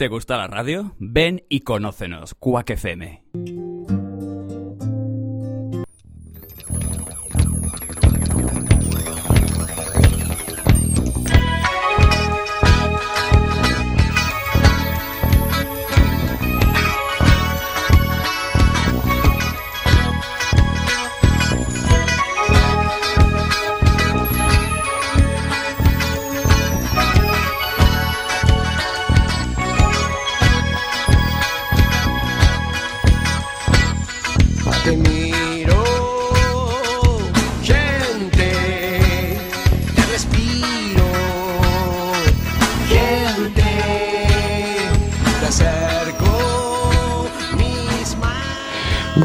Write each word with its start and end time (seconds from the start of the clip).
¿Te 0.00 0.08
gusta 0.08 0.38
la 0.38 0.46
radio? 0.46 0.96
Ven 0.98 1.44
y 1.50 1.60
conócenos, 1.60 2.32
Cuac 2.32 2.70
FM. 2.70 3.22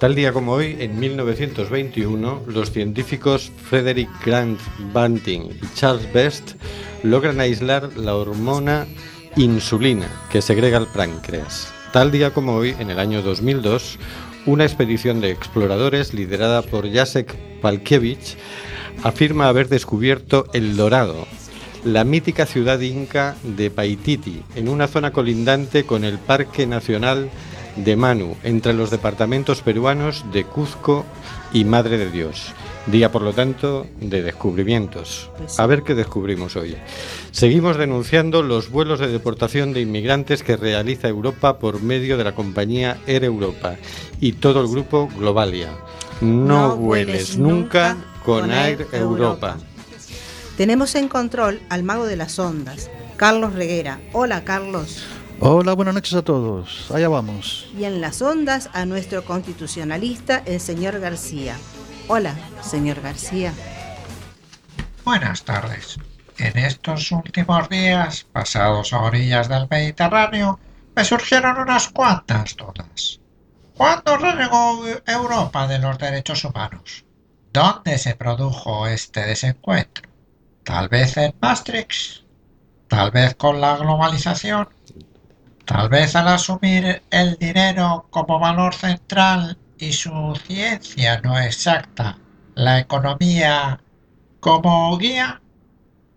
Tal 0.00 0.14
día 0.14 0.32
como 0.32 0.52
hoy, 0.52 0.78
en 0.80 0.98
1921, 0.98 2.44
los 2.46 2.72
científicos 2.72 3.52
Frederick 3.68 4.08
Grant 4.24 4.58
Banting 4.94 5.50
y 5.50 5.74
Charles 5.74 6.10
Best 6.14 6.52
logran 7.02 7.38
aislar 7.38 7.94
la 7.98 8.16
hormona 8.16 8.86
insulina 9.36 10.08
que 10.32 10.40
segrega 10.40 10.78
el 10.78 10.86
páncreas. 10.86 11.70
Tal 11.92 12.10
día 12.10 12.32
como 12.32 12.54
hoy, 12.54 12.74
en 12.78 12.88
el 12.88 12.98
año 12.98 13.20
2002, 13.20 13.98
una 14.46 14.64
expedición 14.64 15.20
de 15.20 15.32
exploradores 15.32 16.14
liderada 16.14 16.62
por 16.62 16.90
Jacek 16.90 17.36
Palkiewicz 17.60 18.36
afirma 19.02 19.48
haber 19.48 19.68
descubierto 19.68 20.46
El 20.54 20.78
Dorado, 20.78 21.26
la 21.84 22.04
mítica 22.04 22.46
ciudad 22.46 22.80
inca 22.80 23.36
de 23.42 23.70
Paititi, 23.70 24.42
en 24.54 24.70
una 24.70 24.88
zona 24.88 25.12
colindante 25.12 25.84
con 25.84 26.04
el 26.04 26.18
Parque 26.18 26.66
Nacional 26.66 27.28
de 27.76 27.96
Manu, 27.96 28.36
entre 28.42 28.72
los 28.72 28.90
departamentos 28.90 29.62
peruanos 29.62 30.24
de 30.32 30.44
Cuzco 30.44 31.04
y 31.52 31.64
Madre 31.64 31.98
de 31.98 32.10
Dios. 32.10 32.52
Día, 32.86 33.12
por 33.12 33.22
lo 33.22 33.32
tanto, 33.32 33.86
de 34.00 34.22
descubrimientos. 34.22 35.30
Pues. 35.36 35.60
A 35.60 35.66
ver 35.66 35.82
qué 35.82 35.94
descubrimos 35.94 36.56
hoy. 36.56 36.76
Seguimos 37.30 37.76
denunciando 37.76 38.42
los 38.42 38.70
vuelos 38.70 39.00
de 39.00 39.08
deportación 39.08 39.72
de 39.72 39.82
inmigrantes 39.82 40.42
que 40.42 40.56
realiza 40.56 41.08
Europa 41.08 41.58
por 41.58 41.82
medio 41.82 42.16
de 42.16 42.24
la 42.24 42.34
compañía 42.34 42.98
Air 43.06 43.24
Europa 43.24 43.76
y 44.20 44.32
todo 44.32 44.62
el 44.62 44.68
grupo 44.68 45.08
Globalia. 45.18 45.70
No, 46.20 46.68
No 46.68 46.76
vueles 46.76 47.38
nunca 47.38 47.96
con 48.24 48.40
con 48.40 48.50
Air 48.52 48.80
Air 48.92 49.02
Europa. 49.02 49.56
Europa. 49.56 49.56
Tenemos 50.56 50.94
en 50.94 51.08
control 51.08 51.60
al 51.68 51.82
mago 51.82 52.06
de 52.06 52.16
las 52.16 52.38
ondas, 52.38 52.90
Carlos 53.16 53.54
Reguera. 53.54 54.00
Hola 54.12 54.44
Carlos. 54.44 55.04
Hola, 55.42 55.72
buenas 55.72 55.94
noches 55.94 56.12
a 56.12 56.20
todos. 56.20 56.90
Allá 56.90 57.08
vamos. 57.08 57.66
Y 57.74 57.84
en 57.84 58.02
las 58.02 58.20
ondas 58.20 58.68
a 58.74 58.84
nuestro 58.84 59.24
constitucionalista, 59.24 60.42
el 60.44 60.60
señor 60.60 61.00
García. 61.00 61.56
Hola, 62.08 62.34
señor 62.60 63.00
García. 63.00 63.54
Buenas 65.02 65.42
tardes. 65.42 65.96
En 66.36 66.58
estos 66.58 67.10
últimos 67.10 67.70
días, 67.70 68.26
pasados 68.30 68.92
a 68.92 69.00
orillas 69.00 69.48
del 69.48 69.66
Mediterráneo, 69.70 70.60
me 70.94 71.04
surgieron 71.06 71.56
unas 71.56 71.88
cuantas 71.88 72.54
dudas. 72.54 73.20
¿Cuándo 73.74 74.18
renegó 74.18 74.84
Europa 75.06 75.66
de 75.66 75.78
los 75.78 75.96
derechos 75.96 76.44
humanos? 76.44 77.06
¿Dónde 77.50 77.96
se 77.96 78.14
produjo 78.14 78.86
este 78.86 79.22
desencuentro? 79.22 80.06
¿Tal 80.64 80.90
vez 80.90 81.16
en 81.16 81.34
Maastricht? 81.40 82.24
¿Tal 82.88 83.10
vez 83.10 83.34
con 83.36 83.58
la 83.60 83.76
globalización? 83.76 84.68
¿Tal 85.70 85.88
vez 85.88 86.16
al 86.16 86.26
asumir 86.26 87.00
el 87.12 87.36
dinero 87.36 88.08
como 88.10 88.40
valor 88.40 88.74
central 88.74 89.56
y 89.78 89.92
su 89.92 90.36
ciencia 90.44 91.20
no 91.20 91.38
exacta, 91.38 92.18
la 92.56 92.80
economía 92.80 93.80
como 94.40 94.98
guía? 94.98 95.40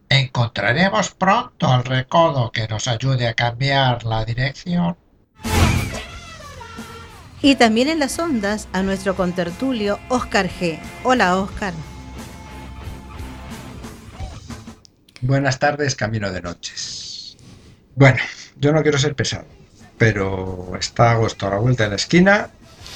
¿Encontraremos 0.10 1.12
pronto 1.12 1.68
al 1.68 1.86
recodo 1.86 2.52
que 2.52 2.68
nos 2.68 2.88
ayude 2.88 3.28
a 3.28 3.36
cambiar 3.36 4.04
la 4.06 4.26
dirección? 4.26 4.98
Y 7.44 7.54
también 7.54 7.90
en 7.90 8.00
las 8.00 8.18
ondas 8.18 8.68
a 8.74 8.82
nuestro 8.82 9.16
contertulio 9.16 10.00
Oscar 10.10 10.50
G. 10.50 10.80
Hola 11.04 11.38
Oscar. 11.38 11.76
Buenas 15.22 15.60
tardes, 15.60 15.96
camino 15.96 16.32
de 16.32 16.42
noches. 16.42 17.38
Bueno, 17.96 18.18
yo 18.60 18.72
no 18.72 18.82
quiero 18.82 18.98
ser 18.98 19.16
pesado, 19.16 19.46
pero 19.98 20.74
está 20.80 21.12
agosto 21.12 21.48
a 21.48 21.52
la 21.52 21.58
vuelta 21.58 21.84
de 21.84 21.90
la 21.92 21.96
esquina 21.96 22.50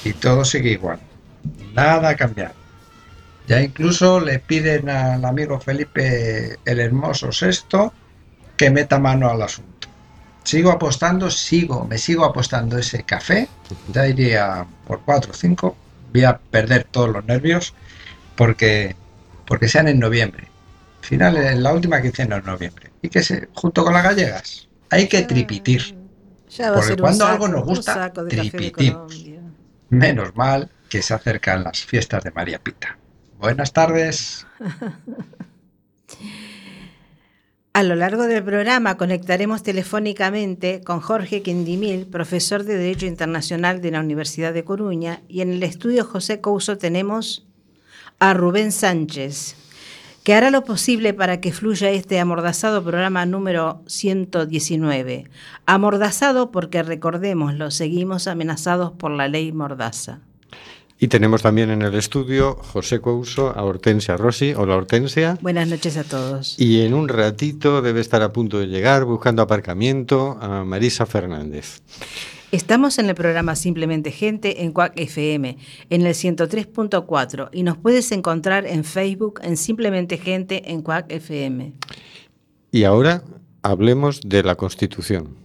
y 0.04 0.12
todo 0.12 0.44
sigue 0.44 0.70
igual. 0.70 1.00
Nada 1.74 2.10
ha 2.10 2.16
cambiado. 2.16 2.54
Ya 3.46 3.62
incluso 3.62 4.20
le 4.20 4.40
piden 4.40 4.90
al 4.90 5.24
amigo 5.24 5.58
Felipe 5.58 6.58
el 6.64 6.80
Hermoso 6.80 7.30
VI 7.30 7.90
que 8.56 8.70
meta 8.70 8.98
mano 8.98 9.30
al 9.30 9.40
asunto. 9.40 9.88
Sigo 10.44 10.70
apostando, 10.70 11.30
sigo, 11.30 11.84
me 11.84 11.98
sigo 11.98 12.24
apostando 12.24 12.76
ese 12.78 13.04
café. 13.04 13.48
Ya 13.92 14.06
iría 14.06 14.66
por 14.86 15.00
4 15.00 15.30
o 15.30 15.34
5. 15.34 15.76
Voy 16.12 16.24
a 16.24 16.38
perder 16.38 16.84
todos 16.84 17.10
los 17.10 17.24
nervios 17.24 17.74
porque, 18.36 18.96
porque 19.46 19.68
sean 19.68 19.88
en 19.88 19.98
noviembre. 19.98 20.48
Final 21.00 21.36
en 21.38 21.62
la 21.62 21.72
última 21.72 22.02
quincena 22.02 22.36
de 22.36 22.42
noviembre. 22.42 22.90
Y 23.00 23.08
que 23.08 23.22
se, 23.22 23.48
junto 23.54 23.84
con 23.84 23.94
las 23.94 24.04
gallegas, 24.04 24.67
hay 24.90 25.08
que 25.08 25.22
tripitir. 25.22 25.96
Ya 26.50 26.70
va 26.70 26.76
a 26.76 26.80
Porque 26.80 26.88
ser 26.88 27.00
cuando 27.00 27.24
saco, 27.24 27.32
algo 27.32 27.48
nos 27.48 27.64
gusta, 27.64 28.12
tripitimos. 28.12 29.24
Menos 29.90 30.34
mal 30.36 30.70
que 30.88 31.02
se 31.02 31.14
acercan 31.14 31.64
las 31.64 31.84
fiestas 31.84 32.24
de 32.24 32.30
María 32.30 32.58
Pita. 32.58 32.98
Buenas 33.38 33.72
tardes. 33.72 34.46
A 37.78 37.84
lo 37.84 37.94
largo 37.94 38.24
del 38.24 38.42
programa 38.42 38.96
conectaremos 38.96 39.62
telefónicamente 39.62 40.82
con 40.82 40.98
Jorge 40.98 41.42
Quindimil, 41.42 42.06
profesor 42.06 42.64
de 42.64 42.76
Derecho 42.76 43.06
Internacional 43.06 43.80
de 43.80 43.92
la 43.92 44.00
Universidad 44.00 44.52
de 44.52 44.64
Coruña, 44.64 45.22
y 45.28 45.42
en 45.42 45.52
el 45.52 45.62
estudio 45.62 46.04
José 46.04 46.40
Couso 46.40 46.76
tenemos 46.76 47.46
a 48.18 48.34
Rubén 48.34 48.72
Sánchez, 48.72 49.54
que 50.28 50.34
hará 50.34 50.50
lo 50.50 50.62
posible 50.62 51.14
para 51.14 51.40
que 51.40 51.54
fluya 51.54 51.88
este 51.88 52.20
amordazado 52.20 52.84
programa 52.84 53.24
número 53.24 53.80
119. 53.86 55.24
Amordazado 55.64 56.50
porque, 56.50 56.82
recordémoslo, 56.82 57.70
seguimos 57.70 58.28
amenazados 58.28 58.92
por 58.92 59.10
la 59.10 59.26
ley 59.26 59.52
Mordaza. 59.52 60.20
Y 60.98 61.08
tenemos 61.08 61.40
también 61.40 61.70
en 61.70 61.80
el 61.80 61.94
estudio 61.94 62.56
José 62.56 63.00
Couso 63.00 63.56
a 63.56 63.62
Hortensia 63.62 64.18
Rossi. 64.18 64.52
Hola 64.54 64.76
Hortensia. 64.76 65.38
Buenas 65.40 65.66
noches 65.66 65.96
a 65.96 66.04
todos. 66.04 66.60
Y 66.60 66.82
en 66.82 66.92
un 66.92 67.08
ratito 67.08 67.80
debe 67.80 68.02
estar 68.02 68.20
a 68.20 68.30
punto 68.30 68.58
de 68.58 68.66
llegar 68.66 69.06
buscando 69.06 69.40
aparcamiento 69.40 70.36
a 70.42 70.62
Marisa 70.62 71.06
Fernández. 71.06 71.80
Estamos 72.50 72.98
en 72.98 73.10
el 73.10 73.14
programa 73.14 73.54
Simplemente 73.56 74.10
Gente 74.10 74.62
en 74.62 74.72
Cuac 74.72 74.98
FM, 74.98 75.58
en 75.90 76.06
el 76.06 76.14
103.4, 76.14 77.50
y 77.52 77.62
nos 77.62 77.76
puedes 77.76 78.10
encontrar 78.10 78.66
en 78.66 78.84
Facebook 78.84 79.38
en 79.42 79.58
Simplemente 79.58 80.16
Gente 80.16 80.70
en 80.70 80.80
Cuac 80.80 81.12
FM. 81.12 81.74
Y 82.72 82.84
ahora 82.84 83.22
hablemos 83.62 84.22
de 84.24 84.42
la 84.42 84.54
Constitución. 84.54 85.36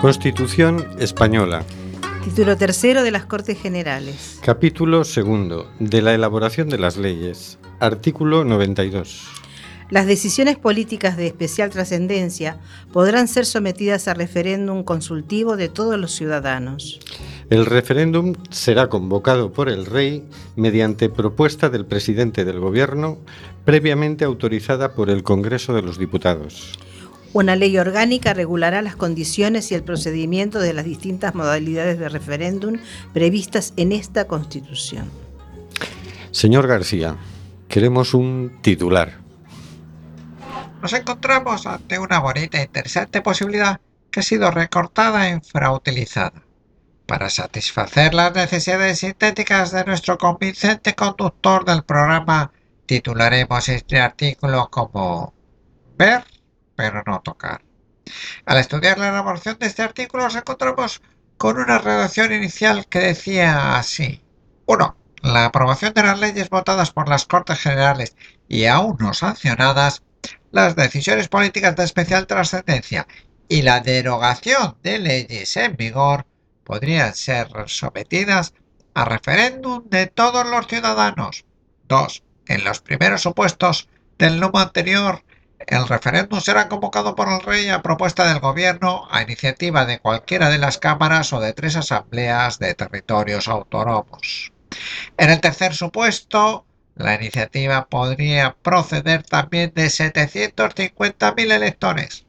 Constitución 0.00 0.86
española. 1.00 1.64
Título 2.22 2.56
tercero 2.56 3.02
de 3.02 3.10
las 3.10 3.24
Cortes 3.24 3.60
Generales. 3.60 4.38
Capítulo 4.44 5.02
segundo. 5.02 5.68
De 5.80 6.02
la 6.02 6.14
elaboración 6.14 6.68
de 6.68 6.78
las 6.78 6.96
leyes. 6.96 7.58
Artículo 7.80 8.44
92. 8.44 9.26
Las 9.90 10.06
decisiones 10.06 10.56
políticas 10.56 11.16
de 11.16 11.26
especial 11.26 11.70
trascendencia 11.70 12.60
podrán 12.92 13.26
ser 13.26 13.44
sometidas 13.44 14.06
a 14.06 14.14
referéndum 14.14 14.84
consultivo 14.84 15.56
de 15.56 15.68
todos 15.68 15.98
los 15.98 16.12
ciudadanos. 16.12 17.00
El 17.50 17.66
referéndum 17.66 18.34
será 18.50 18.88
convocado 18.88 19.52
por 19.52 19.68
el 19.68 19.84
Rey 19.84 20.22
mediante 20.54 21.08
propuesta 21.08 21.70
del 21.70 21.86
presidente 21.86 22.44
del 22.44 22.60
Gobierno, 22.60 23.18
previamente 23.64 24.24
autorizada 24.24 24.92
por 24.92 25.10
el 25.10 25.24
Congreso 25.24 25.74
de 25.74 25.82
los 25.82 25.98
Diputados. 25.98 26.78
Una 27.34 27.56
ley 27.56 27.76
orgánica 27.76 28.32
regulará 28.32 28.80
las 28.80 28.96
condiciones 28.96 29.70
y 29.70 29.74
el 29.74 29.84
procedimiento 29.84 30.60
de 30.60 30.72
las 30.72 30.84
distintas 30.84 31.34
modalidades 31.34 31.98
de 31.98 32.08
referéndum 32.08 32.78
previstas 33.12 33.74
en 33.76 33.92
esta 33.92 34.26
Constitución. 34.26 35.10
Señor 36.30 36.66
García, 36.66 37.16
queremos 37.68 38.14
un 38.14 38.58
titular. 38.62 39.18
Nos 40.80 40.92
encontramos 40.92 41.66
ante 41.66 41.98
una 41.98 42.18
bonita 42.20 42.58
e 42.58 42.64
interesante 42.64 43.20
posibilidad 43.20 43.80
que 44.10 44.20
ha 44.20 44.22
sido 44.22 44.50
recortada 44.50 45.28
e 45.28 45.32
infrautilizada. 45.32 46.42
Para 47.06 47.30
satisfacer 47.30 48.14
las 48.14 48.34
necesidades 48.34 49.00
sintéticas 49.00 49.72
de 49.72 49.84
nuestro 49.84 50.18
convincente 50.18 50.94
conductor 50.94 51.64
del 51.64 51.82
programa, 51.82 52.52
titularemos 52.86 53.68
este 53.68 53.98
artículo 53.98 54.68
como 54.70 55.34
Ver, 55.96 56.22
pero 56.78 57.02
no 57.04 57.20
tocar. 57.22 57.60
Al 58.46 58.58
estudiar 58.58 58.98
la 58.98 59.08
elaboración 59.08 59.58
de 59.58 59.66
este 59.66 59.82
artículo 59.82 60.22
nos 60.22 60.36
encontramos 60.36 61.02
con 61.36 61.58
una 61.58 61.78
redacción 61.78 62.32
inicial 62.32 62.86
que 62.86 63.00
decía 63.00 63.76
así. 63.76 64.22
1. 64.66 64.96
La 65.22 65.46
aprobación 65.46 65.92
de 65.92 66.04
las 66.04 66.20
leyes 66.20 66.48
votadas 66.50 66.92
por 66.92 67.08
las 67.08 67.26
Cortes 67.26 67.58
Generales 67.58 68.14
y 68.46 68.66
aún 68.66 68.96
no 69.00 69.12
sancionadas 69.12 70.04
las 70.52 70.76
decisiones 70.76 71.26
políticas 71.26 71.74
de 71.74 71.82
especial 71.82 72.28
trascendencia 72.28 73.08
y 73.48 73.62
la 73.62 73.80
derogación 73.80 74.76
de 74.84 75.00
leyes 75.00 75.56
en 75.56 75.76
vigor 75.76 76.26
podrían 76.62 77.12
ser 77.12 77.48
sometidas 77.66 78.54
a 78.94 79.04
referéndum 79.04 79.82
de 79.88 80.06
todos 80.06 80.46
los 80.46 80.68
ciudadanos. 80.68 81.44
2. 81.88 82.22
En 82.46 82.62
los 82.62 82.80
primeros 82.80 83.22
supuestos 83.22 83.88
del 84.16 84.38
número 84.38 84.60
anterior, 84.60 85.24
el 85.66 85.88
referéndum 85.88 86.40
será 86.40 86.68
convocado 86.68 87.14
por 87.16 87.28
el 87.28 87.40
rey 87.40 87.68
a 87.68 87.82
propuesta 87.82 88.26
del 88.28 88.40
gobierno 88.40 89.06
a 89.10 89.22
iniciativa 89.22 89.84
de 89.84 89.98
cualquiera 89.98 90.50
de 90.50 90.58
las 90.58 90.78
cámaras 90.78 91.32
o 91.32 91.40
de 91.40 91.52
tres 91.52 91.76
asambleas 91.76 92.58
de 92.58 92.74
territorios 92.74 93.48
autónomos. 93.48 94.52
En 95.16 95.30
el 95.30 95.40
tercer 95.40 95.74
supuesto, 95.74 96.64
la 96.94 97.14
iniciativa 97.14 97.88
podría 97.88 98.56
proceder 98.62 99.22
también 99.22 99.72
de 99.74 99.86
750.000 99.86 101.52
electores. 101.52 102.26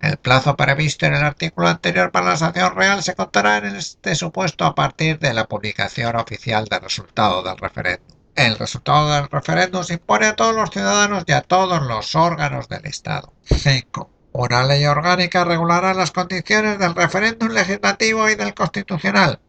El 0.00 0.18
plazo 0.18 0.56
previsto 0.56 1.06
en 1.06 1.14
el 1.14 1.24
artículo 1.24 1.68
anterior 1.68 2.12
para 2.12 2.26
la 2.26 2.36
sanción 2.36 2.74
real 2.76 3.02
se 3.02 3.14
contará 3.14 3.58
en 3.58 3.76
este 3.76 4.14
supuesto 4.14 4.64
a 4.64 4.74
partir 4.74 5.18
de 5.18 5.32
la 5.32 5.46
publicación 5.46 6.16
oficial 6.16 6.66
del 6.66 6.82
resultado 6.82 7.42
del 7.42 7.56
referéndum. 7.56 8.15
El 8.36 8.58
resultado 8.58 9.14
del 9.14 9.30
referéndum 9.30 9.82
se 9.82 9.94
impone 9.94 10.26
a 10.26 10.36
todos 10.36 10.54
los 10.54 10.68
ciudadanos 10.68 11.24
y 11.26 11.32
a 11.32 11.40
todos 11.40 11.82
los 11.82 12.14
órganos 12.14 12.68
del 12.68 12.84
Estado. 12.84 13.32
5. 13.44 14.10
Una 14.32 14.62
ley 14.62 14.84
orgánica 14.84 15.42
regulará 15.44 15.94
las 15.94 16.10
condiciones 16.10 16.78
del 16.78 16.94
referéndum 16.94 17.48
legislativo 17.48 18.28
y 18.28 18.34
del 18.34 18.52
constitucional, 18.52 19.40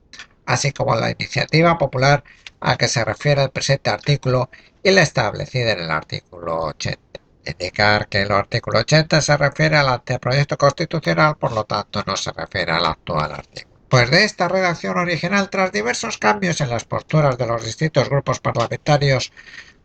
así 0.45 0.72
como 0.72 0.95
la 0.95 1.12
iniciativa 1.12 1.78
popular 1.78 2.24
a 2.62 2.78
que 2.78 2.88
se 2.88 3.04
refiere 3.04 3.44
el 3.44 3.50
presente 3.50 3.89
artículo 3.89 4.50
y 4.81 4.92
la 4.92 5.01
establecida 5.01 5.74
en 5.74 5.80
el 5.80 5.92
artículo 5.92 6.63
80. 6.68 7.19
Indicar 7.45 8.07
que 8.07 8.22
el 8.22 8.31
artículo 8.31 8.80
80 8.80 9.19
se 9.19 9.36
refiere 9.36 9.75
al 9.75 9.90
anteproyecto 9.90 10.57
constitucional, 10.57 11.36
por 11.36 11.51
lo 11.51 11.66
tanto 11.66 12.04
no 12.07 12.16
se 12.16 12.31
refiere 12.31 12.72
al 12.72 12.86
actual 12.86 13.33
artículo. 13.33 13.77
Pues 13.89 14.12
de 14.12 14.25
esta 14.25 14.50
redacción 14.50 14.98
original, 14.98 15.50
tras 15.50 15.72
diversos 15.72 16.18
cambios 16.18 16.60
en 16.60 16.69
las 16.69 16.84
posturas 16.84 17.38
de 17.38 17.48
los 17.48 17.63
distintos 17.63 18.10
grupos 18.10 18.42
parlamentarios 18.42 19.31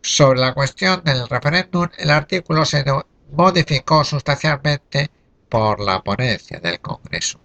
sobre 0.01 0.41
la 0.41 0.53
cuestión 0.53 1.01
del 1.05 1.29
referéndum, 1.29 1.87
el 1.97 2.11
artículo 2.11 2.65
se 2.65 2.83
modificó 3.31 4.03
sustancialmente 4.03 5.09
por 5.47 5.79
la 5.79 6.01
ponencia 6.01 6.59
del 6.59 6.81
Congreso. 6.81 7.39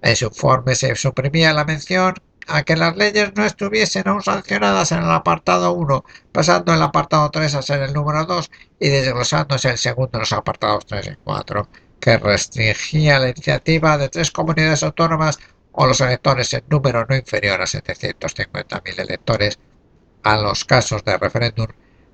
En 0.00 0.14
su 0.14 0.26
informe 0.26 0.76
se 0.76 0.94
suprimía 0.94 1.52
la 1.52 1.64
mención 1.64 2.14
a 2.46 2.62
que 2.62 2.76
las 2.76 2.96
leyes 2.96 3.32
no 3.34 3.44
estuviesen 3.44 4.06
aún 4.06 4.22
sancionadas 4.22 4.92
en 4.92 5.02
el 5.02 5.10
apartado 5.10 5.72
1, 5.72 6.04
pasando 6.30 6.72
el 6.72 6.82
apartado 6.82 7.28
3 7.30 7.56
a 7.56 7.62
ser 7.62 7.82
el 7.82 7.92
número 7.92 8.24
2 8.24 8.48
y 8.78 8.88
desglosándose 8.90 9.70
el 9.70 9.78
segundo 9.78 10.10
en 10.14 10.20
los 10.20 10.32
apartados 10.32 10.86
3 10.86 11.08
y 11.08 11.16
4, 11.24 11.68
que 11.98 12.16
restringía 12.18 13.18
la 13.18 13.30
iniciativa 13.30 13.98
de 13.98 14.08
tres 14.08 14.30
comunidades 14.30 14.84
autónomas 14.84 15.40
o 15.76 15.86
los 15.86 16.00
electores 16.00 16.52
en 16.54 16.64
número 16.68 17.06
no 17.08 17.14
inferior 17.14 17.60
a 17.60 17.66
750.000 17.66 18.98
electores 19.00 19.58
a 20.22 20.36
los 20.38 20.64
casos 20.64 21.04
de 21.04 21.16
referéndum 21.16 21.68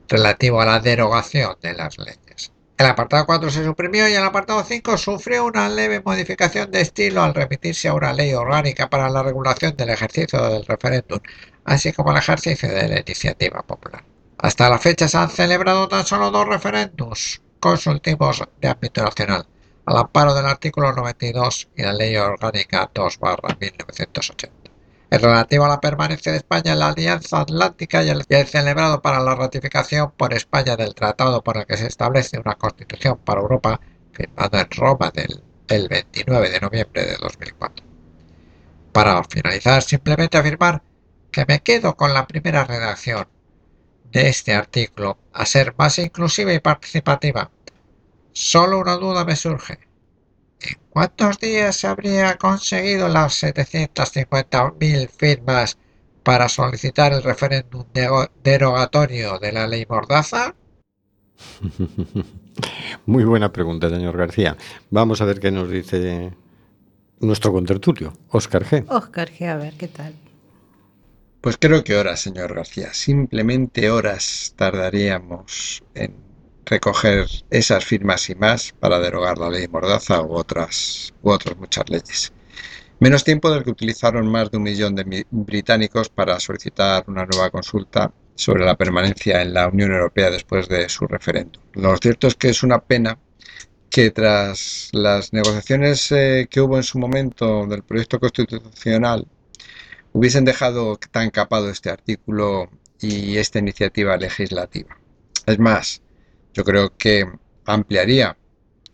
relativo 0.08 0.60
a 0.60 0.66
la 0.66 0.80
derogación 0.80 1.56
de 1.62 1.72
las 1.74 1.96
leyes. 1.98 2.52
El 2.76 2.86
apartado 2.86 3.24
4 3.24 3.50
se 3.50 3.64
suprimió 3.64 4.08
y 4.08 4.14
el 4.14 4.24
apartado 4.24 4.64
5 4.64 4.98
sufrió 4.98 5.44
una 5.44 5.68
leve 5.68 6.02
modificación 6.04 6.70
de 6.70 6.80
estilo 6.80 7.22
al 7.22 7.34
remitirse 7.34 7.86
a 7.86 7.94
una 7.94 8.12
ley 8.12 8.34
orgánica 8.34 8.90
para 8.90 9.08
la 9.08 9.22
regulación 9.22 9.76
del 9.76 9.90
ejercicio 9.90 10.42
del 10.48 10.66
referéndum, 10.66 11.20
así 11.64 11.92
como 11.92 12.10
el 12.10 12.18
ejercicio 12.18 12.68
de 12.68 12.88
la 12.88 13.00
iniciativa 13.00 13.62
popular. 13.62 14.04
Hasta 14.38 14.68
la 14.68 14.80
fecha 14.80 15.06
se 15.06 15.16
han 15.16 15.30
celebrado 15.30 15.86
tan 15.86 16.04
solo 16.04 16.32
dos 16.32 16.48
referéndums 16.48 17.40
consultivos 17.60 18.42
de 18.60 18.68
ámbito 18.68 19.04
nacional, 19.04 19.46
al 19.87 19.96
amparo 19.96 20.34
del 20.34 20.46
artículo 20.46 20.93
92 20.93 21.69
y 21.76 21.82
la 21.82 21.93
ley 21.93 22.17
orgánica 22.17 22.90
2-1980 22.93 24.62
el 25.12 25.20
relativo 25.20 25.67
a 25.67 25.69
la 25.69 25.81
permanencia 25.81 26.32
de 26.32 26.38
España 26.38 26.73
en 26.73 26.79
la 26.79 26.88
Alianza 26.88 27.43
Atlántica 27.43 28.02
y 28.02 28.08
el, 28.08 28.25
celebrado 28.46 29.02
para 29.02 29.20
la 29.20 29.34
ratificación 29.34 30.11
por 30.12 30.32
España 30.32 30.75
del 30.75 30.94
tratado 30.94 31.44
por 31.44 31.58
el 31.58 31.67
que 31.67 31.76
se 31.76 31.87
establece 31.87 32.38
una 32.38 32.55
constitución 32.55 33.19
para 33.19 33.43
Europa, 33.43 33.79
firmado 34.12 34.58
en 34.58 34.70
Roma 34.70 35.11
del, 35.11 35.43
el 35.69 35.88
29 35.88 36.49
de 36.49 36.61
noviembre 36.61 37.05
de 37.05 37.17
2004. 37.17 37.84
Para 38.93 39.23
finalizar, 39.25 39.82
simplemente 39.82 40.38
afirmar 40.38 40.82
que 41.31 41.44
me 41.46 41.61
quedo 41.61 41.94
con 41.94 42.14
la 42.14 42.26
primera 42.26 42.64
redacción 42.64 43.29
de 44.10 44.31
este 44.31 44.55
artículo 44.55 45.19
a 45.34 45.44
ser 45.44 45.74
más 45.77 45.98
inclusiva 45.98 46.55
y 46.55 46.60
participativa. 46.60 47.51
Solo 48.32 48.79
una 48.79 48.96
duda 48.96 49.24
me 49.24 49.36
surge. 49.36 49.79
¿En 50.60 50.79
cuántos 50.91 51.39
días 51.39 51.77
se 51.77 51.86
habría 51.86 52.36
conseguido 52.39 53.08
las 53.08 53.43
750.000 53.43 55.08
firmas 55.08 55.79
para 56.22 56.48
solicitar 56.48 57.12
el 57.12 57.22
referéndum 57.22 57.84
derogatorio 58.43 59.39
de 59.39 59.53
la 59.53 59.67
ley 59.67 59.86
Mordaza? 59.89 60.55
Muy 63.06 63.24
buena 63.24 63.53
pregunta, 63.53 63.91
señor 63.91 64.17
García. 64.17 64.56
Vamos 64.91 65.20
a 65.20 65.24
ver 65.24 65.41
qué 65.41 65.51
nos 65.51 65.69
dice 65.70 66.32
nuestro 67.20 67.53
contertulio, 67.53 68.12
Óscar 68.31 68.65
G. 68.65 68.84
Óscar 68.89 69.31
G, 69.31 69.48
a 69.48 69.56
ver 69.56 69.74
qué 69.74 69.89
tal. 69.89 70.15
Pues 71.41 71.56
creo 71.58 71.82
que 71.82 71.96
horas, 71.96 72.20
señor 72.20 72.55
García. 72.55 72.94
Simplemente 72.94 73.91
horas 73.91 74.55
tardaríamos 74.56 75.82
en 75.94 76.15
recoger 76.66 77.26
esas 77.50 77.84
firmas 77.84 78.28
y 78.31 78.34
más 78.34 78.72
para 78.78 78.98
derogar 78.98 79.38
la 79.38 79.50
ley 79.50 79.66
Mordaza 79.69 80.22
u 80.22 80.34
otras, 80.34 81.12
u 81.22 81.31
otras 81.31 81.56
muchas 81.56 81.88
leyes. 81.88 82.32
Menos 83.00 83.24
tiempo 83.24 83.50
del 83.50 83.64
que 83.64 83.70
utilizaron 83.70 84.31
más 84.31 84.50
de 84.50 84.58
un 84.58 84.62
millón 84.62 84.94
de 84.94 85.26
británicos 85.31 86.08
para 86.08 86.38
solicitar 86.38 87.04
una 87.08 87.26
nueva 87.26 87.50
consulta 87.50 88.12
sobre 88.34 88.64
la 88.64 88.76
permanencia 88.76 89.42
en 89.42 89.54
la 89.54 89.69
Unión 89.69 89.92
Europea 89.92 90.31
después 90.31 90.69
de 90.69 90.88
su 90.88 91.06
referéndum. 91.06 91.62
Lo 91.72 91.96
cierto 91.96 92.28
es 92.28 92.34
que 92.36 92.50
es 92.50 92.62
una 92.62 92.81
pena 92.81 93.19
que 93.90 94.10
tras 94.10 94.88
las 94.92 95.32
negociaciones 95.32 96.12
eh, 96.12 96.46
que 96.48 96.60
hubo 96.60 96.76
en 96.76 96.82
su 96.82 96.98
momento 96.98 97.66
del 97.66 97.82
proyecto 97.82 98.19
constitucional 98.20 99.26
hubiesen 100.12 100.44
dejado 100.44 100.96
tan 101.10 101.31
capado 101.31 101.70
este 101.70 101.90
artículo 101.90 102.70
y 103.00 103.36
esta 103.36 103.58
iniciativa 103.58 104.16
legislativa. 104.16 104.96
Es 105.46 105.58
más, 105.58 106.02
yo 106.54 106.64
creo 106.64 106.96
que 106.96 107.26
ampliaría 107.64 108.36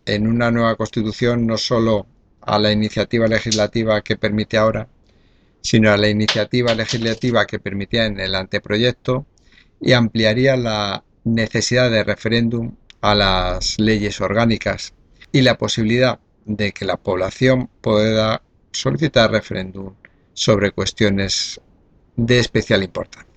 en 0.05 0.27
una 0.27 0.51
nueva 0.51 0.75
constitución 0.75 1.45
no 1.45 1.57
solo 1.57 2.07
a 2.41 2.57
la 2.57 2.71
iniciativa 2.71 3.27
legislativa 3.27 4.01
que 4.01 4.17
permite 4.17 4.57
ahora, 4.57 4.87
sino 5.61 5.91
a 5.91 5.97
la 5.97 6.09
iniciativa 6.09 6.73
legislativa 6.73 7.45
que 7.45 7.59
permitía 7.59 8.05
en 8.05 8.19
el 8.19 8.35
anteproyecto 8.35 9.25
y 9.81 9.93
ampliaría 9.93 10.55
la 10.55 11.03
necesidad 11.23 11.91
de 11.91 12.03
referéndum 12.03 12.75
a 13.01 13.15
las 13.15 13.79
leyes 13.79 14.19
orgánicas 14.21 14.93
y 15.31 15.41
la 15.41 15.57
posibilidad 15.57 16.19
de 16.45 16.71
que 16.71 16.85
la 16.85 16.97
población 16.97 17.69
pueda 17.81 18.41
solicitar 18.71 19.31
referéndum 19.31 19.93
sobre 20.33 20.71
cuestiones 20.71 21.61
de 22.15 22.39
especial 22.39 22.83
importancia. 22.83 23.28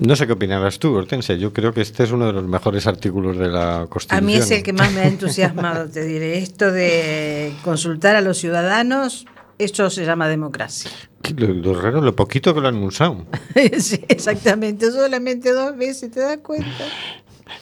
No 0.00 0.16
sé 0.16 0.26
qué 0.26 0.32
opinarás 0.32 0.78
tú, 0.78 0.94
Hortensia. 0.94 1.34
Yo 1.36 1.52
creo 1.52 1.74
que 1.74 1.82
este 1.82 2.04
es 2.04 2.10
uno 2.10 2.26
de 2.26 2.32
los 2.32 2.44
mejores 2.46 2.86
artículos 2.86 3.36
de 3.36 3.48
la 3.48 3.82
A 3.82 3.86
Constitución. 3.86 4.24
mí 4.24 4.34
es 4.34 4.50
el 4.50 4.62
que 4.62 4.72
más 4.72 4.90
me 4.92 5.00
ha 5.02 5.06
entusiasmado, 5.06 5.88
te 5.90 6.04
diré. 6.04 6.38
Esto 6.38 6.72
de 6.72 7.52
consultar 7.62 8.16
a 8.16 8.22
los 8.22 8.38
ciudadanos, 8.38 9.26
esto 9.58 9.90
se 9.90 10.06
llama 10.06 10.26
democracia. 10.26 10.90
Lo, 11.36 11.48
lo 11.48 11.80
raro, 11.80 12.00
lo 12.00 12.16
poquito 12.16 12.54
que 12.54 12.62
lo 12.62 12.68
han 12.68 12.82
usado. 12.82 13.26
sí, 13.78 14.00
exactamente, 14.08 14.90
solamente 14.90 15.52
dos 15.52 15.76
veces, 15.76 16.10
¿te 16.10 16.20
das 16.20 16.38
cuenta? 16.38 16.66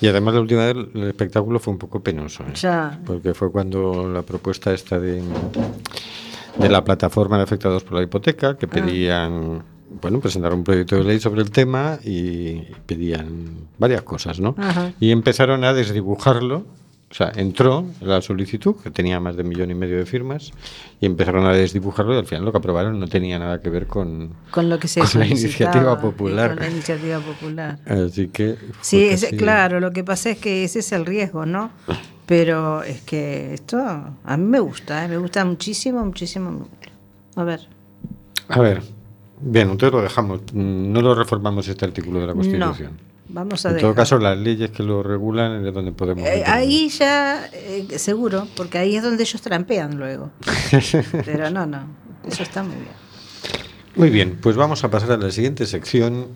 Y 0.00 0.06
además 0.06 0.34
la 0.34 0.40
última 0.40 0.64
vez 0.66 0.76
el 0.94 1.08
espectáculo 1.08 1.58
fue 1.58 1.72
un 1.72 1.78
poco 1.78 2.00
penoso. 2.04 2.44
¿eh? 2.44 2.52
Ya. 2.54 3.00
Porque 3.04 3.34
fue 3.34 3.50
cuando 3.50 4.08
la 4.08 4.22
propuesta 4.22 4.72
esta 4.72 5.00
de, 5.00 5.22
de 6.56 6.68
la 6.68 6.84
plataforma 6.84 7.36
de 7.36 7.42
afectados 7.42 7.82
por 7.82 7.94
la 7.94 8.02
hipoteca, 8.04 8.56
que 8.56 8.68
pedían, 8.68 9.64
bueno, 10.00 10.20
presentar 10.20 10.52
un 10.52 10.64
proyecto 10.64 10.96
de 10.96 11.04
ley 11.04 11.20
sobre 11.20 11.42
el 11.42 11.50
tema 11.50 11.98
y 12.04 12.62
pedían 12.86 13.68
varias 13.78 14.02
cosas, 14.02 14.40
¿no? 14.40 14.54
Ajá. 14.58 14.92
Y 15.00 15.10
empezaron 15.10 15.64
a 15.64 15.72
desdibujarlo. 15.72 16.64
O 17.10 17.14
sea, 17.14 17.32
entró 17.36 17.86
la 18.02 18.20
solicitud, 18.20 18.76
que 18.82 18.90
tenía 18.90 19.18
más 19.18 19.34
de 19.34 19.42
un 19.42 19.48
millón 19.48 19.70
y 19.70 19.74
medio 19.74 19.96
de 19.96 20.04
firmas, 20.04 20.52
y 21.00 21.06
empezaron 21.06 21.46
a 21.46 21.52
desdibujarlo 21.54 22.14
y 22.14 22.18
al 22.18 22.26
final 22.26 22.44
lo 22.44 22.52
que 22.52 22.58
aprobaron 22.58 23.00
no 23.00 23.08
tenía 23.08 23.38
nada 23.38 23.62
que 23.62 23.70
ver 23.70 23.86
con... 23.86 24.34
Con 24.50 24.68
lo 24.68 24.78
que 24.78 24.88
se 24.88 25.00
Con 25.00 25.20
la 25.20 25.26
iniciativa 25.26 25.98
popular. 25.98 26.50
Con 26.50 26.58
la 26.58 26.68
iniciativa 26.68 27.18
popular. 27.20 27.78
Así 27.86 28.28
que... 28.28 28.56
Sí, 28.82 29.04
es, 29.04 29.26
claro, 29.38 29.80
lo 29.80 29.90
que 29.90 30.04
pasa 30.04 30.28
es 30.28 30.38
que 30.38 30.64
ese 30.64 30.80
es 30.80 30.92
el 30.92 31.06
riesgo, 31.06 31.46
¿no? 31.46 31.70
Pero 32.26 32.82
es 32.82 33.00
que 33.00 33.54
esto 33.54 33.78
a 33.78 34.36
mí 34.36 34.44
me 34.44 34.60
gusta, 34.60 35.02
¿eh? 35.02 35.08
me 35.08 35.16
gusta 35.16 35.46
muchísimo, 35.46 36.04
muchísimo. 36.04 36.68
A 37.36 37.44
ver, 37.44 37.66
A 38.50 38.60
ver, 38.60 38.82
bien, 39.40 39.70
entonces 39.70 39.92
lo 39.92 40.02
dejamos. 40.02 40.40
Mm, 40.52 40.92
No 40.92 41.02
lo 41.02 41.14
reformamos 41.14 41.66
este 41.68 41.84
artículo 41.84 42.20
de 42.20 42.26
la 42.26 42.32
no, 42.34 42.40
Constitución. 42.40 42.98
vamos 43.28 43.64
a 43.66 43.70
En 43.70 43.78
todo 43.78 43.94
caso, 43.94 44.18
las 44.18 44.36
leyes 44.38 44.70
que 44.70 44.82
lo 44.82 45.02
regulan 45.02 45.64
es 45.66 45.72
donde 45.74 45.92
podemos. 45.92 46.24
Eh, 46.26 46.44
ahí 46.46 46.88
ya, 46.88 47.46
eh, 47.52 47.86
seguro, 47.98 48.46
porque 48.56 48.78
ahí 48.78 48.96
es 48.96 49.02
donde 49.02 49.22
ellos 49.22 49.40
trampean 49.42 49.96
luego. 49.98 50.30
Pero 51.24 51.50
no, 51.50 51.66
no, 51.66 51.86
eso 52.26 52.42
está 52.42 52.62
muy 52.62 52.74
bien. 52.76 53.08
Muy 53.96 54.10
bien, 54.10 54.38
pues 54.40 54.54
vamos 54.56 54.84
a 54.84 54.90
pasar 54.90 55.12
a 55.12 55.16
la 55.16 55.30
siguiente 55.32 55.66
sección 55.66 56.28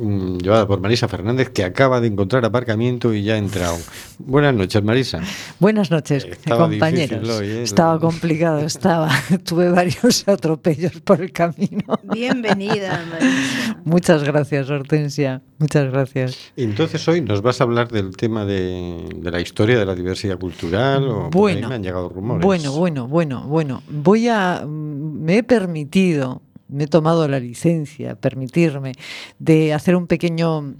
mm, 0.00 0.38
llevada 0.38 0.66
por 0.66 0.80
Marisa 0.80 1.06
Fernández, 1.08 1.50
que 1.50 1.64
acaba 1.64 2.00
de 2.00 2.08
encontrar 2.08 2.44
aparcamiento 2.44 3.12
y 3.14 3.22
ya 3.22 3.34
ha 3.34 3.38
entrado. 3.38 3.76
Buenas 4.18 4.54
noches, 4.54 4.82
Marisa. 4.82 5.20
Buenas 5.58 5.90
noches, 5.90 6.24
Estaba 6.24 6.68
compañeros. 6.68 7.28
hoy, 7.28 7.46
¿eh? 7.46 7.62
Estaba 7.62 7.98
complicado, 8.00 8.58
estaba. 8.60 9.10
Tuve 9.44 9.70
varios 9.70 10.24
atropellos 10.28 11.00
por 11.02 11.20
el 11.20 11.32
camino. 11.32 11.98
Bienvenida, 12.04 13.04
Marisa. 13.10 13.80
Muchas 13.84 14.24
gracias, 14.24 14.70
Hortensia. 14.70 15.42
Muchas 15.58 15.90
gracias. 15.92 16.38
Entonces 16.56 17.06
hoy 17.06 17.20
nos 17.20 17.42
vas 17.42 17.60
a 17.60 17.64
hablar 17.64 17.88
del 17.88 18.16
tema 18.16 18.46
de, 18.46 19.04
de 19.14 19.30
la 19.30 19.40
historia 19.40 19.78
de 19.78 19.84
la 19.84 19.94
diversidad 19.94 20.38
cultural 20.38 21.06
o 21.06 21.28
Bueno, 21.30 21.68
me 21.68 21.74
han 21.74 21.82
llegado 21.82 22.08
rumores. 22.08 22.44
Bueno, 22.44 22.72
bueno, 22.72 23.06
bueno, 23.06 23.44
bueno. 23.46 23.82
Voy 23.90 24.28
a. 24.28 24.62
mm, 24.66 25.20
Me 25.22 25.36
he 25.38 25.42
permitido, 25.42 26.40
me 26.70 26.84
he 26.84 26.86
tomado 26.86 27.26
la 27.28 27.40
licencia, 27.40 28.14
permitirme, 28.14 28.92
de 29.38 29.72
hacer 29.74 29.96
un 29.96 30.06
pequeño. 30.06 30.74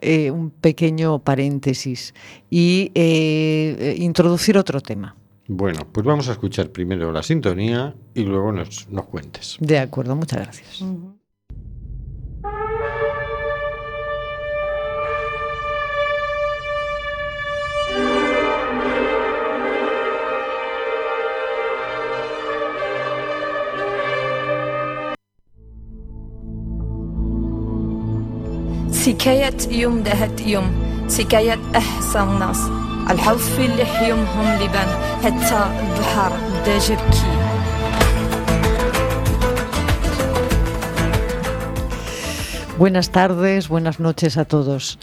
eh, 0.00 0.30
un 0.30 0.50
pequeño 0.50 1.18
paréntesis 1.18 2.14
y 2.50 2.92
eh, 2.94 3.76
eh, 3.78 3.94
introducir 3.98 4.56
otro 4.56 4.80
tema. 4.80 5.16
Bueno, 5.48 5.80
pues 5.90 6.06
vamos 6.06 6.28
a 6.28 6.32
escuchar 6.32 6.70
primero 6.70 7.10
la 7.10 7.22
sintonía 7.22 7.94
y 8.14 8.22
luego 8.22 8.52
nos, 8.52 8.88
nos 8.90 9.06
cuentes. 9.06 9.56
De 9.60 9.78
acuerdo, 9.78 10.14
muchas 10.14 10.40
gracias. 10.40 10.84
سكاية 29.01 29.57
يوم 29.71 30.03
دهت 30.03 30.41
يوم 30.41 30.71
سكاية 31.07 31.59
أحسن 31.75 32.39
ناس 32.39 32.59
الحوف 33.09 33.55
في 33.55 33.65
اللي 33.65 34.07
يومهم 34.09 34.55
لبان 34.63 34.87
حتى 35.23 35.69
البحر 35.79 36.31
بدا 36.63 36.77
جبكي 36.79 37.27
Buenas 42.77 43.09
tardes, 43.11 43.69
buenas 43.69 43.99
noches 43.99 44.37
a 44.37 44.45
todos. 44.45 44.99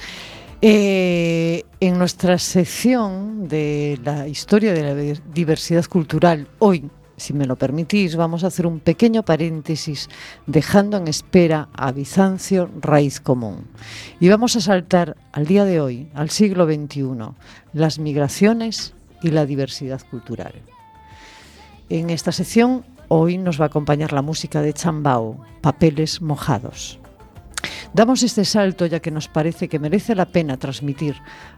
Eh, 0.63 1.65
en 1.81 1.99
nuestra 1.99 2.39
sección 2.39 3.49
de 3.49 3.99
la 4.05 4.29
historia 4.29 4.73
de 4.73 4.83
la 4.83 4.95
di- 4.95 5.21
diversidad 5.35 5.85
cultural, 5.87 6.47
hoy, 6.61 6.89
si 7.20 7.34
me 7.34 7.46
lo 7.46 7.56
permitís, 7.56 8.16
vamos 8.16 8.44
a 8.44 8.48
hacer 8.48 8.66
un 8.66 8.80
pequeño 8.80 9.24
paréntesis 9.24 10.10
dejando 10.48 10.98
en 10.98 11.08
espera 11.08 11.70
a 11.74 11.92
Bizancio 11.92 12.70
raíz 12.82 13.20
común. 13.20 13.68
Y 14.20 14.30
vamos 14.30 14.56
a 14.56 14.62
saltar 14.62 15.18
al 15.32 15.46
día 15.46 15.66
de 15.66 15.82
hoy, 15.82 16.10
al 16.14 16.30
siglo 16.30 16.66
XXI, 16.66 17.34
las 17.74 18.00
migraciones 18.00 18.94
y 19.22 19.30
la 19.32 19.46
diversidad 19.46 20.02
cultural. 20.10 20.54
En 21.90 22.10
esta 22.10 22.32
sección 22.32 22.86
hoy 23.08 23.38
nos 23.38 23.60
va 23.60 23.66
a 23.66 23.68
acompañar 23.68 24.14
la 24.14 24.22
música 24.22 24.62
de 24.62 24.74
Chambao, 24.74 25.44
Papeles 25.62 26.22
Mojados. 26.22 27.00
Damos 27.92 28.22
este 28.22 28.46
salto 28.46 28.86
ya 28.86 29.00
que 29.00 29.10
nos 29.10 29.28
parece 29.28 29.68
que 29.68 29.80
merece 29.80 30.14
la 30.14 30.28
pena 30.28 30.58
transmitir 30.58 31.16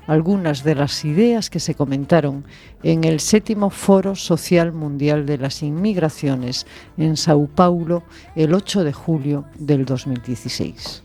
algunas 0.07 0.63
de 0.63 0.75
las 0.75 1.03
ideas 1.03 1.49
que 1.49 1.59
se 1.59 1.75
comentaron 1.75 2.45
en 2.83 3.03
el 3.03 3.19
séptimo 3.19 3.69
Foro 3.69 4.15
Social 4.15 4.71
Mundial 4.71 5.25
de 5.25 5.37
las 5.37 5.61
Inmigraciones 5.61 6.65
en 6.97 7.17
Sao 7.17 7.47
Paulo 7.47 8.03
el 8.35 8.53
8 8.53 8.85
de 8.85 8.93
julio 8.93 9.45
del 9.59 9.83
2016. 9.83 11.03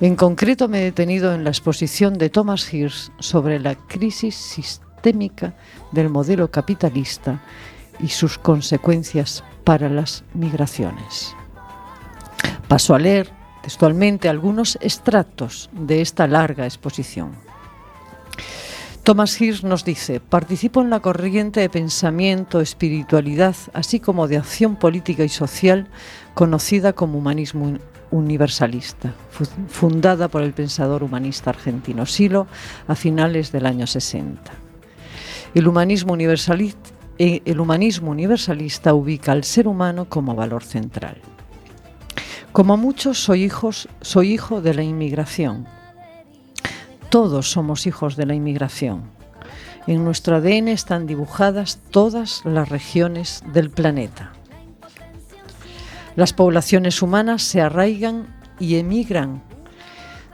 En 0.00 0.16
concreto 0.16 0.66
me 0.66 0.80
he 0.80 0.84
detenido 0.84 1.32
en 1.32 1.44
la 1.44 1.50
exposición 1.50 2.18
de 2.18 2.28
Thomas 2.28 2.74
Hirsch 2.74 3.12
sobre 3.20 3.60
la 3.60 3.76
crisis 3.76 4.34
sistémica 4.34 5.54
del 5.92 6.08
modelo 6.08 6.50
capitalista 6.50 7.40
y 8.00 8.08
sus 8.08 8.38
consecuencias 8.38 9.44
para 9.62 9.88
las 9.88 10.24
migraciones. 10.34 11.36
Paso 12.66 12.96
a 12.96 12.98
leer 12.98 13.41
textualmente 13.62 14.28
algunos 14.28 14.76
extractos 14.80 15.70
de 15.72 16.00
esta 16.00 16.26
larga 16.26 16.64
exposición. 16.64 17.32
Thomas 19.04 19.40
Hirsch 19.40 19.64
nos 19.64 19.84
dice, 19.84 20.20
participo 20.20 20.80
en 20.80 20.90
la 20.90 21.00
corriente 21.00 21.58
de 21.60 21.68
pensamiento, 21.68 22.60
espiritualidad, 22.60 23.56
así 23.72 23.98
como 23.98 24.28
de 24.28 24.36
acción 24.36 24.76
política 24.76 25.24
y 25.24 25.28
social 25.28 25.88
conocida 26.34 26.92
como 26.92 27.18
humanismo 27.18 27.78
universalista, 28.12 29.12
fu- 29.30 29.44
fundada 29.68 30.28
por 30.28 30.42
el 30.42 30.52
pensador 30.52 31.02
humanista 31.02 31.50
argentino 31.50 32.06
Silo 32.06 32.46
a 32.86 32.94
finales 32.94 33.50
del 33.50 33.66
año 33.66 33.88
60. 33.88 34.52
El 35.54 35.66
humanismo 35.66 36.12
universalista, 36.12 36.90
el 37.18 37.60
humanismo 37.60 38.10
universalista 38.12 38.94
ubica 38.94 39.32
al 39.32 39.42
ser 39.44 39.66
humano 39.66 40.04
como 40.08 40.34
valor 40.36 40.62
central. 40.62 41.16
Como 42.52 42.76
muchos 42.76 43.18
soy 43.18 43.44
hijos, 43.44 43.88
soy 44.02 44.34
hijo 44.34 44.60
de 44.60 44.74
la 44.74 44.82
inmigración. 44.82 45.66
Todos 47.08 47.50
somos 47.50 47.86
hijos 47.86 48.14
de 48.14 48.26
la 48.26 48.34
inmigración. 48.34 49.04
En 49.86 50.04
nuestro 50.04 50.36
ADN 50.36 50.68
están 50.68 51.06
dibujadas 51.06 51.80
todas 51.90 52.44
las 52.44 52.68
regiones 52.68 53.42
del 53.54 53.70
planeta. 53.70 54.32
Las 56.14 56.34
poblaciones 56.34 57.00
humanas 57.00 57.42
se 57.42 57.62
arraigan 57.62 58.26
y 58.60 58.76
emigran 58.76 59.42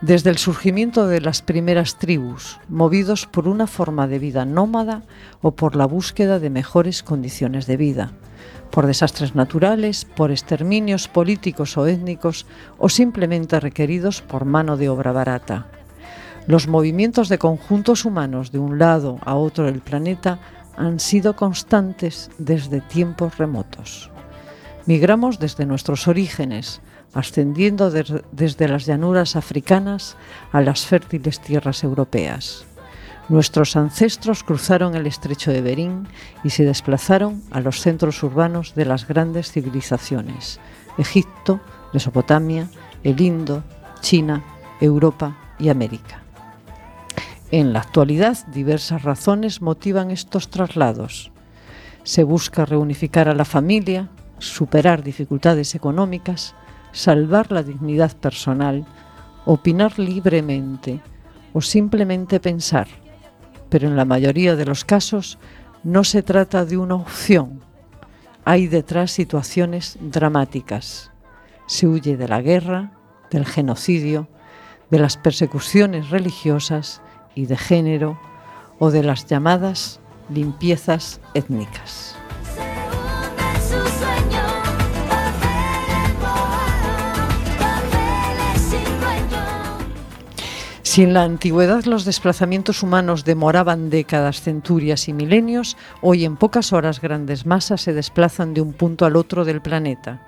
desde 0.00 0.30
el 0.30 0.38
surgimiento 0.38 1.06
de 1.06 1.20
las 1.20 1.40
primeras 1.40 1.98
tribus, 1.98 2.58
movidos 2.68 3.26
por 3.26 3.46
una 3.46 3.68
forma 3.68 4.08
de 4.08 4.18
vida 4.18 4.44
nómada 4.44 5.02
o 5.40 5.52
por 5.52 5.76
la 5.76 5.86
búsqueda 5.86 6.40
de 6.40 6.50
mejores 6.50 7.04
condiciones 7.04 7.66
de 7.66 7.76
vida, 7.76 8.12
por 8.70 8.86
desastres 8.86 9.34
naturales, 9.34 10.04
por 10.04 10.30
exterminios 10.30 11.08
políticos 11.08 11.76
o 11.76 11.86
étnicos 11.86 12.46
o 12.78 12.88
simplemente 12.88 13.58
requeridos 13.60 14.22
por 14.22 14.44
mano 14.44 14.76
de 14.76 14.88
obra 14.88 15.12
barata. 15.12 15.66
Los 16.46 16.66
movimientos 16.68 17.28
de 17.28 17.38
conjuntos 17.38 18.04
humanos 18.04 18.52
de 18.52 18.58
un 18.58 18.78
lado 18.78 19.18
a 19.24 19.34
otro 19.34 19.64
del 19.64 19.80
planeta 19.80 20.38
han 20.76 21.00
sido 21.00 21.34
constantes 21.34 22.30
desde 22.38 22.80
tiempos 22.80 23.36
remotos. 23.36 24.10
Migramos 24.86 25.38
desde 25.38 25.66
nuestros 25.66 26.08
orígenes, 26.08 26.80
ascendiendo 27.12 27.90
des- 27.90 28.22
desde 28.32 28.68
las 28.68 28.86
llanuras 28.86 29.34
africanas 29.34 30.16
a 30.52 30.60
las 30.60 30.86
fértiles 30.86 31.40
tierras 31.40 31.82
europeas. 31.84 32.64
Nuestros 33.28 33.76
ancestros 33.76 34.42
cruzaron 34.42 34.94
el 34.94 35.06
estrecho 35.06 35.52
de 35.52 35.60
Berín 35.60 36.08
y 36.44 36.50
se 36.50 36.64
desplazaron 36.64 37.42
a 37.50 37.60
los 37.60 37.82
centros 37.82 38.22
urbanos 38.22 38.74
de 38.74 38.86
las 38.86 39.06
grandes 39.06 39.52
civilizaciones, 39.52 40.60
Egipto, 40.96 41.60
Mesopotamia, 41.92 42.70
el 43.04 43.20
Indo, 43.20 43.64
China, 44.00 44.42
Europa 44.80 45.36
y 45.58 45.68
América. 45.68 46.22
En 47.50 47.74
la 47.74 47.80
actualidad, 47.80 48.38
diversas 48.48 49.02
razones 49.02 49.60
motivan 49.60 50.10
estos 50.10 50.48
traslados. 50.48 51.30
Se 52.04 52.22
busca 52.22 52.64
reunificar 52.64 53.28
a 53.28 53.34
la 53.34 53.44
familia, 53.44 54.08
superar 54.38 55.02
dificultades 55.02 55.74
económicas, 55.74 56.54
salvar 56.92 57.52
la 57.52 57.62
dignidad 57.62 58.16
personal, 58.16 58.86
opinar 59.44 59.98
libremente 59.98 61.00
o 61.52 61.60
simplemente 61.60 62.40
pensar. 62.40 62.88
Pero 63.68 63.88
en 63.88 63.96
la 63.96 64.04
mayoría 64.04 64.56
de 64.56 64.64
los 64.64 64.84
casos 64.84 65.38
no 65.84 66.04
se 66.04 66.22
trata 66.22 66.64
de 66.64 66.76
una 66.76 66.94
opción. 66.94 67.60
Hay 68.44 68.66
detrás 68.66 69.10
situaciones 69.10 69.98
dramáticas. 70.00 71.10
Se 71.66 71.86
huye 71.86 72.16
de 72.16 72.28
la 72.28 72.40
guerra, 72.40 72.92
del 73.30 73.44
genocidio, 73.46 74.28
de 74.90 74.98
las 74.98 75.16
persecuciones 75.16 76.10
religiosas 76.10 77.02
y 77.34 77.46
de 77.46 77.56
género 77.56 78.18
o 78.78 78.90
de 78.90 79.02
las 79.02 79.26
llamadas 79.26 80.00
limpiezas 80.30 81.20
étnicas. 81.34 82.17
Si 90.90 91.02
en 91.02 91.12
la 91.12 91.22
antigüedad 91.22 91.84
los 91.84 92.06
desplazamientos 92.06 92.82
humanos 92.82 93.26
demoraban 93.26 93.90
décadas, 93.90 94.40
centurias 94.40 95.06
y 95.06 95.12
milenios, 95.12 95.76
hoy 96.00 96.24
en 96.24 96.38
pocas 96.38 96.72
horas 96.72 97.02
grandes 97.02 97.44
masas 97.44 97.82
se 97.82 97.92
desplazan 97.92 98.54
de 98.54 98.62
un 98.62 98.72
punto 98.72 99.04
al 99.04 99.16
otro 99.16 99.44
del 99.44 99.60
planeta. 99.60 100.26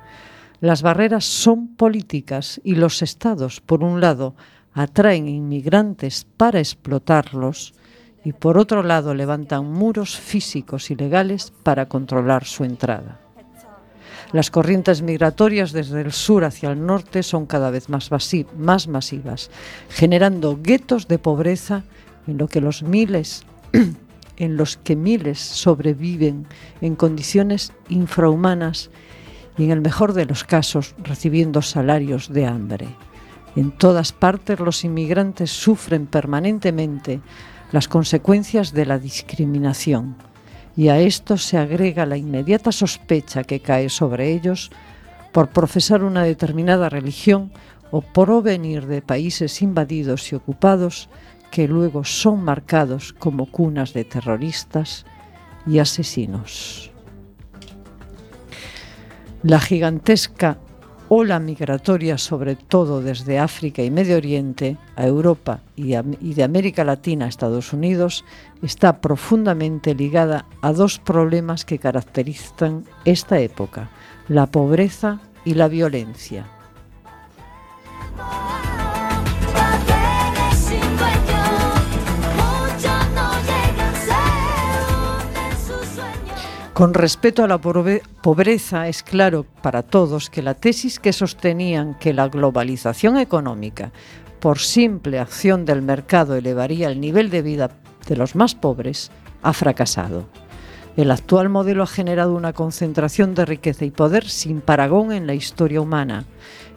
Las 0.60 0.82
barreras 0.82 1.24
son 1.24 1.76
políticas 1.76 2.60
y 2.62 2.74
los 2.74 3.00
estados, 3.00 3.62
por 3.62 3.82
un 3.82 4.02
lado, 4.02 4.34
atraen 4.74 5.28
inmigrantes 5.28 6.26
para 6.36 6.58
explotarlos 6.58 7.72
y 8.22 8.34
por 8.34 8.58
otro 8.58 8.82
lado 8.82 9.14
levantan 9.14 9.64
muros 9.64 10.18
físicos 10.18 10.90
y 10.90 10.94
legales 10.94 11.54
para 11.62 11.86
controlar 11.86 12.44
su 12.44 12.64
entrada. 12.64 13.18
Las 14.32 14.50
corrientes 14.50 15.02
migratorias 15.02 15.72
desde 15.72 16.00
el 16.02 16.12
sur 16.12 16.44
hacia 16.44 16.70
el 16.70 16.86
norte 16.86 17.24
son 17.24 17.46
cada 17.46 17.70
vez 17.70 17.88
más, 17.88 18.10
más 18.56 18.86
masivas, 18.86 19.50
generando 19.88 20.58
guetos 20.62 21.08
de 21.08 21.18
pobreza 21.18 21.82
en 22.28 22.46
que 22.46 22.60
los 22.60 22.84
miles 22.84 23.44
en 24.36 24.56
los 24.56 24.76
que 24.76 24.94
miles 24.94 25.38
sobreviven 25.38 26.46
en 26.80 26.94
condiciones 26.94 27.72
infrahumanas 27.88 28.90
y 29.58 29.64
en 29.64 29.72
el 29.72 29.80
mejor 29.80 30.12
de 30.12 30.26
los 30.26 30.44
casos 30.44 30.94
recibiendo 30.98 31.60
salarios 31.60 32.32
de 32.32 32.46
hambre. 32.46 32.88
En 33.56 33.72
todas 33.72 34.12
partes 34.12 34.60
los 34.60 34.84
inmigrantes 34.84 35.50
sufren 35.50 36.06
permanentemente 36.06 37.20
las 37.72 37.88
consecuencias 37.88 38.72
de 38.72 38.86
la 38.86 38.98
discriminación 38.98 40.29
y 40.80 40.88
a 40.88 40.98
esto 40.98 41.36
se 41.36 41.58
agrega 41.58 42.06
la 42.06 42.16
inmediata 42.16 42.72
sospecha 42.72 43.44
que 43.44 43.60
cae 43.60 43.90
sobre 43.90 44.32
ellos 44.32 44.70
por 45.30 45.50
profesar 45.50 46.02
una 46.02 46.24
determinada 46.24 46.88
religión 46.88 47.52
o 47.90 48.00
por 48.00 48.30
de 48.86 49.02
países 49.02 49.60
invadidos 49.60 50.32
y 50.32 50.36
ocupados 50.36 51.10
que 51.50 51.68
luego 51.68 52.04
son 52.04 52.42
marcados 52.42 53.12
como 53.12 53.44
cunas 53.44 53.92
de 53.92 54.04
terroristas 54.04 55.04
y 55.66 55.80
asesinos. 55.80 56.90
La 59.42 59.60
gigantesca 59.60 60.56
ola 61.12 61.40
migratoria, 61.40 62.16
sobre 62.18 62.54
todo 62.54 63.02
desde 63.02 63.40
África 63.40 63.82
y 63.82 63.90
Medio 63.90 64.16
Oriente 64.16 64.76
a 64.94 65.04
Europa 65.06 65.60
y, 65.74 65.94
de 66.34 66.42
América 66.44 66.84
Latina 66.84 67.24
a 67.24 67.28
Estados 67.28 67.72
Unidos, 67.72 68.24
está 68.62 69.00
profundamente 69.00 69.92
ligada 69.96 70.46
a 70.62 70.72
dos 70.72 71.00
problemas 71.00 71.64
que 71.64 71.80
caracterizan 71.80 72.84
esta 73.04 73.40
época, 73.40 73.90
la 74.28 74.46
pobreza 74.46 75.20
y 75.44 75.54
la 75.54 75.66
violencia. 75.66 76.46
Con 86.80 86.94
respecto 86.94 87.44
a 87.44 87.46
la 87.46 87.58
pobreza, 87.58 88.88
es 88.88 89.02
claro 89.02 89.44
para 89.60 89.82
todos 89.82 90.30
que 90.30 90.40
la 90.40 90.54
tesis 90.54 90.98
que 90.98 91.12
sostenían 91.12 91.92
que 91.98 92.14
la 92.14 92.30
globalización 92.30 93.18
económica, 93.18 93.92
por 94.40 94.60
simple 94.60 95.18
acción 95.18 95.66
del 95.66 95.82
mercado, 95.82 96.36
elevaría 96.36 96.88
el 96.88 96.98
nivel 96.98 97.28
de 97.28 97.42
vida 97.42 97.70
de 98.08 98.16
los 98.16 98.34
más 98.34 98.54
pobres, 98.54 99.10
ha 99.42 99.52
fracasado. 99.52 100.24
El 100.96 101.10
actual 101.10 101.50
modelo 101.50 101.82
ha 101.82 101.86
generado 101.86 102.34
una 102.34 102.54
concentración 102.54 103.34
de 103.34 103.44
riqueza 103.44 103.84
y 103.84 103.90
poder 103.90 104.26
sin 104.26 104.62
paragón 104.62 105.12
en 105.12 105.26
la 105.26 105.34
historia 105.34 105.82
humana. 105.82 106.24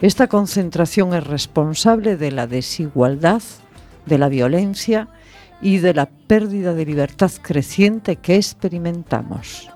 Esta 0.02 0.26
concentración 0.26 1.14
es 1.14 1.26
responsable 1.26 2.18
de 2.18 2.30
la 2.30 2.46
desigualdad, 2.46 3.40
de 4.04 4.18
la 4.18 4.28
violencia 4.28 5.08
y 5.62 5.78
de 5.78 5.94
la 5.94 6.10
pérdida 6.10 6.74
de 6.74 6.84
libertad 6.84 7.32
creciente 7.42 8.16
que 8.16 8.36
experimentamos. 8.36 9.70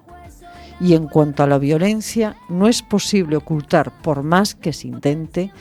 Y 0.80 0.94
en 0.94 1.06
cuanto 1.06 1.42
a 1.42 1.46
la 1.46 1.58
violencia, 1.58 2.36
no 2.48 2.68
es 2.68 2.82
posible 2.82 3.36
ocultar, 3.36 3.92
por 4.02 4.22
más 4.22 4.54
que 4.54 4.72
se 4.72 4.86
intente, 4.88 5.52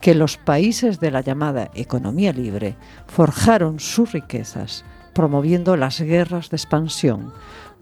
que 0.00 0.14
los 0.14 0.36
países 0.36 1.00
de 1.00 1.10
la 1.10 1.22
llamada 1.22 1.70
economía 1.74 2.32
libre 2.32 2.76
forjaron 3.06 3.80
sus 3.80 4.12
riquezas 4.12 4.84
promoviendo 5.16 5.78
las 5.78 5.98
guerras 6.02 6.50
de 6.50 6.58
expansión, 6.58 7.32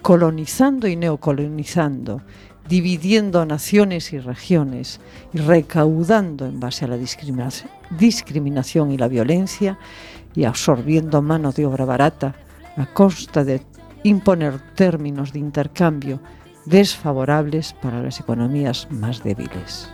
colonizando 0.02 0.86
y 0.86 0.94
neocolonizando, 0.94 2.22
dividiendo 2.68 3.44
naciones 3.44 4.12
y 4.12 4.20
regiones 4.20 5.00
y 5.32 5.38
recaudando 5.38 6.46
en 6.46 6.60
base 6.60 6.84
a 6.84 6.88
la 6.88 6.96
discriminación 6.96 8.92
y 8.92 8.98
la 8.98 9.08
violencia 9.08 9.78
y 10.32 10.44
absorbiendo 10.44 11.22
mano 11.22 11.50
de 11.50 11.66
obra 11.66 11.84
barata 11.84 12.36
a 12.76 12.86
costa 12.86 13.42
de 13.42 13.62
imponer 14.04 14.60
términos 14.76 15.32
de 15.32 15.40
intercambio 15.40 16.20
desfavorables 16.66 17.74
para 17.74 18.02
las 18.02 18.20
economías 18.20 18.88
más 18.90 19.22
débiles. 19.22 19.90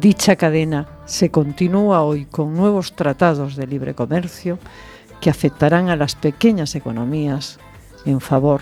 Dicha 0.00 0.36
cadena 0.36 0.86
se 1.06 1.30
continúa 1.30 2.02
hoy 2.02 2.26
con 2.26 2.54
nuevos 2.54 2.94
tratados 2.94 3.56
de 3.56 3.66
libre 3.66 3.94
comercio 3.94 4.58
que 5.20 5.30
afectarán 5.30 5.88
a 5.88 5.96
las 5.96 6.14
pequeñas 6.14 6.74
economías 6.74 7.58
en 8.04 8.20
favor 8.20 8.60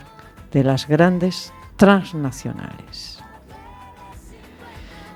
de 0.53 0.65
las 0.65 0.89
grandes 0.89 1.53
transnacionales. 1.77 3.21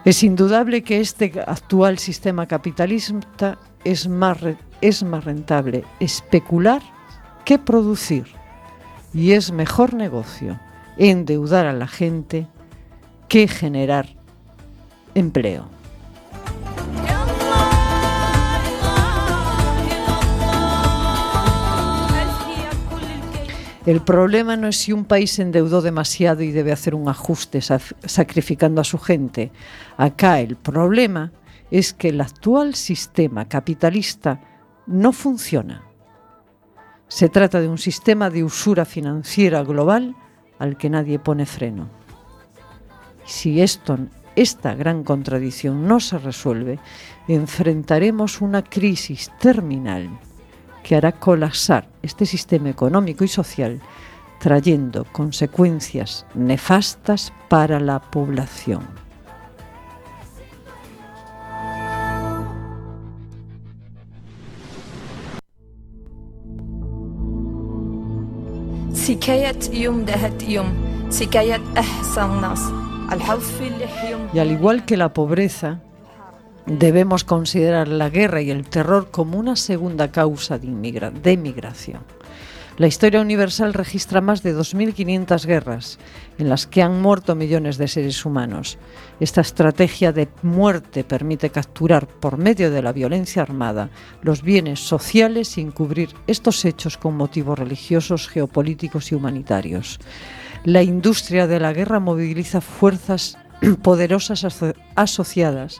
Es 0.04 0.22
indudable 0.22 0.82
que 0.82 1.00
este 1.00 1.32
actual 1.46 1.98
sistema 1.98 2.46
capitalista 2.46 3.58
es 3.84 4.08
más, 4.08 4.38
es 4.80 5.02
más 5.02 5.24
rentable 5.24 5.84
especular 6.00 6.82
que 7.44 7.58
producir 7.58 8.26
y 9.12 9.32
es 9.32 9.52
mejor 9.52 9.94
negocio 9.94 10.58
endeudar 10.96 11.66
a 11.66 11.72
la 11.72 11.86
gente 11.86 12.46
que 13.28 13.48
generar 13.48 14.08
empleo. 15.14 15.80
El 23.86 24.02
problema 24.02 24.56
no 24.56 24.68
es 24.68 24.76
si 24.76 24.92
un 24.92 25.04
país 25.04 25.38
endeudó 25.38 25.80
demasiado 25.80 26.42
y 26.42 26.52
debe 26.52 26.70
hacer 26.70 26.94
un 26.94 27.08
ajuste 27.08 27.60
sacrificando 27.60 28.80
a 28.80 28.84
su 28.84 28.98
gente. 28.98 29.52
Acá 29.96 30.40
el 30.40 30.56
problema 30.56 31.32
es 31.70 31.94
que 31.94 32.10
el 32.10 32.20
actual 32.20 32.74
sistema 32.74 33.48
capitalista 33.48 34.40
no 34.86 35.12
funciona. 35.12 35.82
Se 37.08 37.28
trata 37.28 37.60
de 37.60 37.68
un 37.68 37.78
sistema 37.78 38.28
de 38.28 38.44
usura 38.44 38.84
financiera 38.84 39.62
global 39.62 40.14
al 40.60 40.76
que 40.76 40.88
nadie 40.88 41.18
pone 41.18 41.46
freno. 41.46 41.88
Si 43.24 43.60
esta 43.60 44.74
gran 44.74 45.02
contradicción 45.02 45.88
no 45.88 45.98
se 45.98 46.18
resuelve, 46.18 46.78
enfrentaremos 47.26 48.40
una 48.40 48.62
crisis 48.62 49.32
terminal 49.40 50.08
que 50.84 50.96
hará 50.96 51.12
colapsar 51.12 51.88
este 52.02 52.26
sistema 52.26 52.70
económico 52.70 53.24
y 53.24 53.28
social, 53.28 53.80
trayendo 54.38 55.04
consecuencias 55.12 56.26
nefastas 56.34 57.32
para 57.48 57.80
la 57.80 58.00
población. 58.00 59.09
Y 74.32 74.38
al 74.38 74.50
igual 74.50 74.84
que 74.84 74.96
la 74.96 75.12
pobreza, 75.12 75.80
debemos 76.66 77.24
considerar 77.24 77.88
la 77.88 78.08
guerra 78.10 78.40
y 78.42 78.50
el 78.50 78.68
terror 78.68 79.08
como 79.10 79.38
una 79.38 79.56
segunda 79.56 80.12
causa 80.12 80.58
de, 80.58 80.66
inmigra- 80.68 81.10
de 81.10 81.36
migración. 81.36 82.02
La 82.78 82.86
historia 82.86 83.20
universal 83.20 83.74
registra 83.74 84.20
más 84.22 84.42
de 84.42 84.56
2.500 84.56 85.44
guerras 85.44 85.98
en 86.38 86.48
las 86.48 86.66
que 86.66 86.82
han 86.82 87.02
muerto 87.02 87.34
millones 87.34 87.76
de 87.76 87.88
seres 87.88 88.24
humanos. 88.24 88.78
Esta 89.18 89.42
estrategia 89.42 90.12
de 90.12 90.28
muerte 90.42 91.04
permite 91.04 91.50
capturar 91.50 92.06
por 92.06 92.38
medio 92.38 92.70
de 92.70 92.82
la 92.82 92.92
violencia 92.92 93.42
armada 93.42 93.90
los 94.22 94.42
bienes 94.42 94.80
sociales 94.80 95.48
sin 95.48 95.72
cubrir 95.72 96.10
estos 96.26 96.64
hechos 96.64 96.96
con 96.96 97.16
motivos 97.16 97.58
religiosos, 97.58 98.28
geopolíticos 98.28 99.12
y 99.12 99.14
humanitarios. 99.14 99.98
La 100.64 100.82
industria 100.82 101.46
de 101.46 101.60
la 101.60 101.74
guerra 101.74 102.00
moviliza 102.00 102.62
fuerzas 102.62 103.36
poderosas 103.82 104.44
aso- 104.44 104.74
asociadas 104.94 105.78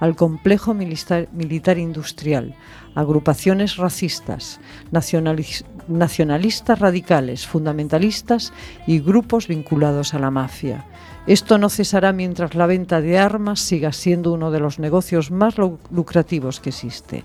al 0.00 0.16
complejo 0.16 0.72
militar 0.72 1.78
industrial, 1.78 2.54
agrupaciones 2.94 3.76
racistas, 3.76 4.60
nacionalis- 4.92 5.64
nacionalistas 5.88 6.78
radicales, 6.78 7.46
fundamentalistas 7.46 8.52
y 8.86 9.00
grupos 9.00 9.48
vinculados 9.48 10.14
a 10.14 10.18
la 10.18 10.30
mafia. 10.30 10.86
Esto 11.26 11.58
no 11.58 11.68
cesará 11.68 12.12
mientras 12.12 12.54
la 12.54 12.66
venta 12.66 13.00
de 13.02 13.18
armas 13.18 13.60
siga 13.60 13.92
siendo 13.92 14.32
uno 14.32 14.50
de 14.50 14.58
los 14.58 14.78
negocios 14.78 15.30
más 15.30 15.58
lu- 15.58 15.78
lucrativos 15.90 16.60
que 16.60 16.70
existe. 16.70 17.24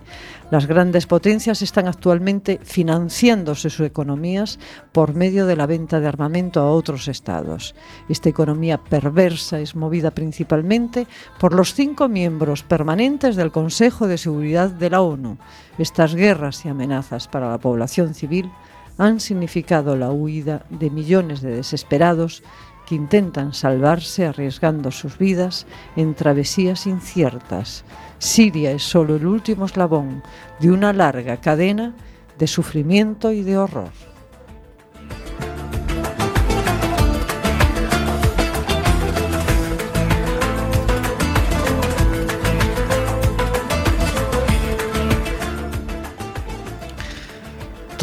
Las 0.52 0.68
grandes 0.68 1.08
potencias 1.08 1.62
están 1.62 1.88
actualmente 1.88 2.60
financiándose 2.62 3.70
sus 3.70 3.86
economías 3.88 4.60
por 4.92 5.16
medio 5.16 5.46
de 5.46 5.56
la 5.56 5.66
venta 5.66 6.00
de 6.02 6.08
armamento 6.08 6.60
a 6.60 6.70
otros 6.72 7.08
estados. 7.08 7.74
Esta 8.10 8.30
economía 8.30 8.78
perversa 8.78 9.60
es 9.60 9.76
movida 9.76 10.12
principalmente 10.12 11.08
por 11.40 11.54
los 11.54 11.74
cinco 11.74 12.10
miembros 12.10 12.64
permanentes 12.64 13.36
del 13.38 13.52
Consejo 13.52 14.08
de 14.08 14.18
Seguridad 14.18 14.70
de 14.70 14.90
la 14.90 15.02
ONU. 15.02 15.38
Estas 15.78 16.16
guerras 16.16 16.66
y 16.66 16.70
amenazas 16.70 17.28
para 17.28 17.50
la 17.50 17.58
población 17.58 18.14
civil 18.14 18.52
han 18.98 19.20
significado 19.20 19.96
la 19.96 20.12
huida 20.12 20.66
de 20.70 20.90
millones 20.90 21.42
de 21.42 21.56
desesperados 21.56 22.44
que 22.86 22.96
intentan 22.96 23.54
salvarse 23.54 24.26
arriesgando 24.26 24.92
sus 24.92 25.18
vidas 25.18 25.66
en 25.96 26.14
travesías 26.14 26.86
inciertas. 26.88 27.84
Siria 28.20 28.72
es 28.72 28.84
solo 28.84 29.16
el 29.16 29.26
último 29.26 29.66
eslabón 29.66 30.24
de 30.60 30.72
una 30.72 30.94
larga 30.94 31.38
cadena 31.38 31.94
de 32.38 32.48
sufrimiento 32.48 33.32
y 33.32 33.42
de 33.42 33.58
horror. 33.58 34.15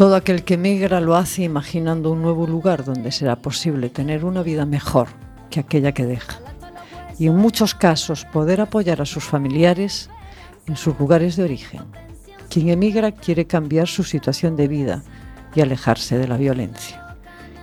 Todo 0.03 0.17
aquel 0.17 0.43
que 0.43 0.57
migra 0.57 0.99
lo 0.99 1.15
hace 1.15 1.43
imaginando 1.43 2.11
un 2.11 2.21
nuevo 2.21 2.45
lugar 2.45 2.83
donde 2.83 3.09
será 3.09 3.37
posible 3.37 3.89
tener 3.89 4.25
una 4.25 4.43
vida 4.43 4.65
mejor 4.65 5.07
que 5.49 5.61
aquella 5.61 5.93
que 5.93 6.05
deja. 6.05 6.41
Y 7.17 7.27
en 7.27 7.37
muchos 7.37 7.73
casos 7.73 8.25
poder 8.25 8.59
apoyar 8.59 9.01
a 9.01 9.05
sus 9.05 9.23
familiares 9.23 10.09
en 10.67 10.75
sus 10.75 10.99
lugares 10.99 11.37
de 11.37 11.45
origen. 11.45 11.83
Quien 12.49 12.67
emigra 12.67 13.13
quiere 13.13 13.47
cambiar 13.47 13.87
su 13.87 14.03
situación 14.03 14.57
de 14.57 14.67
vida 14.67 15.03
y 15.55 15.61
alejarse 15.61 16.17
de 16.17 16.27
la 16.27 16.35
violencia. 16.35 17.15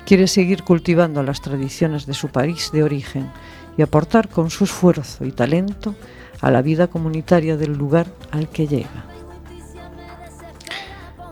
Quiere 0.06 0.26
seguir 0.26 0.62
cultivando 0.62 1.22
las 1.22 1.42
tradiciones 1.42 2.06
de 2.06 2.14
su 2.14 2.28
país 2.28 2.70
de 2.72 2.82
origen 2.82 3.30
y 3.76 3.82
aportar 3.82 4.30
con 4.30 4.48
su 4.48 4.64
esfuerzo 4.64 5.26
y 5.26 5.32
talento 5.32 5.94
a 6.40 6.50
la 6.50 6.62
vida 6.62 6.86
comunitaria 6.86 7.58
del 7.58 7.74
lugar 7.74 8.06
al 8.30 8.48
que 8.48 8.66
llega. 8.66 9.19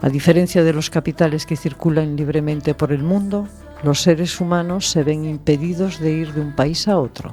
A 0.00 0.08
diferencia 0.08 0.62
de 0.62 0.72
los 0.72 0.90
capitales 0.90 1.44
que 1.44 1.56
circulan 1.56 2.14
libremente 2.14 2.72
por 2.74 2.92
el 2.92 3.02
mundo, 3.02 3.48
los 3.82 4.00
seres 4.00 4.40
humanos 4.40 4.88
se 4.88 5.02
ven 5.02 5.24
impedidos 5.24 5.98
de 5.98 6.12
ir 6.12 6.32
de 6.34 6.40
un 6.40 6.54
país 6.54 6.86
a 6.86 6.98
otro 6.98 7.32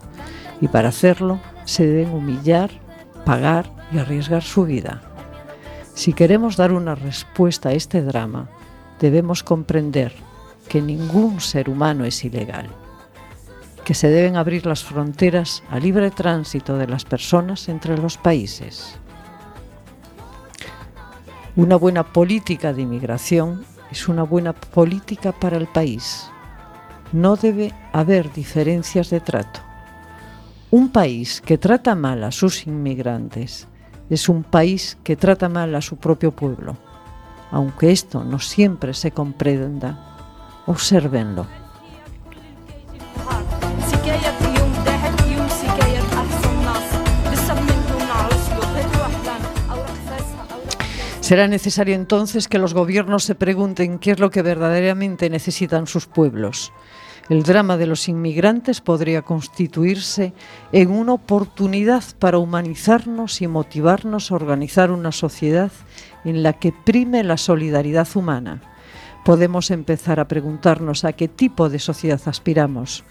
y 0.61 0.67
para 0.67 0.89
hacerlo 0.89 1.39
se 1.65 1.85
deben 1.85 2.13
humillar, 2.13 2.71
pagar 3.23 3.71
y 3.91 3.99
arriesgar 3.99 4.41
su 4.41 4.65
vida. 4.65 5.01
Si 5.93 6.13
queremos 6.13 6.57
dar 6.57 6.71
una 6.71 6.95
respuesta 6.95 7.69
a 7.69 7.73
este 7.73 8.01
drama, 8.01 8.49
debemos 8.99 9.43
comprender 9.43 10.13
que 10.67 10.81
ningún 10.81 11.41
ser 11.41 11.69
humano 11.69 12.03
es 12.03 12.25
ilegal, 12.25 12.67
que 13.83 13.93
se 13.93 14.09
deben 14.09 14.37
abrir 14.37 14.65
las 14.65 14.83
fronteras 14.83 15.63
a 15.69 15.79
libre 15.79 16.09
tránsito 16.09 16.77
de 16.77 16.87
las 16.87 17.05
personas 17.05 17.69
entre 17.69 17.97
los 17.97 18.17
países. 18.17 18.99
Una 21.57 21.77
buena 21.77 22.03
política 22.03 22.73
de 22.73 22.81
inmigración 22.81 23.63
es 23.89 24.09
una 24.09 24.23
buena 24.23 24.51
política 24.51 25.31
para 25.31 25.55
el 25.55 25.67
país. 25.67 26.29
No 27.13 27.37
debe 27.37 27.73
haber 27.93 28.33
diferencias 28.33 29.09
de 29.09 29.21
trato. 29.21 29.61
Un 30.69 30.89
país 30.89 31.39
que 31.39 31.57
trata 31.57 31.95
mal 31.95 32.25
a 32.25 32.33
sus 32.33 32.67
inmigrantes 32.67 33.69
es 34.09 34.27
un 34.27 34.43
país 34.43 34.97
que 35.01 35.15
trata 35.15 35.47
mal 35.47 35.73
a 35.75 35.81
su 35.81 35.95
propio 35.95 36.31
pueblo. 36.31 36.75
Aunque 37.51 37.93
esto 37.93 38.25
no 38.25 38.39
siempre 38.39 38.93
se 38.93 39.11
comprenda, 39.11 40.17
obsérvenlo. 40.65 41.45
Será 51.25 51.47
necesario 51.47 51.95
entonces 51.95 52.47
que 52.47 52.59
los 52.59 52.75
gobiernos 52.75 53.23
se 53.23 53.33
pregunten 53.33 53.97
qué 53.97 54.11
es 54.11 54.19
lo 54.19 54.29
que 54.29 54.43
verdaderamente 54.43 55.27
necesitan 55.27 55.87
sus 55.87 56.05
pueblos. 56.05 56.71
El 57.29 57.41
drama 57.41 57.77
de 57.77 57.87
los 57.87 58.07
inmigrantes 58.07 58.79
podría 58.79 59.23
constituirse 59.23 60.33
en 60.71 60.91
una 60.91 61.13
oportunidad 61.13 62.03
para 62.19 62.37
humanizarnos 62.37 63.41
y 63.41 63.47
motivarnos 63.47 64.31
a 64.31 64.35
organizar 64.35 64.91
una 64.91 65.11
sociedad 65.11 65.71
en 66.25 66.43
la 66.43 66.53
que 66.53 66.71
prime 66.71 67.23
la 67.23 67.37
solidaridad 67.37 68.07
humana. 68.13 68.61
Podemos 69.25 69.71
empezar 69.71 70.19
a 70.19 70.27
preguntarnos 70.27 71.05
a 71.05 71.13
qué 71.13 71.27
tipo 71.27 71.69
de 71.69 71.79
sociedad 71.79 72.21
aspiramos. 72.27 73.03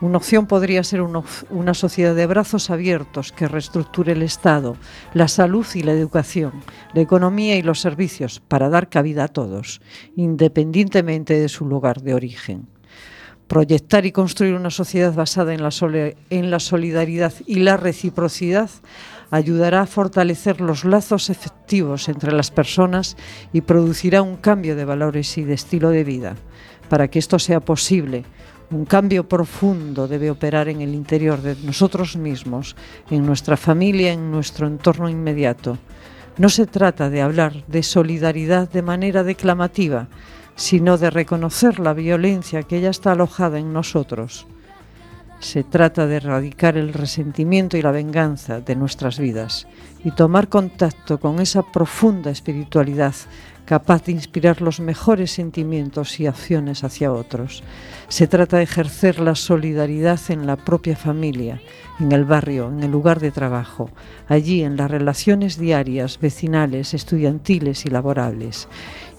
Una 0.00 0.18
opción 0.18 0.46
podría 0.46 0.84
ser 0.84 1.00
una, 1.02 1.74
sociedad 1.74 2.14
de 2.14 2.26
brazos 2.26 2.70
abiertos 2.70 3.32
que 3.32 3.48
reestructure 3.48 4.12
el 4.12 4.22
Estado, 4.22 4.76
la 5.12 5.26
salud 5.26 5.66
y 5.74 5.82
la 5.82 5.90
educación, 5.90 6.52
la 6.94 7.00
economía 7.00 7.56
y 7.56 7.62
los 7.62 7.80
servicios 7.80 8.38
para 8.38 8.68
dar 8.68 8.90
cabida 8.90 9.24
a 9.24 9.28
todos, 9.28 9.80
independientemente 10.14 11.40
de 11.40 11.48
su 11.48 11.66
lugar 11.66 12.02
de 12.02 12.14
origen. 12.14 12.68
Proyectar 13.48 14.06
y 14.06 14.12
construir 14.12 14.54
una 14.54 14.70
sociedad 14.70 15.12
basada 15.12 15.52
en 15.52 15.62
la 16.50 16.60
solidaridad 16.60 17.32
y 17.46 17.60
la 17.60 17.76
reciprocidad 17.76 18.70
ayudará 19.30 19.80
a 19.80 19.86
fortalecer 19.86 20.60
los 20.60 20.84
lazos 20.84 21.28
efectivos 21.28 22.08
entre 22.08 22.30
las 22.30 22.52
personas 22.52 23.16
y 23.52 23.62
producirá 23.62 24.22
un 24.22 24.36
cambio 24.36 24.76
de 24.76 24.84
valores 24.84 25.36
y 25.38 25.42
de 25.42 25.54
estilo 25.54 25.90
de 25.90 26.04
vida. 26.04 26.36
Para 26.88 27.08
que 27.08 27.18
esto 27.18 27.38
sea 27.38 27.60
posible, 27.60 28.24
un 28.70 28.84
cambio 28.84 29.26
profundo 29.26 30.06
debe 30.08 30.30
operar 30.30 30.68
en 30.68 30.80
el 30.80 30.94
interior 30.94 31.40
de 31.40 31.56
nosotros 31.64 32.16
mismos, 32.16 32.76
en 33.10 33.24
nuestra 33.24 33.56
familia, 33.56 34.12
en 34.12 34.30
nuestro 34.30 34.66
entorno 34.66 35.08
inmediato. 35.08 35.78
No 36.36 36.48
se 36.48 36.66
trata 36.66 37.08
de 37.08 37.22
hablar 37.22 37.64
de 37.66 37.82
solidaridad 37.82 38.70
de 38.70 38.82
manera 38.82 39.24
declamativa, 39.24 40.08
sino 40.54 40.98
de 40.98 41.10
reconocer 41.10 41.78
la 41.78 41.94
violencia 41.94 42.62
que 42.62 42.80
ya 42.80 42.90
está 42.90 43.12
alojada 43.12 43.58
en 43.58 43.72
nosotros. 43.72 44.46
Se 45.40 45.62
trata 45.62 46.06
de 46.06 46.16
erradicar 46.16 46.76
el 46.76 46.92
resentimiento 46.92 47.76
y 47.76 47.82
la 47.82 47.92
venganza 47.92 48.60
de 48.60 48.74
nuestras 48.74 49.18
vidas 49.18 49.66
y 50.04 50.10
tomar 50.10 50.48
contacto 50.48 51.18
con 51.18 51.40
esa 51.40 51.62
profunda 51.62 52.30
espiritualidad 52.30 53.14
capaz 53.68 54.04
de 54.04 54.12
inspirar 54.12 54.62
los 54.62 54.80
mejores 54.80 55.30
sentimientos 55.30 56.18
y 56.20 56.26
acciones 56.26 56.84
hacia 56.84 57.12
otros. 57.12 57.62
Se 58.08 58.26
trata 58.26 58.56
de 58.56 58.62
ejercer 58.62 59.20
la 59.20 59.34
solidaridad 59.34 60.18
en 60.30 60.46
la 60.46 60.56
propia 60.56 60.96
familia, 60.96 61.60
en 62.00 62.10
el 62.12 62.24
barrio, 62.24 62.70
en 62.70 62.82
el 62.82 62.90
lugar 62.90 63.20
de 63.20 63.30
trabajo, 63.30 63.90
allí 64.26 64.62
en 64.62 64.78
las 64.78 64.90
relaciones 64.90 65.58
diarias, 65.58 66.18
vecinales, 66.18 66.94
estudiantiles 66.94 67.84
y 67.84 67.90
laborables. 67.90 68.68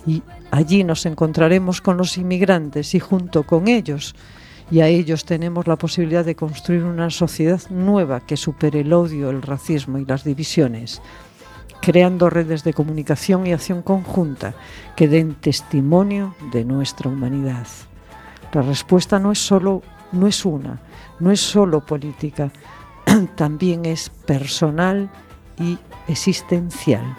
Y 0.08 0.24
allí 0.50 0.84
nos 0.84 1.06
encontraremos 1.06 1.80
con 1.80 1.98
los 1.98 2.18
inmigrantes 2.18 2.96
y 2.96 3.00
junto 3.00 3.44
con 3.44 3.68
ellos 3.68 4.16
y 4.72 4.82
a 4.82 4.88
ellos 4.88 5.26
tenemos 5.26 5.68
la 5.68 5.76
posibilidad 5.76 6.26
de 6.26 6.36
construir 6.36 6.86
una 6.86 7.12
sociedad 7.12 7.62
nueva 7.70 8.20
que 8.22 8.38
supere 8.38 8.80
el 8.80 8.94
odio, 8.94 9.30
el 9.30 9.44
racismo 9.44 10.00
y 10.00 10.06
las 10.06 10.24
divisiones, 10.24 11.02
creando 11.82 12.30
redes 12.30 12.63
de 12.63 12.74
comunicación 12.74 13.48
y 13.48 13.54
acción 13.54 13.82
conjunta 13.82 14.54
que 14.96 15.08
den 15.08 15.36
testimonio 15.36 16.36
de 16.52 16.65
nuestra 16.65 17.10
humanidad. 17.10 17.68
La 18.54 18.62
respuesta 18.62 19.20
no 19.20 19.32
es 19.32 19.39
solo 19.39 19.82
no 20.12 20.28
es 20.28 20.46
una, 20.46 20.80
no 21.20 21.32
es 21.32 21.39
solo 21.39 21.86
política, 21.86 22.52
también 23.36 23.86
es 23.86 24.10
personal 24.10 25.10
y 25.60 25.78
existencial. 26.08 27.15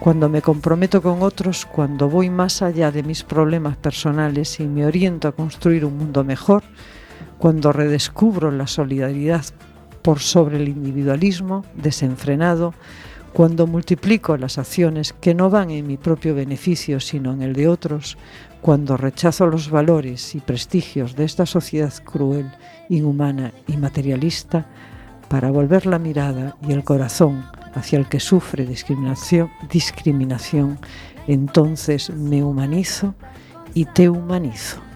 Cuando 0.00 0.28
me 0.28 0.42
comprometo 0.42 1.02
con 1.02 1.22
otros, 1.22 1.66
cuando 1.66 2.08
voy 2.08 2.30
más 2.30 2.62
allá 2.62 2.92
de 2.92 3.02
mis 3.02 3.24
problemas 3.24 3.76
personales 3.76 4.60
y 4.60 4.68
me 4.68 4.86
oriento 4.86 5.26
a 5.26 5.32
construir 5.32 5.84
un 5.84 5.98
mundo 5.98 6.22
mejor, 6.22 6.62
cuando 7.38 7.72
redescubro 7.72 8.50
la 8.50 8.68
solidaridad 8.68 9.44
por 10.02 10.20
sobre 10.20 10.58
el 10.58 10.68
individualismo 10.68 11.64
desenfrenado, 11.74 12.74
cuando 13.32 13.66
multiplico 13.66 14.36
las 14.36 14.58
acciones 14.58 15.12
que 15.12 15.34
no 15.34 15.50
van 15.50 15.70
en 15.70 15.86
mi 15.86 15.96
propio 15.96 16.34
beneficio 16.34 17.00
sino 17.00 17.32
en 17.32 17.42
el 17.42 17.52
de 17.52 17.68
otros, 17.68 18.16
cuando 18.60 18.96
rechazo 18.96 19.46
los 19.46 19.70
valores 19.70 20.34
y 20.34 20.40
prestigios 20.40 21.14
de 21.14 21.24
esta 21.24 21.46
sociedad 21.46 21.92
cruel, 22.04 22.50
inhumana 22.88 23.52
y 23.66 23.76
materialista, 23.76 24.66
para 25.28 25.50
volver 25.50 25.86
la 25.86 25.98
mirada 25.98 26.56
y 26.66 26.72
el 26.72 26.84
corazón 26.84 27.44
hacia 27.74 27.98
el 27.98 28.08
que 28.08 28.18
sufre 28.18 28.66
discriminación, 28.66 29.50
discriminación 29.70 30.78
entonces 31.26 32.10
me 32.10 32.42
humanizo 32.42 33.14
y 33.74 33.84
te 33.84 34.08
humanizo. 34.08 34.87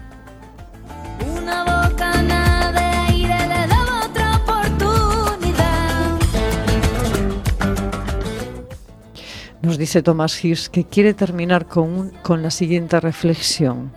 Nos 9.62 9.78
dice 9.78 10.02
Thomas 10.02 10.44
Hirsch 10.44 10.68
que 10.70 10.84
quiere 10.84 11.14
terminar 11.14 11.66
con, 11.66 12.10
con 12.24 12.42
la 12.42 12.50
siguiente 12.50 12.98
reflexión. 12.98 13.92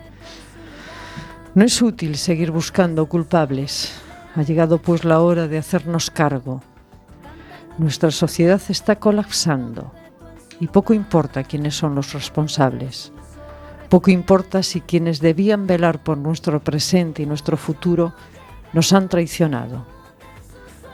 No 1.55 1.65
es 1.65 1.81
útil 1.81 2.17
seguir 2.17 2.51
buscando 2.51 3.07
culpables. 3.07 3.91
Ha 4.35 4.43
llegado 4.43 4.77
pues 4.77 5.03
la 5.03 5.21
hora 5.21 5.47
de 5.47 5.57
hacernos 5.57 6.11
cargo. 6.11 6.61
Nuestra 7.79 8.11
sociedad 8.11 8.61
está 8.69 8.97
colapsando 8.97 9.91
y 10.59 10.67
poco 10.67 10.93
importa 10.93 11.43
quiénes 11.43 11.75
son 11.75 11.95
los 11.95 12.13
responsables. 12.13 13.11
Poco 13.89 14.11
importa 14.11 14.61
si 14.61 14.81
quienes 14.81 15.19
debían 15.19 15.65
velar 15.65 16.03
por 16.03 16.19
nuestro 16.19 16.63
presente 16.63 17.23
y 17.23 17.25
nuestro 17.25 17.57
futuro 17.57 18.13
nos 18.71 18.93
han 18.93 19.09
traicionado. 19.09 19.83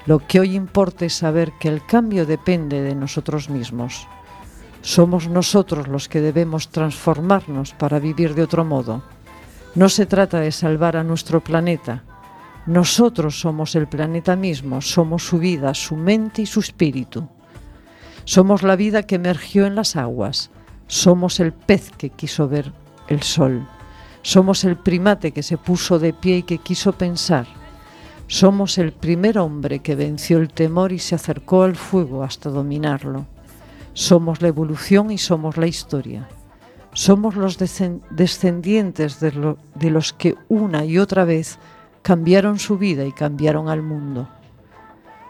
Lo 0.05 0.25
que 0.25 0.39
hoy 0.39 0.55
importa 0.55 1.05
es 1.05 1.13
saber 1.13 1.51
que 1.59 1.67
el 1.67 1.85
cambio 1.85 2.25
depende 2.25 2.81
de 2.81 2.95
nosotros 2.95 3.49
mismos. 3.49 4.07
Somos 4.81 5.27
nosotros 5.27 5.87
los 5.87 6.09
que 6.09 6.21
debemos 6.21 6.69
transformarnos 6.69 7.73
para 7.73 7.99
vivir 7.99 8.33
de 8.33 8.43
otro 8.43 8.65
modo. 8.65 9.03
No 9.75 9.89
se 9.89 10.05
trata 10.05 10.39
de 10.39 10.51
salvar 10.51 10.97
a 10.97 11.03
nuestro 11.03 11.41
planeta. 11.41 12.03
Nosotros 12.65 13.39
somos 13.39 13.75
el 13.75 13.87
planeta 13.87 14.35
mismo, 14.35 14.81
somos 14.81 15.23
su 15.23 15.37
vida, 15.37 15.73
su 15.73 15.95
mente 15.95 16.41
y 16.41 16.45
su 16.45 16.59
espíritu. 16.59 17.27
Somos 18.25 18.63
la 18.63 18.75
vida 18.75 19.03
que 19.03 19.15
emergió 19.15 19.65
en 19.65 19.75
las 19.75 19.95
aguas. 19.95 20.49
Somos 20.87 21.39
el 21.39 21.53
pez 21.53 21.91
que 21.91 22.09
quiso 22.09 22.47
ver 22.47 22.71
el 23.07 23.21
sol. 23.21 23.67
Somos 24.23 24.63
el 24.63 24.77
primate 24.77 25.31
que 25.31 25.43
se 25.43 25.57
puso 25.57 25.99
de 25.99 26.13
pie 26.13 26.37
y 26.37 26.43
que 26.43 26.57
quiso 26.57 26.93
pensar. 26.93 27.47
Somos 28.27 28.77
el 28.77 28.93
primer 28.93 29.37
hombre 29.37 29.79
que 29.79 29.95
venció 29.95 30.37
el 30.37 30.49
temor 30.53 30.91
y 30.91 30.99
se 30.99 31.15
acercó 31.15 31.63
al 31.63 31.75
fuego 31.75 32.23
hasta 32.23 32.49
dominarlo. 32.49 33.25
Somos 33.93 34.41
la 34.41 34.47
evolución 34.47 35.11
y 35.11 35.17
somos 35.17 35.57
la 35.57 35.67
historia. 35.67 36.27
Somos 36.93 37.35
los 37.35 37.59
descen- 37.59 38.01
descendientes 38.09 39.19
de 39.19 39.89
los 39.91 40.13
que 40.13 40.35
una 40.49 40.85
y 40.85 40.97
otra 40.97 41.23
vez 41.25 41.57
cambiaron 42.01 42.59
su 42.59 42.77
vida 42.77 43.05
y 43.05 43.11
cambiaron 43.11 43.69
al 43.69 43.81
mundo. 43.81 44.27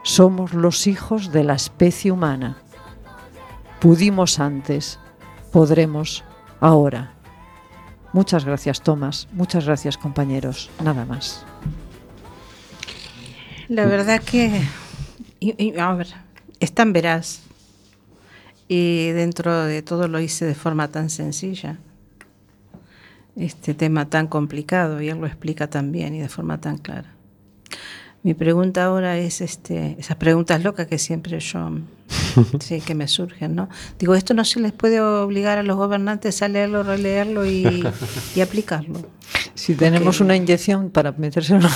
Somos 0.04 0.54
los 0.54 0.88
hijos 0.88 1.32
de 1.32 1.44
la 1.44 1.54
especie 1.54 2.12
humana. 2.12 2.58
Pudimos 3.80 4.40
antes, 4.40 5.00
podremos 5.52 6.24
ahora. 6.60 7.14
Muchas 8.14 8.46
gracias, 8.46 8.82
Tomás. 8.82 9.28
Muchas 9.32 9.66
gracias, 9.66 9.98
compañeros. 9.98 10.70
Nada 10.84 11.06
más. 11.06 11.46
La 13.68 13.86
verdad 13.86 14.22
que, 14.22 14.62
y- 15.40 15.56
y, 15.64 15.80
a 15.80 15.94
ver, 15.94 16.08
es 16.60 16.74
tan 16.74 16.92
veraz 16.94 17.42
y 18.74 19.12
dentro 19.12 19.66
de 19.66 19.82
todo 19.82 20.08
lo 20.08 20.22
hice 20.22 20.46
de 20.46 20.56
forma 20.56 20.88
tan 20.88 21.10
sencilla. 21.10 21.78
Este 23.36 23.74
tema 23.74 24.10
tan 24.10 24.28
complicado 24.28 25.02
y 25.02 25.10
él 25.10 25.18
lo 25.18 25.28
explica 25.28 25.68
tan 25.68 25.92
bien 25.92 26.16
y 26.16 26.22
de 26.22 26.30
forma 26.30 26.62
tan 26.62 26.78
clara. 26.78 27.14
Mi 28.24 28.34
pregunta 28.34 28.86
ahora 28.86 29.18
es 29.18 29.42
este, 29.42 29.98
esas 30.00 30.16
preguntas 30.16 30.64
locas 30.64 30.88
que 30.88 31.00
siempre 31.00 31.38
yo 31.42 31.80
sí 32.60 32.82
que 32.82 32.96
me 32.96 33.08
surgen, 33.08 33.56
¿no? 33.56 33.70
Digo, 34.00 34.16
esto 34.16 34.34
no 34.34 34.44
se 34.46 34.60
les 34.60 34.72
puede 34.72 35.02
obligar 35.02 35.58
a 35.58 35.64
los 35.64 35.78
gobernantes 35.78 36.42
a 36.42 36.48
leerlo, 36.48 36.84
releerlo 36.84 37.46
y, 37.46 37.84
y 38.36 38.42
aplicarlo. 38.42 39.00
Si 39.56 39.76
tenemos 39.76 40.18
Porque- 40.18 40.24
una 40.24 40.36
inyección 40.36 40.90
para 40.90 41.12
meterse 41.14 41.54
en 41.54 41.60
una... 41.60 41.70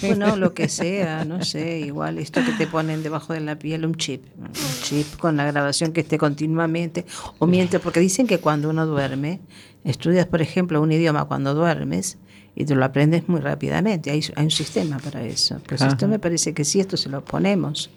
Bueno, 0.00 0.36
lo 0.36 0.52
que 0.54 0.68
sea, 0.68 1.24
no 1.24 1.44
sé, 1.44 1.80
igual 1.80 2.18
esto 2.18 2.40
que 2.44 2.52
te 2.52 2.66
ponen 2.66 3.02
debajo 3.02 3.32
de 3.32 3.40
la 3.40 3.58
piel, 3.58 3.84
un 3.86 3.94
chip, 3.94 4.24
un 4.38 4.82
chip 4.82 5.16
con 5.18 5.36
la 5.36 5.44
grabación 5.50 5.92
que 5.92 6.00
esté 6.02 6.18
continuamente, 6.18 7.06
o 7.38 7.46
mientras, 7.46 7.82
porque 7.82 8.00
dicen 8.00 8.26
que 8.26 8.38
cuando 8.38 8.68
uno 8.70 8.86
duerme, 8.86 9.40
estudias, 9.84 10.26
por 10.26 10.42
ejemplo, 10.42 10.80
un 10.82 10.92
idioma 10.92 11.24
cuando 11.24 11.54
duermes 11.54 12.18
y 12.54 12.64
te 12.64 12.74
lo 12.74 12.84
aprendes 12.84 13.28
muy 13.28 13.40
rápidamente, 13.40 14.10
hay, 14.10 14.22
hay 14.36 14.44
un 14.44 14.50
sistema 14.50 14.98
para 14.98 15.22
eso. 15.24 15.60
Pues 15.66 15.80
esto 15.80 15.94
Ajá. 16.04 16.06
me 16.08 16.18
parece 16.18 16.52
que 16.52 16.64
sí, 16.64 16.80
esto 16.80 16.96
se 16.96 17.08
lo 17.08 17.24
ponemos. 17.24 17.90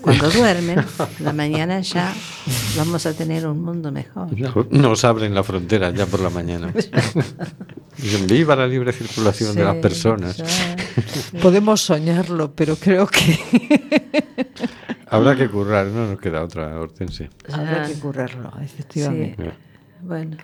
Cuando 0.00 0.30
duermen, 0.30 0.84
la 1.20 1.32
mañana 1.32 1.80
ya 1.80 2.14
vamos 2.76 3.06
a 3.06 3.12
tener 3.14 3.46
un 3.46 3.62
mundo 3.62 3.90
mejor. 3.90 4.28
Nos 4.72 5.04
abren 5.04 5.34
la 5.34 5.42
frontera 5.42 5.90
ya 5.90 6.06
por 6.06 6.20
la 6.20 6.30
mañana. 6.30 6.72
Dicen, 7.98 8.26
viva 8.26 8.54
la 8.54 8.66
libre 8.68 8.92
circulación 8.92 9.54
de 9.56 9.64
las 9.64 9.76
personas. 9.76 10.36
sí. 10.36 11.36
Podemos 11.42 11.80
soñarlo, 11.80 12.52
pero 12.54 12.76
creo 12.76 13.06
que 13.06 13.38
Habrá 15.08 15.36
que 15.36 15.48
currar, 15.48 15.86
no 15.86 16.06
nos 16.10 16.20
queda 16.20 16.42
otra, 16.42 16.78
Hortensia. 16.78 17.30
habrá 17.52 17.86
que 17.86 17.94
curarlo, 17.94 18.52
efectivamente. 18.62 19.44
Sí. 19.44 19.50
Bueno, 20.02 20.36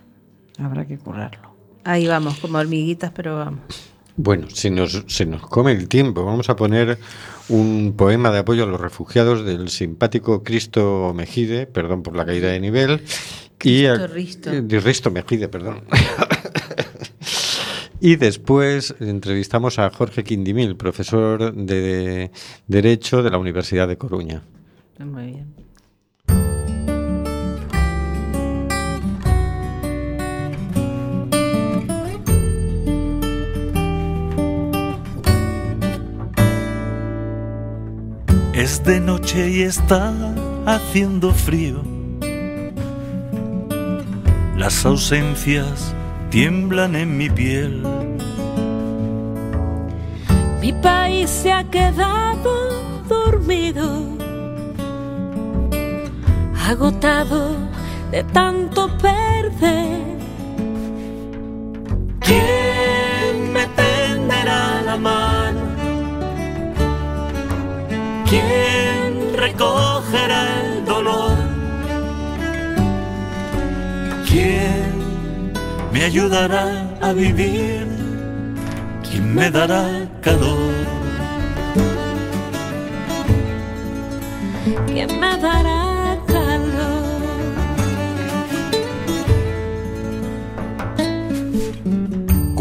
Habrá 0.59 0.87
que 0.87 0.99
curarlo. 0.99 1.55
ahí 1.85 2.07
vamos, 2.07 2.39
como 2.39 2.59
hormiguitas, 2.59 3.11
pero 3.13 3.37
vamos. 3.39 3.61
Bueno, 4.17 4.49
se 4.51 4.71
nos, 4.71 5.05
se 5.09 5.25
nos 5.27 5.43
come 5.47 5.73
el 5.73 5.89
tiempo. 5.89 6.25
Vamos 6.25 6.49
a 6.51 6.55
poner 6.57 6.99
un 7.53 7.95
poema 7.97 8.31
de 8.33 8.39
apoyo 8.41 8.65
a 8.65 8.67
los 8.67 8.81
refugiados 8.81 9.45
del 9.45 9.69
simpático 9.69 10.43
Cristo 10.43 11.13
Mejide, 11.15 11.67
perdón 11.67 12.03
por 12.03 12.17
la 12.17 12.25
caída 12.27 12.49
de 12.49 12.61
nivel. 12.61 13.03
y 13.63 13.87
a- 13.87 13.95
Cristo 13.95 14.15
Risto. 14.15 14.51
eh, 14.53 14.63
de 14.63 14.81
Risto 14.81 15.11
Mejide, 15.11 15.49
perdón. 15.49 15.85
y 18.01 18.17
después 18.17 18.95
entrevistamos 19.01 19.79
a 19.79 19.91
Jorge 19.91 20.25
Quindimil, 20.25 20.77
profesor 20.77 21.55
de 21.55 22.31
Derecho 22.67 23.23
de 23.23 23.31
la 23.31 23.39
Universidad 23.39 23.87
de 23.87 23.97
Coruña. 23.97 24.43
Muy 24.99 25.27
bien. 25.27 25.52
Es 38.63 38.85
de 38.85 39.01
noche 39.01 39.51
y 39.51 39.63
está 39.63 40.15
haciendo 40.67 41.35
frío. 41.35 41.83
Las 44.57 44.87
ausencias 44.87 45.93
tiemblan 46.31 46.95
en 46.95 47.17
mi 47.17 47.29
piel. 47.29 47.83
Mi 50.61 50.73
país 50.75 51.29
se 51.29 51.51
ha 51.51 51.65
quedado 51.65 52.53
dormido, 53.09 53.85
agotado 56.65 57.57
de 58.13 58.23
tanto 58.23 58.97
perder. 58.99 60.19
¿Quién 62.21 63.53
me 63.53 63.67
tenderá 63.75 64.83
la 64.83 64.97
mano? 64.97 65.32
¿Quién 68.33 69.37
recogerá 69.37 70.43
el 70.63 70.87
dolor? 70.87 71.37
¿Quién 74.27 75.53
me 75.93 76.05
ayudará 76.05 76.97
a 77.03 77.13
vivir? 77.13 77.87
¿Quién 79.03 79.35
me 79.35 79.51
dará 79.51 80.09
calor? 80.23 80.73
¿Quién 84.87 85.21
me 85.21 85.37
dará 85.37 86.19
calor? 86.27 87.03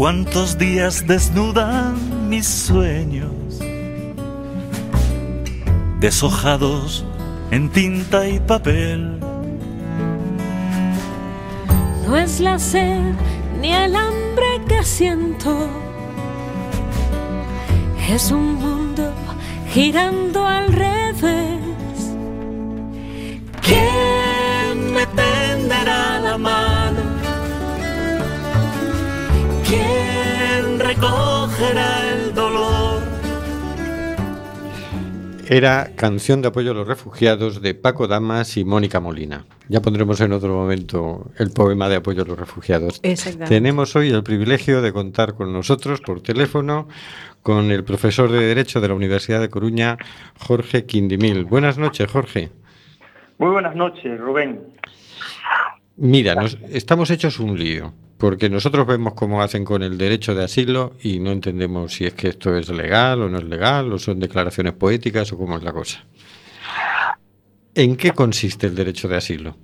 cuántos 0.02 0.58
días 0.58 1.06
desnudan 1.06 2.28
mis 2.28 2.46
sueños, 2.46 3.31
deshojados 6.02 7.04
en 7.52 7.70
tinta 7.70 8.28
y 8.28 8.40
papel. 8.40 9.20
No 12.04 12.16
es 12.16 12.40
la 12.40 12.58
sed 12.58 13.14
ni 13.60 13.72
el 13.72 13.94
hambre 13.94 14.60
que 14.66 14.82
siento, 14.82 15.68
es 18.10 18.32
un 18.32 18.56
mundo 18.56 19.12
girando 19.72 20.44
al 20.44 20.72
revés. 20.72 21.60
¿Quién 23.62 24.92
me 24.92 25.06
tenderá 25.06 26.18
la 26.18 26.36
mano? 26.36 27.02
¿Quién 29.68 30.80
recogerá 30.80 32.11
Era 35.52 35.90
Canción 35.96 36.40
de 36.40 36.48
apoyo 36.48 36.70
a 36.70 36.74
los 36.74 36.88
refugiados 36.88 37.60
de 37.60 37.74
Paco 37.74 38.08
Damas 38.08 38.56
y 38.56 38.64
Mónica 38.64 39.00
Molina. 39.00 39.44
Ya 39.68 39.82
pondremos 39.82 40.18
en 40.22 40.32
otro 40.32 40.54
momento 40.54 41.30
el 41.36 41.50
poema 41.50 41.90
de 41.90 41.96
apoyo 41.96 42.22
a 42.22 42.24
los 42.24 42.38
refugiados. 42.38 43.00
Exactamente. 43.02 43.54
Tenemos 43.54 43.94
hoy 43.94 44.08
el 44.08 44.22
privilegio 44.22 44.80
de 44.80 44.94
contar 44.94 45.34
con 45.34 45.52
nosotros 45.52 46.00
por 46.00 46.22
teléfono 46.22 46.88
con 47.42 47.70
el 47.70 47.84
profesor 47.84 48.32
de 48.32 48.40
Derecho 48.40 48.80
de 48.80 48.88
la 48.88 48.94
Universidad 48.94 49.42
de 49.42 49.50
Coruña, 49.50 49.98
Jorge 50.38 50.86
Quindimil. 50.86 51.44
Buenas 51.44 51.76
noches, 51.76 52.10
Jorge. 52.10 52.48
Muy 53.36 53.50
buenas 53.50 53.76
noches, 53.76 54.18
Rubén. 54.18 54.58
Mira, 55.96 56.34
nos, 56.34 56.58
estamos 56.70 57.10
hechos 57.10 57.38
un 57.38 57.58
lío, 57.58 57.92
porque 58.18 58.48
nosotros 58.48 58.86
vemos 58.86 59.14
cómo 59.14 59.42
hacen 59.42 59.64
con 59.64 59.82
el 59.82 59.98
derecho 59.98 60.34
de 60.34 60.44
asilo 60.44 60.92
y 61.02 61.18
no 61.18 61.32
entendemos 61.32 61.92
si 61.92 62.06
es 62.06 62.14
que 62.14 62.28
esto 62.28 62.56
es 62.56 62.68
legal 62.70 63.22
o 63.22 63.28
no 63.28 63.38
es 63.38 63.44
legal, 63.44 63.92
o 63.92 63.98
son 63.98 64.20
declaraciones 64.20 64.72
poéticas 64.72 65.32
o 65.32 65.38
cómo 65.38 65.56
es 65.56 65.62
la 65.62 65.72
cosa. 65.72 66.04
¿En 67.74 67.96
qué 67.96 68.12
consiste 68.12 68.66
el 68.66 68.74
derecho 68.74 69.08
de 69.08 69.16
asilo? 69.16 69.56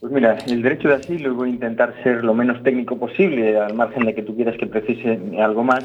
Pues 0.00 0.12
mira, 0.12 0.38
el 0.46 0.62
derecho 0.62 0.88
de 0.88 0.94
asilo, 0.94 1.34
voy 1.34 1.50
a 1.50 1.52
intentar 1.52 1.94
ser 2.02 2.24
lo 2.24 2.32
menos 2.32 2.62
técnico 2.62 2.98
posible, 2.98 3.58
al 3.58 3.74
margen 3.74 4.06
de 4.06 4.14
que 4.14 4.22
tú 4.22 4.34
quieras 4.34 4.56
que 4.56 4.66
precise 4.66 5.20
algo 5.38 5.62
más, 5.62 5.84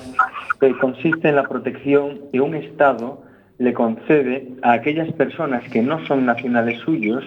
eh, 0.62 0.74
consiste 0.80 1.28
en 1.28 1.36
la 1.36 1.44
protección 1.44 2.22
que 2.32 2.40
un 2.40 2.56
Estado 2.56 3.22
le 3.58 3.74
concede 3.74 4.54
a 4.62 4.74
aquellas 4.74 5.12
personas 5.14 5.64
que 5.70 5.82
no 5.82 6.06
son 6.06 6.26
nacionales 6.26 6.80
suyos 6.80 7.24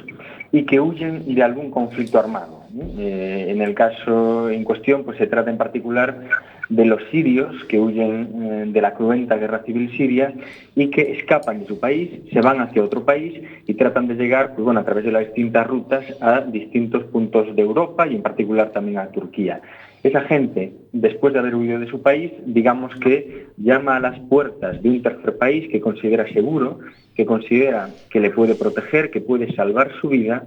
y 0.53 0.65
que 0.65 0.81
huyen 0.81 1.35
de 1.35 1.43
algún 1.43 1.71
conflicto 1.71 2.19
armado. 2.19 2.63
Eh, 2.99 3.47
en 3.49 3.61
el 3.61 3.75
caso 3.75 4.51
en 4.51 4.65
cuestión, 4.65 5.05
pues 5.05 5.19
se 5.19 5.27
trata 5.27 5.51
en 5.51 5.57
particular 5.57 6.21
de 6.69 6.85
los 6.85 7.03
sirios 7.11 7.65
que 7.65 7.81
huyen 7.81 8.31
eh, 8.43 8.65
de 8.69 8.81
la 8.81 8.93
cruenta 8.95 9.37
guerra 9.37 9.63
civil 9.65 9.91
siria 9.97 10.35
y 10.77 10.89
que 10.89 11.13
escapan 11.13 11.61
de 11.61 11.67
su 11.67 11.81
país, 11.81 12.11
se 12.31 12.41
van 12.41 12.61
hacia 12.61 12.85
otro 12.85 13.05
país 13.05 13.41
y 13.67 13.75
tratan 13.75 14.07
de 14.07 14.15
llegar, 14.15 14.55
pues 14.55 14.65
bueno, 14.65 14.81
a 14.81 14.85
través 14.85 15.05
de 15.05 15.13
las 15.13 15.27
distintas 15.27 15.67
rutas 15.67 16.05
a 16.21 16.41
distintos 16.43 17.05
puntos 17.05 17.55
de 17.57 17.63
Europa 17.63 18.07
y 18.07 18.17
en 18.17 18.23
particular 18.23 18.71
también 18.71 18.99
a 18.99 19.09
Turquía. 19.09 19.63
Esa 20.03 20.21
gente, 20.23 20.73
después 20.93 21.33
de 21.33 21.41
haber 21.41 21.57
huido 21.57 21.81
de 21.81 21.89
su 21.89 22.03
país, 22.03 22.31
digamos 22.47 22.95
que 23.01 23.47
llama 23.57 23.97
a 23.97 24.01
las 24.01 24.19
puertas 24.21 24.81
de 24.83 24.91
un 24.91 25.03
tercer 25.03 25.37
país 25.37 25.69
que 25.71 25.81
considera 25.81 26.27
seguro, 26.33 26.79
que 27.17 27.27
considera 27.27 27.91
que 28.11 28.21
le 28.21 28.31
puede 28.31 28.55
proteger, 28.55 29.11
que 29.11 29.21
puede 29.21 29.53
salvar 29.55 29.91
su 30.01 30.09
vida 30.09 30.47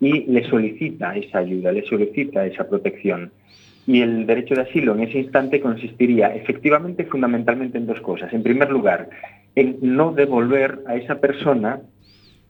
y 0.00 0.24
le 0.24 0.48
solicita 0.48 1.16
esa 1.16 1.38
ayuda, 1.38 1.70
le 1.70 1.86
solicita 1.86 2.44
esa 2.44 2.68
protección. 2.68 3.30
Y 3.86 4.02
el 4.02 4.26
derecho 4.26 4.54
de 4.54 4.62
asilo 4.62 4.94
en 4.94 5.04
ese 5.04 5.18
instante 5.18 5.60
consistiría 5.60 6.34
efectivamente 6.34 7.04
fundamentalmente 7.04 7.78
en 7.78 7.86
dos 7.86 8.00
cosas. 8.00 8.32
En 8.32 8.42
primer 8.42 8.70
lugar, 8.70 9.08
en 9.54 9.78
no 9.80 10.12
devolver 10.12 10.80
a 10.86 10.96
esa 10.96 11.20
persona 11.20 11.80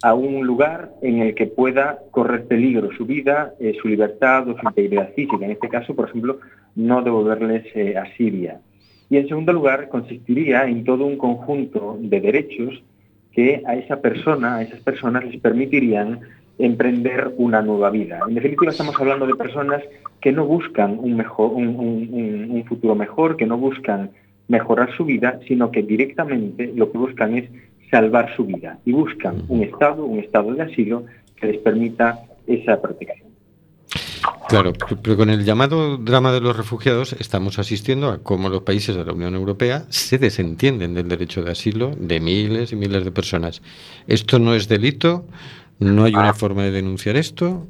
a 0.03 0.15
un 0.15 0.47
lugar 0.47 0.93
en 1.03 1.19
el 1.19 1.35
que 1.35 1.47
pueda 1.47 1.99
correr 2.11 2.47
peligro 2.47 2.91
su 2.97 3.05
vida, 3.05 3.55
eh, 3.59 3.77
su 3.81 3.89
libertad 3.89 4.49
o 4.49 4.57
su 4.59 4.67
integridad 4.67 5.13
física. 5.15 5.45
En 5.45 5.53
este 5.53 5.69
caso, 5.69 5.95
por 5.95 6.09
ejemplo, 6.09 6.39
no 6.77 7.03
devolverles 7.03 7.65
eh, 7.75 7.97
a 7.97 8.07
Siria. 8.17 8.61
Y 9.11 9.17
en 9.17 9.27
segundo 9.27 9.53
lugar, 9.53 9.89
consistiría 9.89 10.67
en 10.67 10.85
todo 10.85 11.07
un 11.07 11.17
conjunto 11.17 11.99
de 12.01 12.21
derechos 12.21 12.83
que 13.33 13.63
a 13.67 13.75
esa 13.77 14.01
persona, 14.01 14.57
a 14.57 14.63
esas 14.63 14.81
personas 14.81 15.25
les 15.25 15.41
permitirían 15.41 16.21
emprender 16.59 17.33
una 17.37 17.63
nueva 17.63 17.91
vida. 17.91 18.21
En 18.29 18.35
definitiva, 18.35 18.73
estamos 18.73 18.99
hablando 19.01 19.27
de 19.27 19.35
personas 19.35 19.83
que 20.21 20.33
no 20.33 20.45
buscan 20.45 20.99
un, 20.99 21.17
mejor, 21.17 21.53
un, 21.53 22.65
futuro 22.69 22.95
mejor, 22.95 23.37
que 23.37 23.47
no 23.47 23.57
buscan 23.57 24.11
mejorar 24.49 24.95
su 24.97 25.05
vida, 25.05 25.39
sino 25.47 25.71
que 25.71 25.83
directamente 25.83 26.73
lo 26.75 26.91
que 26.91 26.99
buscan 26.99 27.37
es 27.37 27.49
salvar 27.91 28.35
su 28.37 28.45
vida 28.45 28.79
y 28.85 28.93
buscan 28.93 29.43
un 29.49 29.63
Estado, 29.63 30.05
un 30.05 30.19
Estado 30.19 30.55
de 30.55 30.63
asilo 30.63 31.05
que 31.37 31.47
les 31.47 31.59
permita 31.59 32.19
esa 32.47 32.81
protección. 32.81 33.29
Claro, 34.49 34.73
pero 35.03 35.17
con 35.17 35.29
el 35.29 35.45
llamado 35.45 35.99
drama 35.99 36.33
de 36.33 36.41
los 36.41 36.57
refugiados 36.57 37.13
estamos 37.13 37.59
asistiendo 37.59 38.09
a 38.09 38.19
cómo 38.23 38.49
los 38.49 38.63
países 38.63 38.97
de 38.97 39.05
la 39.05 39.13
Unión 39.13 39.35
Europea 39.35 39.83
se 39.91 40.17
desentienden 40.17 40.95
del 40.95 41.07
derecho 41.07 41.43
de 41.43 41.51
asilo 41.51 41.91
de 41.99 42.19
miles 42.19 42.73
y 42.73 42.77
miles 42.77 43.05
de 43.05 43.13
personas. 43.13 43.61
¿Esto 44.07 44.39
no 44.39 44.55
es 44.55 44.67
delito? 44.67 45.27
¿No 45.79 46.05
hay 46.05 46.15
una 46.15 46.33
forma 46.33 46.63
de 46.63 46.71
denunciar 46.71 47.17
esto? 47.17 47.67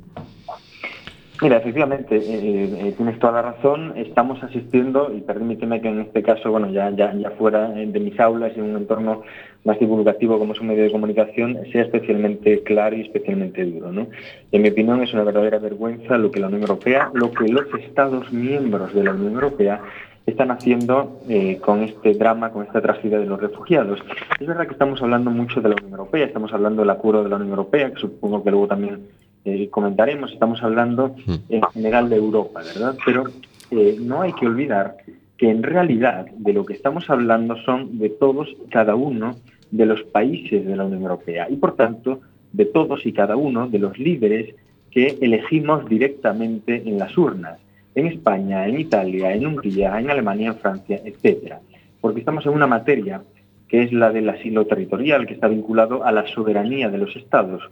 Mira, 1.40 1.58
efectivamente, 1.58 2.16
eh, 2.16 2.88
eh, 2.88 2.94
tienes 2.96 3.18
toda 3.20 3.34
la 3.34 3.42
razón. 3.42 3.92
Estamos 3.96 4.42
asistiendo, 4.42 5.12
y 5.14 5.20
permíteme 5.20 5.80
que 5.80 5.88
en 5.88 6.00
este 6.00 6.22
caso, 6.22 6.50
bueno, 6.50 6.68
ya, 6.70 6.90
ya, 6.90 7.14
ya 7.14 7.30
fuera 7.32 7.72
eh, 7.80 7.86
de 7.86 8.00
mis 8.00 8.18
aulas 8.18 8.52
y 8.56 8.60
en 8.60 8.70
un 8.70 8.76
entorno 8.76 9.22
más 9.64 9.78
divulgativo 9.78 10.38
como 10.38 10.52
es 10.52 10.60
un 10.60 10.68
medio 10.68 10.84
de 10.84 10.92
comunicación, 10.92 11.58
sea 11.72 11.82
especialmente 11.82 12.62
claro 12.62 12.96
y 12.96 13.02
especialmente 13.02 13.64
duro. 13.64 13.92
¿no? 13.92 14.06
En 14.52 14.62
mi 14.62 14.68
opinión 14.68 15.02
es 15.02 15.12
una 15.12 15.24
verdadera 15.24 15.58
vergüenza 15.58 16.16
lo 16.16 16.30
que 16.30 16.40
la 16.40 16.46
Unión 16.46 16.62
Europea, 16.62 17.10
lo 17.12 17.30
que 17.32 17.48
los 17.48 17.66
Estados 17.74 18.32
miembros 18.32 18.94
de 18.94 19.04
la 19.04 19.12
Unión 19.12 19.34
Europea 19.34 19.82
están 20.26 20.50
haciendo 20.50 21.20
eh, 21.28 21.58
con 21.58 21.82
este 21.82 22.14
drama, 22.14 22.50
con 22.50 22.64
esta 22.64 22.80
tragedia 22.80 23.18
de 23.18 23.26
los 23.26 23.40
refugiados. 23.40 24.00
Es 24.38 24.46
verdad 24.46 24.66
que 24.66 24.72
estamos 24.72 25.00
hablando 25.02 25.30
mucho 25.30 25.60
de 25.60 25.70
la 25.70 25.76
Unión 25.76 25.92
Europea, 25.92 26.26
estamos 26.26 26.52
hablando 26.52 26.82
del 26.82 26.90
acuerdo 26.90 27.22
de 27.24 27.30
la 27.30 27.36
Unión 27.36 27.50
Europea, 27.50 27.90
que 27.90 28.00
supongo 28.00 28.44
que 28.44 28.50
luego 28.50 28.66
también 28.66 29.08
eh, 29.44 29.68
comentaremos, 29.70 30.32
estamos 30.32 30.62
hablando 30.62 31.14
en 31.48 31.62
general 31.72 32.08
de 32.10 32.16
Europa, 32.16 32.60
¿verdad? 32.60 32.96
Pero 33.04 33.24
eh, 33.70 33.96
no 34.00 34.22
hay 34.22 34.32
que 34.34 34.46
olvidar 34.46 34.96
que 35.38 35.48
en 35.50 35.62
realidad 35.62 36.26
de 36.36 36.52
lo 36.52 36.66
que 36.66 36.74
estamos 36.74 37.08
hablando 37.08 37.56
son 37.64 37.98
de 37.98 38.10
todos 38.10 38.48
y 38.50 38.68
cada 38.68 38.96
uno 38.96 39.36
de 39.70 39.86
los 39.86 40.02
países 40.02 40.66
de 40.66 40.76
la 40.76 40.84
Unión 40.84 41.02
Europea 41.02 41.46
y 41.48 41.56
por 41.56 41.76
tanto 41.76 42.20
de 42.52 42.64
todos 42.64 43.06
y 43.06 43.12
cada 43.12 43.36
uno 43.36 43.68
de 43.68 43.78
los 43.78 43.98
líderes 43.98 44.54
que 44.90 45.16
elegimos 45.20 45.88
directamente 45.88 46.82
en 46.84 46.98
las 46.98 47.16
urnas, 47.16 47.60
en 47.94 48.06
España, 48.06 48.66
en 48.66 48.80
Italia, 48.80 49.32
en 49.32 49.46
Hungría, 49.46 49.98
en 50.00 50.10
Alemania, 50.10 50.48
en 50.48 50.56
Francia, 50.56 51.00
etcétera. 51.04 51.60
Porque 52.00 52.20
estamos 52.20 52.44
en 52.46 52.52
una 52.52 52.66
materia 52.66 53.22
que 53.68 53.82
es 53.82 53.92
la 53.92 54.10
del 54.10 54.28
asilo 54.30 54.66
territorial, 54.66 55.26
que 55.26 55.34
está 55.34 55.46
vinculado 55.46 56.04
a 56.04 56.10
la 56.10 56.26
soberanía 56.28 56.88
de 56.88 56.98
los 56.98 57.14
estados, 57.16 57.62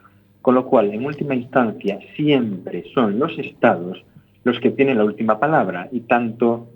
con 0.43 0.55
lo 0.55 0.67
cual, 0.67 0.93
en 0.93 1.05
última 1.05 1.35
instancia, 1.35 1.99
siempre 2.15 2.85
son 2.95 3.19
los 3.19 3.37
estados 3.39 4.05
los 4.45 4.61
que 4.61 4.71
tienen 4.71 4.99
la 4.99 5.05
última 5.05 5.41
palabra 5.41 5.89
y 5.91 6.01
tanto 6.03 6.69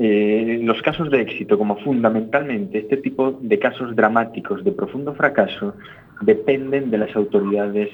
eh, 0.00 0.60
los 0.62 0.80
casos 0.82 1.10
de 1.10 1.20
éxito 1.20 1.58
como 1.58 1.76
fundamentalmente 1.78 2.78
este 2.78 2.98
tipo 2.98 3.32
de 3.32 3.58
casos 3.58 3.96
dramáticos 3.96 4.62
de 4.62 4.70
profundo 4.70 5.12
fracaso 5.14 5.74
dependen 6.20 6.90
de 6.90 6.98
las 6.98 7.16
autoridades 7.16 7.90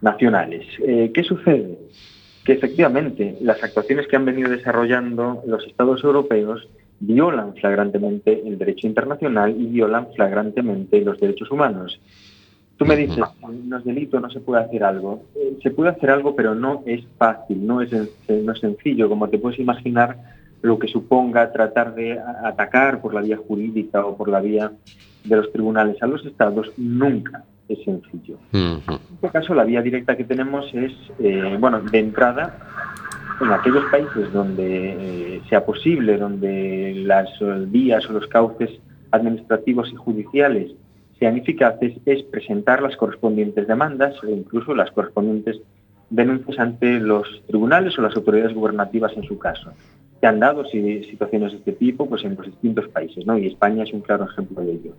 nacionales. 0.00 0.66
Eh, 0.84 1.12
¿Qué 1.14 1.22
sucede? 1.22 1.78
Que 2.44 2.54
efectivamente 2.54 3.36
las 3.40 3.62
actuaciones 3.62 4.08
que 4.08 4.16
han 4.16 4.24
venido 4.24 4.50
desarrollando 4.50 5.42
los 5.46 5.64
estados 5.66 6.02
europeos 6.02 6.68
violan 6.98 7.54
flagrantemente 7.54 8.42
el 8.44 8.58
derecho 8.58 8.88
internacional 8.88 9.54
y 9.56 9.66
violan 9.66 10.08
flagrantemente 10.14 11.00
los 11.00 11.20
derechos 11.20 11.50
humanos. 11.50 12.00
Tú 12.76 12.84
me 12.84 12.96
dices, 12.96 13.24
no 13.64 13.78
es 13.78 13.84
delito, 13.84 14.20
no 14.20 14.30
se 14.30 14.40
puede 14.40 14.64
hacer 14.64 14.82
algo. 14.82 15.22
Eh, 15.36 15.58
se 15.62 15.70
puede 15.70 15.90
hacer 15.90 16.10
algo, 16.10 16.34
pero 16.34 16.56
no 16.56 16.82
es 16.86 17.04
fácil, 17.16 17.64
no 17.64 17.80
es, 17.80 17.90
no 18.28 18.52
es 18.52 18.60
sencillo, 18.60 19.08
como 19.08 19.28
te 19.28 19.38
puedes 19.38 19.60
imaginar 19.60 20.16
lo 20.66 20.78
que 20.78 20.88
suponga 20.88 21.52
tratar 21.52 21.94
de 21.94 22.18
atacar 22.18 23.00
por 23.00 23.14
la 23.14 23.20
vía 23.20 23.36
jurídica 23.36 24.04
o 24.04 24.16
por 24.16 24.28
la 24.28 24.40
vía 24.40 24.72
de 25.24 25.36
los 25.36 25.52
tribunales 25.52 26.02
a 26.02 26.06
los 26.06 26.26
estados, 26.26 26.72
nunca 26.76 27.44
es 27.68 27.78
sencillo. 27.84 28.36
En 28.52 28.82
este 29.14 29.30
caso, 29.30 29.54
la 29.54 29.64
vía 29.64 29.80
directa 29.80 30.16
que 30.16 30.24
tenemos 30.24 30.66
es, 30.74 30.92
eh, 31.20 31.56
bueno, 31.58 31.80
de 31.80 31.98
entrada, 31.98 32.58
en 33.40 33.52
aquellos 33.52 33.84
países 33.90 34.32
donde 34.32 35.36
eh, 35.36 35.42
sea 35.48 35.64
posible, 35.64 36.16
donde 36.16 36.94
las 37.06 37.28
eh, 37.40 37.64
vías 37.68 38.08
o 38.10 38.12
los 38.12 38.26
cauces 38.26 38.70
administrativos 39.12 39.90
y 39.92 39.96
judiciales 39.96 40.72
sean 41.18 41.36
eficaces, 41.36 41.94
es 42.06 42.22
presentar 42.24 42.82
las 42.82 42.96
correspondientes 42.96 43.68
demandas 43.68 44.14
e 44.24 44.32
incluso 44.32 44.74
las 44.74 44.90
correspondientes 44.90 45.60
denuncias 46.10 46.58
ante 46.58 46.98
los 46.98 47.42
tribunales 47.46 47.98
o 47.98 48.02
las 48.02 48.16
autoridades 48.16 48.54
gubernativas 48.54 49.12
en 49.16 49.24
su 49.24 49.38
caso. 49.38 49.72
Se 50.26 50.30
han 50.30 50.40
dado 50.40 50.64
si- 50.64 51.04
situaciones 51.04 51.52
de 51.52 51.58
este 51.58 51.72
tipo 51.72 52.08
pues, 52.08 52.24
en 52.24 52.34
los 52.34 52.46
distintos 52.46 52.88
países, 52.88 53.24
¿no? 53.24 53.38
y 53.38 53.46
España 53.46 53.84
es 53.84 53.92
un 53.92 54.00
claro 54.00 54.24
ejemplo 54.24 54.60
de 54.60 54.72
ello. 54.72 54.92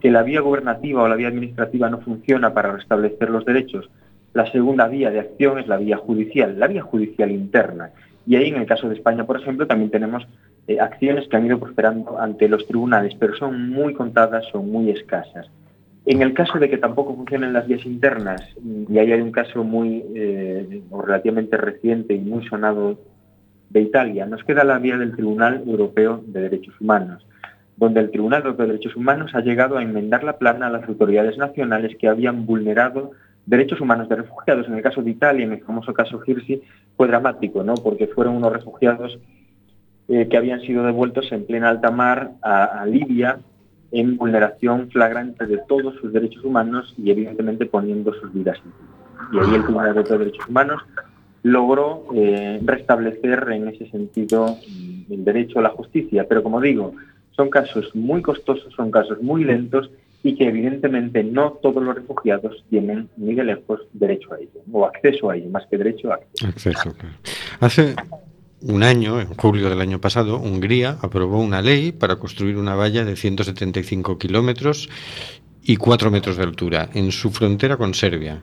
Que 0.00 0.08
la 0.08 0.22
vía 0.22 0.40
gubernativa 0.40 1.02
o 1.02 1.08
la 1.08 1.16
vía 1.16 1.26
administrativa 1.26 1.90
no 1.90 1.98
funciona 1.98 2.54
para 2.54 2.70
restablecer 2.70 3.28
los 3.28 3.44
derechos, 3.44 3.90
la 4.34 4.48
segunda 4.52 4.86
vía 4.86 5.10
de 5.10 5.18
acción 5.18 5.58
es 5.58 5.66
la 5.66 5.78
vía 5.78 5.96
judicial, 5.96 6.60
la 6.60 6.68
vía 6.68 6.82
judicial 6.82 7.32
interna. 7.32 7.90
Y 8.24 8.36
ahí, 8.36 8.50
en 8.50 8.56
el 8.56 8.66
caso 8.66 8.88
de 8.88 8.94
España, 8.94 9.26
por 9.26 9.40
ejemplo, 9.40 9.66
también 9.66 9.90
tenemos 9.90 10.28
eh, 10.68 10.78
acciones 10.78 11.26
que 11.26 11.36
han 11.36 11.46
ido 11.46 11.58
prosperando 11.58 12.20
ante 12.20 12.46
los 12.48 12.64
tribunales, 12.68 13.16
pero 13.18 13.34
son 13.34 13.70
muy 13.70 13.94
contadas, 13.94 14.44
son 14.52 14.70
muy 14.70 14.90
escasas. 14.90 15.50
En 16.06 16.22
el 16.22 16.34
caso 16.34 16.60
de 16.60 16.70
que 16.70 16.78
tampoco 16.78 17.16
funcionen 17.16 17.52
las 17.52 17.66
vías 17.66 17.84
internas, 17.84 18.40
y 18.88 18.96
ahí 18.98 19.10
hay 19.10 19.20
un 19.22 19.32
caso 19.32 19.64
muy 19.64 20.04
eh, 20.14 20.82
relativamente 21.04 21.56
reciente 21.56 22.14
y 22.14 22.20
muy 22.20 22.46
sonado 22.46 22.96
de 23.70 23.80
Italia, 23.82 24.26
nos 24.26 24.44
queda 24.44 24.64
la 24.64 24.78
vía 24.78 24.96
del 24.96 25.14
Tribunal 25.14 25.62
Europeo 25.66 26.22
de 26.26 26.42
Derechos 26.42 26.80
Humanos, 26.80 27.26
donde 27.76 28.00
el 28.00 28.10
Tribunal 28.10 28.42
Europeo 28.42 28.66
de 28.66 28.72
Derechos 28.72 28.96
Humanos 28.96 29.32
ha 29.34 29.40
llegado 29.40 29.76
a 29.76 29.82
enmendar 29.82 30.24
la 30.24 30.38
plana 30.38 30.66
a 30.66 30.70
las 30.70 30.88
autoridades 30.88 31.36
nacionales 31.38 31.96
que 31.98 32.08
habían 32.08 32.46
vulnerado 32.46 33.12
derechos 33.48 33.80
humanos 33.80 34.08
de 34.08 34.16
refugiados. 34.16 34.66
En 34.68 34.74
el 34.74 34.82
caso 34.82 35.02
de 35.02 35.10
Italia, 35.10 35.44
en 35.44 35.52
el 35.52 35.62
famoso 35.62 35.94
caso 35.94 36.20
Hirsi, 36.24 36.62
fue 36.96 37.08
dramático, 37.08 37.62
¿no? 37.64 37.74
porque 37.74 38.06
fueron 38.06 38.36
unos 38.36 38.52
refugiados 38.52 39.18
eh, 40.08 40.28
que 40.28 40.36
habían 40.36 40.60
sido 40.60 40.84
devueltos 40.84 41.32
en 41.32 41.46
plena 41.46 41.70
alta 41.70 41.90
mar 41.90 42.32
a, 42.42 42.84
Libia 42.86 43.38
en 43.90 44.18
vulneración 44.18 44.90
flagrante 44.90 45.46
de 45.46 45.58
todos 45.66 45.94
sus 45.96 46.12
derechos 46.12 46.44
humanos 46.44 46.94
y 46.98 47.10
evidentemente 47.10 47.64
poniendo 47.64 48.12
sus 48.14 48.32
vidas 48.34 48.58
en 48.58 48.72
peligro. 48.72 48.98
Y 49.32 49.38
ahí 49.38 49.54
el 49.54 49.64
Tribunal 49.64 49.88
Europeo 49.88 50.18
de 50.18 50.24
Derechos 50.26 50.48
Humanos 50.48 50.82
logró 51.42 52.06
eh, 52.14 52.60
restablecer 52.64 53.48
en 53.52 53.68
ese 53.68 53.88
sentido 53.90 54.58
el 55.10 55.24
derecho 55.24 55.58
a 55.58 55.62
la 55.62 55.70
justicia. 55.70 56.26
Pero 56.28 56.42
como 56.42 56.60
digo, 56.60 56.94
son 57.30 57.50
casos 57.50 57.94
muy 57.94 58.22
costosos, 58.22 58.72
son 58.74 58.90
casos 58.90 59.22
muy 59.22 59.44
lentos 59.44 59.90
y 60.22 60.34
que 60.34 60.48
evidentemente 60.48 61.22
no 61.22 61.52
todos 61.62 61.82
los 61.82 61.94
refugiados 61.94 62.64
tienen 62.68 63.08
ni 63.16 63.34
de 63.34 63.44
lejos 63.44 63.80
derecho 63.92 64.34
a 64.34 64.38
ello, 64.38 64.60
o 64.72 64.84
acceso 64.84 65.30
a 65.30 65.36
ello, 65.36 65.48
más 65.48 65.64
que 65.70 65.78
derecho 65.78 66.12
a 66.12 66.18
acceso. 66.48 66.94
Hace 67.60 67.94
un 68.60 68.82
año, 68.82 69.20
en 69.20 69.28
julio 69.34 69.70
del 69.70 69.80
año 69.80 70.00
pasado, 70.00 70.38
Hungría 70.38 70.96
aprobó 71.00 71.40
una 71.40 71.62
ley 71.62 71.92
para 71.92 72.16
construir 72.16 72.56
una 72.56 72.74
valla 72.74 73.04
de 73.04 73.14
175 73.14 74.18
kilómetros 74.18 74.88
y 75.68 75.76
4 75.76 76.10
metros 76.10 76.38
de 76.38 76.44
altura 76.44 76.88
en 76.94 77.12
su 77.12 77.30
frontera 77.30 77.76
con 77.76 77.92
Serbia. 77.92 78.40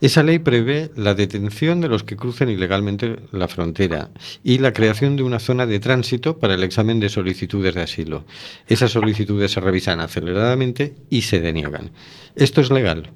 Esa 0.00 0.24
ley 0.24 0.40
prevé 0.40 0.90
la 0.96 1.14
detención 1.14 1.80
de 1.80 1.86
los 1.86 2.02
que 2.02 2.16
crucen 2.16 2.50
ilegalmente 2.50 3.18
la 3.30 3.46
frontera 3.46 4.08
y 4.42 4.58
la 4.58 4.72
creación 4.72 5.14
de 5.14 5.22
una 5.22 5.38
zona 5.38 5.64
de 5.64 5.78
tránsito 5.78 6.40
para 6.40 6.54
el 6.54 6.64
examen 6.64 6.98
de 6.98 7.08
solicitudes 7.08 7.76
de 7.76 7.82
asilo. 7.82 8.24
Esas 8.66 8.90
solicitudes 8.90 9.52
se 9.52 9.60
revisan 9.60 10.00
aceleradamente 10.00 10.96
y 11.08 11.22
se 11.22 11.40
deniegan. 11.40 11.92
¿Esto 12.34 12.60
es 12.60 12.72
legal? 12.72 13.10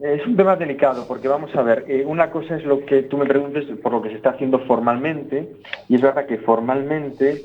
Es 0.00 0.26
un 0.26 0.36
tema 0.36 0.56
delicado 0.56 1.08
porque 1.08 1.28
vamos 1.28 1.56
a 1.56 1.62
ver, 1.62 1.86
eh, 1.88 2.04
una 2.06 2.30
cosa 2.30 2.56
es 2.56 2.64
lo 2.66 2.84
que 2.84 3.04
tú 3.04 3.16
me 3.16 3.24
preguntes 3.24 3.64
por 3.82 3.92
lo 3.92 4.02
que 4.02 4.10
se 4.10 4.16
está 4.16 4.30
haciendo 4.30 4.58
formalmente 4.66 5.48
y 5.88 5.94
es 5.94 6.02
verdad 6.02 6.26
que 6.26 6.36
formalmente 6.36 7.42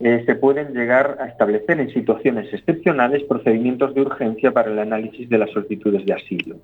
eh, 0.00 0.22
se 0.24 0.34
pueden 0.34 0.72
llegar 0.72 1.18
a 1.20 1.26
establecer 1.26 1.78
en 1.78 1.92
situaciones 1.92 2.52
excepcionales 2.52 3.22
procedimientos 3.24 3.94
de 3.94 4.00
urgencia 4.00 4.50
para 4.50 4.70
el 4.70 4.78
análisis 4.78 5.28
de 5.28 5.38
las 5.38 5.50
solicitudes 5.50 6.06
de 6.06 6.14
asilo. 6.14 6.56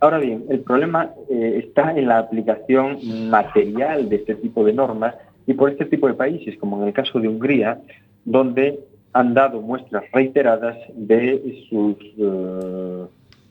Ahora 0.00 0.18
bien, 0.18 0.44
el 0.50 0.60
problema 0.60 1.12
eh, 1.30 1.62
está 1.64 1.96
en 1.96 2.08
la 2.08 2.18
aplicación 2.18 2.98
material 3.30 4.08
de 4.08 4.16
este 4.16 4.34
tipo 4.34 4.64
de 4.64 4.72
normas 4.72 5.14
y 5.46 5.54
por 5.54 5.70
este 5.70 5.84
tipo 5.84 6.08
de 6.08 6.14
países, 6.14 6.56
como 6.58 6.80
en 6.82 6.88
el 6.88 6.92
caso 6.92 7.20
de 7.20 7.28
Hungría, 7.28 7.80
donde 8.24 8.80
han 9.12 9.34
dado 9.34 9.60
muestras 9.60 10.04
reiteradas 10.12 10.76
de 10.94 11.64
sus, 11.68 11.96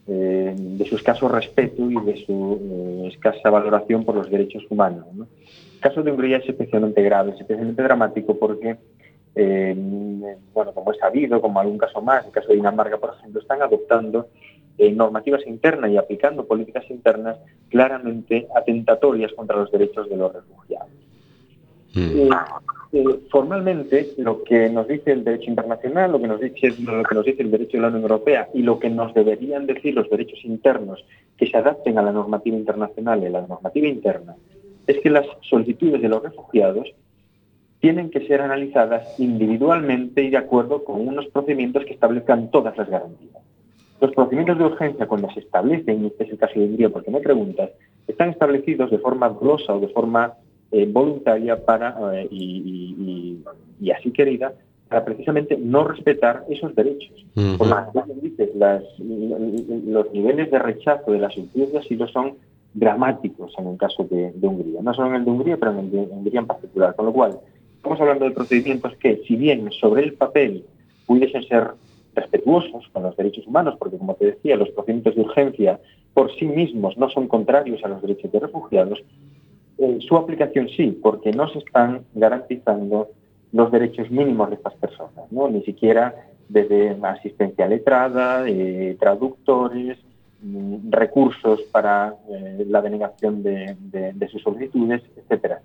eh, 0.08 0.54
de 0.56 0.86
su 0.86 0.96
escaso 0.98 1.30
respeto 1.30 1.90
y 1.90 1.96
de 2.06 2.26
su 2.26 3.10
escasa 3.10 3.50
valoración 3.50 4.04
por 4.04 4.16
los 4.16 4.30
derechos 4.30 4.66
humanos. 4.70 5.06
¿no? 5.14 5.28
El 5.76 5.80
caso 5.80 6.04
de 6.04 6.12
Hungría 6.12 6.38
es 6.38 6.50
especialmente 6.50 7.02
grave, 7.02 7.32
es 7.32 7.40
especialmente 7.40 7.82
dramático 7.82 8.38
porque, 8.38 8.78
eh, 9.36 9.76
bueno, 10.54 10.74
como 10.74 10.92
es 10.92 11.00
sabido, 11.00 11.42
como 11.42 11.60
algún 11.60 11.78
caso 11.78 12.02
más, 12.02 12.26
el 12.26 12.32
caso 12.32 12.50
de 12.50 12.56
Dinamarca, 12.56 12.98
por 12.98 13.16
ejemplo, 13.16 13.42
están 13.42 13.62
adoptando 13.62 14.28
eh, 14.78 14.92
normativas 14.92 15.46
internas 15.46 15.92
y 15.92 15.98
aplicando 15.98 16.46
políticas 16.46 16.90
internas 16.90 17.38
claramente 17.70 18.48
atentatorias 18.56 19.32
contra 19.34 19.58
los 19.58 19.72
derechos 19.72 20.10
de 20.10 20.18
los 20.18 20.34
refugiados. 20.34 20.90
Eh, 21.96 22.30
eh, 22.94 23.04
formalmente, 23.30 24.14
lo 24.18 24.44
que 24.44 24.70
nos 24.70 24.88
dice 24.88 25.12
el 25.12 25.24
derecho 25.24 25.50
internacional, 25.50 26.12
lo 26.12 26.20
que 26.20 26.28
nos 26.28 26.40
dice, 26.40 26.74
lo 26.82 27.04
que 27.04 27.16
nos 27.16 27.26
dice 27.26 27.44
el 27.44 27.52
derecho 27.52 27.78
de 27.78 27.82
la 27.82 27.88
Unión 27.90 28.04
Europea 28.04 28.50
y 28.54 28.64
lo 28.64 28.80
que 28.80 28.90
nos 28.90 29.14
deberían 29.14 29.68
decir 29.68 29.94
los 29.94 30.10
derechos 30.10 30.44
internos 30.44 31.06
que 31.38 31.48
se 31.48 31.58
adapten 31.58 32.00
a 32.00 32.02
la 32.02 32.12
normativa 32.12 32.58
internacional 32.58 33.22
y 33.22 33.28
a 33.28 33.30
la 33.30 33.48
normativa 33.48 33.88
interna, 33.88 34.36
es 34.88 35.00
que 35.02 35.10
las 35.10 35.26
solicitudes 35.42 36.02
de 36.02 36.10
los 36.10 36.24
refugiados 36.24 36.92
tienen 37.84 38.10
que 38.12 38.26
ser 38.28 38.40
analizadas 38.40 39.20
individualmente 39.20 40.24
y 40.24 40.30
de 40.30 40.38
acuerdo 40.38 40.86
con 40.86 41.06
unos 41.06 41.28
procedimientos 41.28 41.84
que 41.84 41.92
establezcan 41.92 42.50
todas 42.50 42.78
las 42.78 42.90
garantías. 42.90 43.44
Los 44.00 44.12
procedimientos 44.14 44.58
de 44.58 44.64
urgencia, 44.64 45.06
cuando 45.06 45.30
se 45.32 45.42
establecen, 45.42 46.02
y 46.02 46.08
este 46.08 46.24
es 46.24 46.30
el 46.32 46.38
caso 46.38 46.58
de 46.58 46.66
Hungría 46.68 46.90
porque 46.90 47.12
me 47.12 47.20
preguntas, 47.20 47.72
están 48.08 48.30
establecidos 48.30 48.90
de 48.90 49.00
forma 49.00 49.28
glosa 49.28 49.76
o 49.76 49.82
de 49.82 49.90
forma 49.90 50.32
eh, 50.72 50.88
voluntaria 50.90 51.58
para 51.66 51.94
eh, 52.14 52.28
y, 52.32 52.46
y- 52.98 53.04
y- 53.04 53.44
y 53.86 53.92
así 53.92 54.12
querida 54.12 54.54
para 54.88 55.04
precisamente 55.04 55.58
no 55.58 55.84
respetar 55.84 56.46
esos 56.50 56.74
derechos. 56.76 57.12
Por 57.58 57.68
que 57.68 58.00
tú 58.00 58.06
bien 58.06 58.22
dices, 58.22 58.56
las- 58.56 58.84
los 58.98 60.10
niveles 60.14 60.50
de 60.52 60.60
rechazo 60.60 61.12
de 61.12 61.20
las 61.20 61.34
solicitudes 61.34 61.74
de 61.74 61.80
asilo 61.80 62.08
son 62.08 62.36
dramáticos 62.74 63.54
en 63.58 63.68
el 63.68 63.78
caso 63.78 64.06
de, 64.10 64.32
de 64.32 64.48
Hungría. 64.48 64.82
No 64.82 64.94
solo 64.94 65.10
en 65.10 65.16
el 65.16 65.26
de 65.26 65.32
Hungría, 65.32 65.58
pero 65.58 65.72
en 65.74 65.80
el 65.80 65.92
de 65.92 65.98
Hungría 66.00 66.40
en 66.40 66.48
particular. 66.48 66.96
Con 66.96 67.06
lo 67.08 67.14
cual, 67.14 67.38
estamos 67.84 68.00
hablando 68.00 68.24
de 68.24 68.32
procedimientos 68.32 68.96
que, 68.96 69.22
si 69.28 69.36
bien 69.36 69.70
sobre 69.74 70.04
el 70.04 70.14
papel 70.14 70.64
pudiesen 71.06 71.44
ser 71.44 71.72
respetuosos 72.16 72.88
con 72.94 73.04
los 73.04 73.18
derechos 73.18 73.46
humanos, 73.46 73.76
porque 73.78 73.98
como 73.98 74.16
te 74.16 74.28
decía, 74.28 74.56
los 74.56 74.70
procedimientos 74.70 75.16
de 75.16 75.22
urgencia 75.22 75.80
por 76.14 76.34
sí 76.36 76.46
mismos 76.46 76.98
no 76.98 77.10
son 77.10 77.28
contrarios 77.28 77.84
a 77.84 77.90
los 77.90 78.02
derechos 78.02 78.32
de 78.32 78.40
refugiados, 78.40 79.04
eh, 79.80 79.98
su 80.08 80.16
aplicación 80.16 80.70
sí, 80.70 80.98
porque 81.04 81.34
no 81.34 81.50
se 81.50 81.60
están 81.60 82.06
garantizando 82.14 83.10
los 83.52 83.70
derechos 83.70 84.10
mínimos 84.10 84.50
de 84.50 84.56
estas 84.56 84.76
personas. 84.76 85.30
Ni 85.30 85.62
siquiera 85.64 86.16
desde 86.48 86.96
asistencia 87.04 87.68
letrada, 87.68 88.48
eh, 88.48 88.96
traductores, 88.98 89.98
mm, 90.42 90.90
recursos 90.90 91.62
para 91.64 92.16
eh, 92.30 92.66
la 92.66 92.82
denegación 92.82 93.44
de, 93.44 93.76
sus 94.32 94.42
solicitudes, 94.42 95.02
etcétera. 95.18 95.60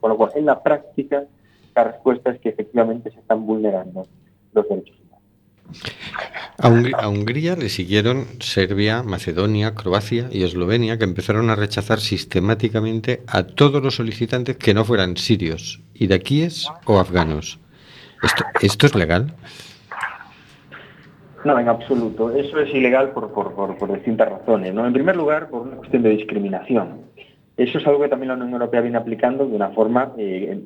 Con 0.00 0.10
lo 0.10 0.18
cual, 0.18 0.32
en 0.34 0.44
la 0.44 0.62
práctica, 0.62 1.24
la 1.74 1.84
respuesta 1.84 2.30
es 2.30 2.40
que 2.40 2.50
efectivamente 2.50 3.10
se 3.10 3.20
están 3.20 3.46
vulnerando 3.46 4.06
los 4.52 4.68
derechos 4.68 4.96
A, 6.58 6.68
Hungría, 6.68 6.96
a 6.98 7.08
Hungría 7.08 7.56
le 7.56 7.68
siguieron 7.68 8.26
Serbia, 8.40 9.02
Macedonia, 9.02 9.74
Croacia 9.74 10.28
y 10.30 10.44
Eslovenia, 10.44 10.98
que 10.98 11.04
empezaron 11.04 11.50
a 11.50 11.56
rechazar 11.56 12.00
sistemáticamente 12.00 13.22
a 13.26 13.44
todos 13.44 13.82
los 13.82 13.96
solicitantes 13.96 14.56
que 14.56 14.74
no 14.74 14.84
fueran 14.84 15.16
sirios, 15.16 15.80
iraquíes 15.94 16.68
o 16.84 16.98
afganos. 16.98 17.58
¿Esto, 18.22 18.44
esto 18.60 18.86
es 18.86 18.94
legal? 18.94 19.34
No, 21.44 21.58
en 21.58 21.68
absoluto. 21.68 22.30
Eso 22.30 22.60
es 22.60 22.72
ilegal 22.72 23.10
por, 23.10 23.32
por, 23.32 23.54
por, 23.54 23.76
por 23.76 23.92
distintas 23.92 24.28
razones. 24.28 24.72
¿no? 24.72 24.86
En 24.86 24.92
primer 24.92 25.16
lugar, 25.16 25.48
por 25.48 25.62
una 25.62 25.76
cuestión 25.76 26.02
de 26.02 26.10
discriminación. 26.10 27.02
Eso 27.56 27.78
es 27.78 27.86
algo 27.86 28.00
que 28.00 28.08
también 28.08 28.28
la 28.28 28.34
Unión 28.34 28.52
Europea 28.52 28.80
viene 28.80 28.98
aplicando 28.98 29.46
de 29.46 29.54
una 29.54 29.70
forma, 29.70 30.12
eh, 30.16 30.58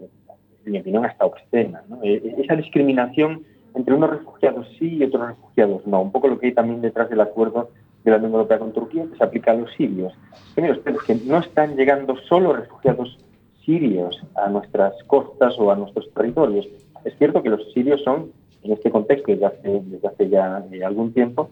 mi 0.71 0.81
opinión, 0.81 1.05
hasta 1.05 1.25
obscena. 1.25 1.83
¿no? 1.89 1.99
Eh, 2.03 2.37
esa 2.39 2.57
discriminación 2.57 3.45
entre 3.75 3.95
unos 3.95 4.11
refugiados 4.11 4.67
sí 4.79 4.97
y 4.97 5.05
otros 5.05 5.29
refugiados 5.29 5.87
no. 5.87 6.01
Un 6.03 6.12
poco 6.12 6.29
lo 6.29 6.39
que 6.39 6.47
hay 6.47 6.55
también 6.55 6.81
detrás 6.81 7.11
del 7.11 7.21
acuerdo 7.21 7.71
de 8.05 8.11
la 8.11 8.17
Unión 8.17 8.33
Europea 8.33 8.59
con 8.59 8.73
Turquía, 8.73 9.05
que 9.11 9.17
se 9.17 9.25
aplica 9.25 9.51
a 9.51 9.55
los 9.55 9.71
sirios. 9.75 10.14
Que 10.55 11.14
no 11.27 11.39
están 11.39 11.77
llegando 11.77 12.17
solo 12.29 12.55
refugiados 12.55 13.19
sirios 13.64 14.23
a 14.37 14.49
nuestras 14.49 14.95
costas 15.05 15.59
o 15.59 15.71
a 15.71 15.77
nuestros 15.77 16.11
territorios. 16.14 16.67
Es 17.05 17.17
cierto 17.19 17.43
que 17.43 17.51
los 17.51 17.73
sirios 17.73 18.03
son, 18.03 18.31
en 18.62 18.73
este 18.73 18.91
contexto 18.91 19.33
desde 19.33 19.47
hace, 19.47 19.81
desde 19.85 20.09
hace 20.09 20.29
ya 20.29 20.64
eh, 20.73 20.85
algún 20.85 21.12
tiempo, 21.12 21.51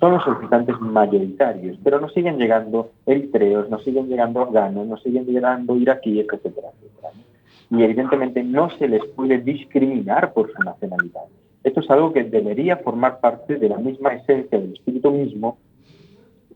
son 0.00 0.12
los 0.12 0.24
solicitantes 0.24 0.80
mayoritarios, 0.80 1.78
pero 1.84 2.00
nos 2.00 2.12
siguen 2.12 2.36
llegando 2.36 2.90
eritreos, 3.06 3.70
nos 3.70 3.84
siguen 3.84 4.08
llegando 4.08 4.40
afganos, 4.40 4.86
nos 4.88 5.00
siguen 5.00 5.26
llegando 5.26 5.76
iraquíes, 5.76 6.26
etcétera. 6.32 6.70
¿no? 7.02 7.31
Y 7.74 7.82
evidentemente 7.82 8.42
no 8.44 8.68
se 8.78 8.86
les 8.86 9.04
puede 9.16 9.38
discriminar 9.38 10.32
por 10.34 10.52
su 10.52 10.62
nacionalidad. 10.62 11.22
Esto 11.64 11.80
es 11.80 11.90
algo 11.90 12.12
que 12.12 12.22
debería 12.24 12.76
formar 12.76 13.18
parte 13.20 13.56
de 13.56 13.68
la 13.68 13.78
misma 13.78 14.12
esencia 14.14 14.58
del 14.60 14.72
espíritu 14.74 15.10
mismo, 15.10 15.56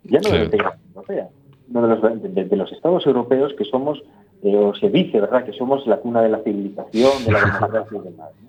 ya 0.05 0.21
no 0.21 0.29
de 0.31 0.39
la 0.39 0.45
integración 0.45 0.83
europea, 0.95 1.29
sino 1.67 1.83
de 1.83 1.89
los, 1.97 2.23
de- 2.35 2.45
de 2.45 2.57
los 2.57 2.71
estados 2.73 3.07
europeos 3.07 3.55
que 3.55 3.65
somos 3.65 4.03
eh, 4.43 4.55
o 4.57 4.75
se 4.75 4.91
dice, 4.91 5.21
¿verdad?, 5.21 5.45
que 5.45 5.53
somos 5.55 5.87
la 5.87 5.97
cuna 5.97 6.21
de 6.23 6.29
la 6.29 6.39
civilización, 6.43 7.25
de 7.25 7.33
la 7.33 7.41
democracia 7.47 7.99
y 7.99 8.05
demás. 8.11 8.31
¿no? 8.43 8.49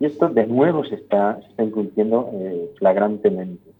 Y 0.00 0.06
esto 0.06 0.28
de 0.28 0.46
nuevo 0.46 0.84
se 0.84 0.94
está, 0.94 1.38
se 1.42 1.48
está 1.48 1.62
incumpliendo 1.64 2.30
eh, 2.32 2.70
flagrantemente. 2.78 3.70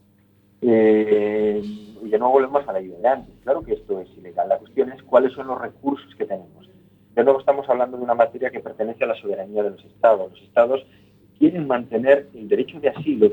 Eh, 0.62 1.62
y 2.04 2.08
de 2.08 2.18
nuevo 2.18 2.34
volvemos 2.34 2.66
a 2.68 2.72
la 2.72 2.80
idea 2.80 2.98
de 2.98 3.08
antes. 3.08 3.34
Claro 3.44 3.62
que 3.62 3.74
esto 3.74 4.00
es 4.00 4.08
ilegal. 4.18 4.48
La 4.48 4.58
cuestión 4.58 4.90
es 4.92 5.02
cuáles 5.02 5.32
son 5.32 5.46
los 5.46 5.60
recursos 5.60 6.14
que 6.16 6.24
tenemos. 6.24 6.68
De 7.16 7.24
nuevo 7.24 7.40
estamos 7.40 7.66
hablando 7.70 7.96
de 7.96 8.04
una 8.04 8.14
materia 8.14 8.50
que 8.50 8.60
pertenece 8.60 9.04
a 9.04 9.06
la 9.06 9.14
soberanía 9.14 9.62
de 9.62 9.70
los 9.70 9.82
estados. 9.86 10.30
Los 10.32 10.42
estados 10.42 10.86
quieren 11.38 11.66
mantener 11.66 12.28
el 12.34 12.46
derecho 12.46 12.78
de 12.78 12.90
asilo, 12.90 13.32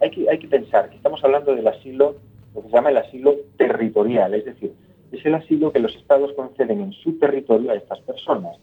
hay 0.00 0.10
que, 0.10 0.28
hay 0.28 0.38
que 0.38 0.46
pensar 0.46 0.90
que 0.90 0.96
estamos 0.96 1.24
hablando 1.24 1.56
del 1.56 1.66
asilo, 1.66 2.16
lo 2.54 2.60
que 2.60 2.68
se 2.68 2.74
llama 2.74 2.90
el 2.90 2.98
asilo 2.98 3.34
territorial, 3.56 4.34
es 4.34 4.44
decir, 4.44 4.74
es 5.10 5.24
el 5.24 5.34
asilo 5.34 5.72
que 5.72 5.80
los 5.80 5.96
estados 5.96 6.34
conceden 6.34 6.82
en 6.82 6.92
su 6.92 7.18
territorio 7.18 7.70
a 7.70 7.76
estas 7.76 7.98
personas. 8.00 8.58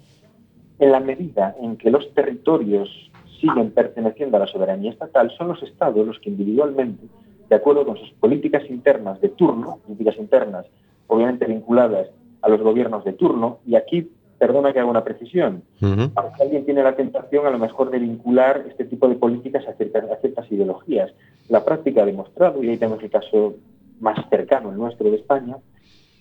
En 0.78 0.92
la 0.92 1.00
medida 1.00 1.56
en 1.60 1.76
que 1.76 1.90
los 1.90 2.14
territorios 2.14 3.12
siguen 3.42 3.72
perteneciendo 3.72 4.38
a 4.38 4.42
la 4.42 4.48
soberanía 4.48 4.92
estatal, 4.92 5.32
son 5.32 5.48
los 5.48 5.64
estados 5.64 6.06
los 6.06 6.20
que 6.20 6.30
individualmente, 6.30 7.08
de 7.50 7.56
acuerdo 7.56 7.84
con 7.84 7.98
sus 7.98 8.12
políticas 8.12 8.70
internas 8.70 9.20
de 9.22 9.30
turno, 9.30 9.80
políticas 9.84 10.18
internas 10.20 10.68
obviamente 11.08 11.46
vinculadas 11.48 12.10
a 12.44 12.50
los 12.50 12.62
gobiernos 12.62 13.04
de 13.04 13.14
turno, 13.14 13.58
y 13.66 13.76
aquí, 13.76 14.12
perdona 14.38 14.74
que 14.74 14.80
haga 14.80 14.90
una 14.90 15.04
precisión, 15.04 15.64
aunque 15.82 16.44
alguien 16.44 16.66
tiene 16.66 16.84
la 16.84 16.96
tentación 16.96 17.46
a 17.46 17.50
lo 17.50 17.60
mejor 17.60 17.90
de 17.90 18.00
vincular 18.00 18.66
este 18.70 18.86
tipo 18.86 19.08
de 19.08 19.16
políticas 19.16 19.68
a 19.68 19.74
ciertas, 19.74 20.10
a 20.10 20.18
ciertas 20.18 20.52
ideologías. 20.52 21.12
La 21.50 21.64
práctica 21.64 22.04
ha 22.04 22.06
demostrado, 22.06 22.64
y 22.64 22.70
ahí 22.70 22.78
tenemos 22.78 23.02
el 23.04 23.10
caso 23.10 23.56
más 24.00 24.18
cercano, 24.30 24.72
el 24.72 24.78
nuestro 24.78 25.10
de 25.10 25.18
España, 25.18 25.58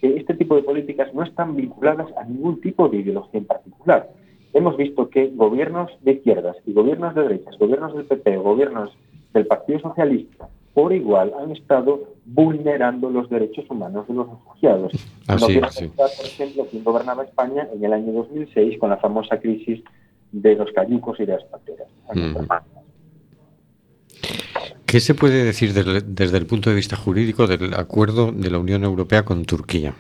que 0.01 0.17
este 0.17 0.35
tipo 0.35 0.55
de 0.55 0.63
políticas 0.63 1.13
no 1.15 1.23
están 1.23 1.57
vinculadas 1.57 2.09
a 2.17 2.25
ningún 2.25 2.61
tipo 2.61 2.89
de 2.89 2.99
ideología 2.99 3.41
en 3.41 3.47
particular. 3.47 4.11
Hemos 4.53 4.77
visto 4.77 5.09
que 5.09 5.31
gobiernos 5.35 5.91
de 6.03 6.13
izquierdas 6.13 6.57
y 6.67 6.73
gobiernos 6.73 7.15
de 7.15 7.23
derechas, 7.23 7.59
gobiernos 7.59 7.95
del 7.95 8.05
PP, 8.05 8.37
gobiernos 8.37 8.91
del 9.33 9.47
Partido 9.47 9.81
Socialista, 9.81 10.49
por 10.75 10.93
igual 10.93 11.33
han 11.41 11.53
estado 11.53 12.15
vulnerando 12.27 13.09
los 13.09 13.31
derechos 13.31 13.65
humanos 13.71 14.07
de 14.09 14.15
los 14.15 14.29
refugiados. 14.29 14.93
Así 15.29 15.41
no 15.41 15.47
quiero 15.47 15.67
es, 15.69 15.75
sí. 15.75 15.87
pensar, 15.87 16.11
por 16.17 16.27
ejemplo, 16.27 16.67
quién 16.71 16.85
gobernaba 16.85 17.25
España 17.25 17.69
en 17.73 17.85
el 17.85 17.93
año 17.93 18.13
2006 18.13 18.79
con 18.79 18.91
la 18.91 18.97
famosa 18.97 19.39
crisis 19.41 19.83
de 20.33 20.57
los 20.57 20.71
cayucos 20.73 21.19
y 21.21 21.27
de 21.27 21.33
las 21.33 21.45
pateras. 21.45 21.89
¿Qué 24.85 25.01
se 25.01 25.15
puede 25.15 25.45
decir 25.45 25.73
desde, 25.73 26.01
desde 26.01 26.39
el 26.39 26.47
punto 26.47 26.71
de 26.71 26.77
vista 26.77 26.97
jurídico 26.97 27.47
del 27.47 27.75
acuerdo 27.75 28.33
de 28.33 28.51
la 28.51 28.59
Unión 28.59 28.85
Europea 28.85 29.25
con 29.25 29.45
Turquía? 29.45 29.95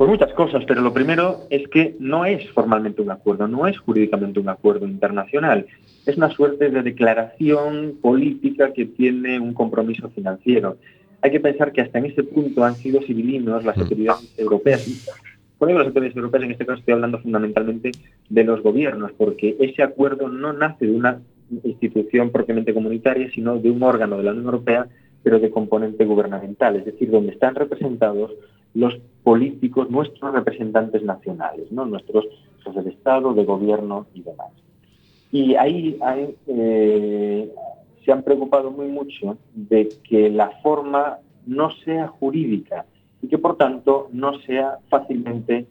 Pues 0.00 0.08
muchas 0.08 0.32
cosas, 0.32 0.64
pero 0.66 0.80
lo 0.80 0.94
primero 0.94 1.40
es 1.50 1.68
que 1.68 1.94
no 2.00 2.24
es 2.24 2.48
formalmente 2.52 3.02
un 3.02 3.10
acuerdo, 3.10 3.46
no 3.46 3.66
es 3.66 3.78
jurídicamente 3.78 4.40
un 4.40 4.48
acuerdo 4.48 4.86
internacional. 4.86 5.66
Es 6.06 6.16
una 6.16 6.30
suerte 6.30 6.70
de 6.70 6.82
declaración 6.82 7.98
política 8.00 8.72
que 8.72 8.86
tiene 8.86 9.38
un 9.38 9.52
compromiso 9.52 10.08
financiero. 10.10 10.78
Hay 11.22 11.30
que 11.30 11.40
pensar 11.40 11.72
que 11.72 11.82
hasta 11.82 11.98
en 11.98 12.06
ese 12.06 12.22
punto 12.22 12.64
han 12.64 12.74
sido 12.76 13.02
civilinos 13.02 13.64
las 13.64 13.76
autoridades 13.76 14.34
europeas. 14.38 15.06
Por 15.58 15.70
las 15.70 15.86
autoridades 15.86 16.16
europeas, 16.16 16.44
en 16.44 16.52
este 16.52 16.64
caso 16.64 16.78
estoy 16.78 16.94
hablando 16.94 17.18
fundamentalmente 17.18 17.90
de 18.30 18.44
los 18.44 18.62
gobiernos, 18.62 19.12
porque 19.12 19.56
ese 19.60 19.82
acuerdo 19.82 20.28
no 20.28 20.54
nace 20.54 20.86
de 20.86 20.92
una 20.92 21.20
institución 21.64 22.30
propiamente 22.30 22.72
comunitaria, 22.72 23.30
sino 23.30 23.58
de 23.58 23.70
un 23.70 23.82
órgano 23.82 24.16
de 24.16 24.22
la 24.24 24.30
Unión 24.30 24.46
Europea, 24.46 24.86
pero 25.22 25.38
de 25.38 25.50
componente 25.50 26.06
gubernamental, 26.06 26.76
es 26.76 26.86
decir, 26.86 27.10
donde 27.10 27.32
están 27.32 27.54
representados 27.54 28.32
los 28.72 28.98
políticos, 29.22 29.90
nuestros 29.90 30.32
representantes 30.32 31.02
nacionales, 31.02 31.70
¿no? 31.70 31.84
nuestros 31.84 32.24
jefes 32.64 32.84
de 32.84 32.90
Estado, 32.90 33.34
de 33.34 33.44
gobierno 33.44 34.06
y 34.14 34.22
demás. 34.22 34.48
Y 35.32 35.54
ahí 35.54 35.96
hay, 36.00 36.34
eh, 36.46 37.52
se 38.04 38.12
han 38.12 38.22
preocupado 38.22 38.70
muy 38.70 38.88
mucho 38.88 39.38
de 39.54 39.88
que 40.08 40.28
la 40.30 40.50
forma 40.62 41.18
no 41.46 41.70
sea 41.84 42.08
jurídica 42.08 42.84
y 43.22 43.28
que 43.28 43.38
por 43.38 43.56
tanto 43.56 44.08
no 44.12 44.38
sea 44.40 44.78
fácilmente 44.88 45.66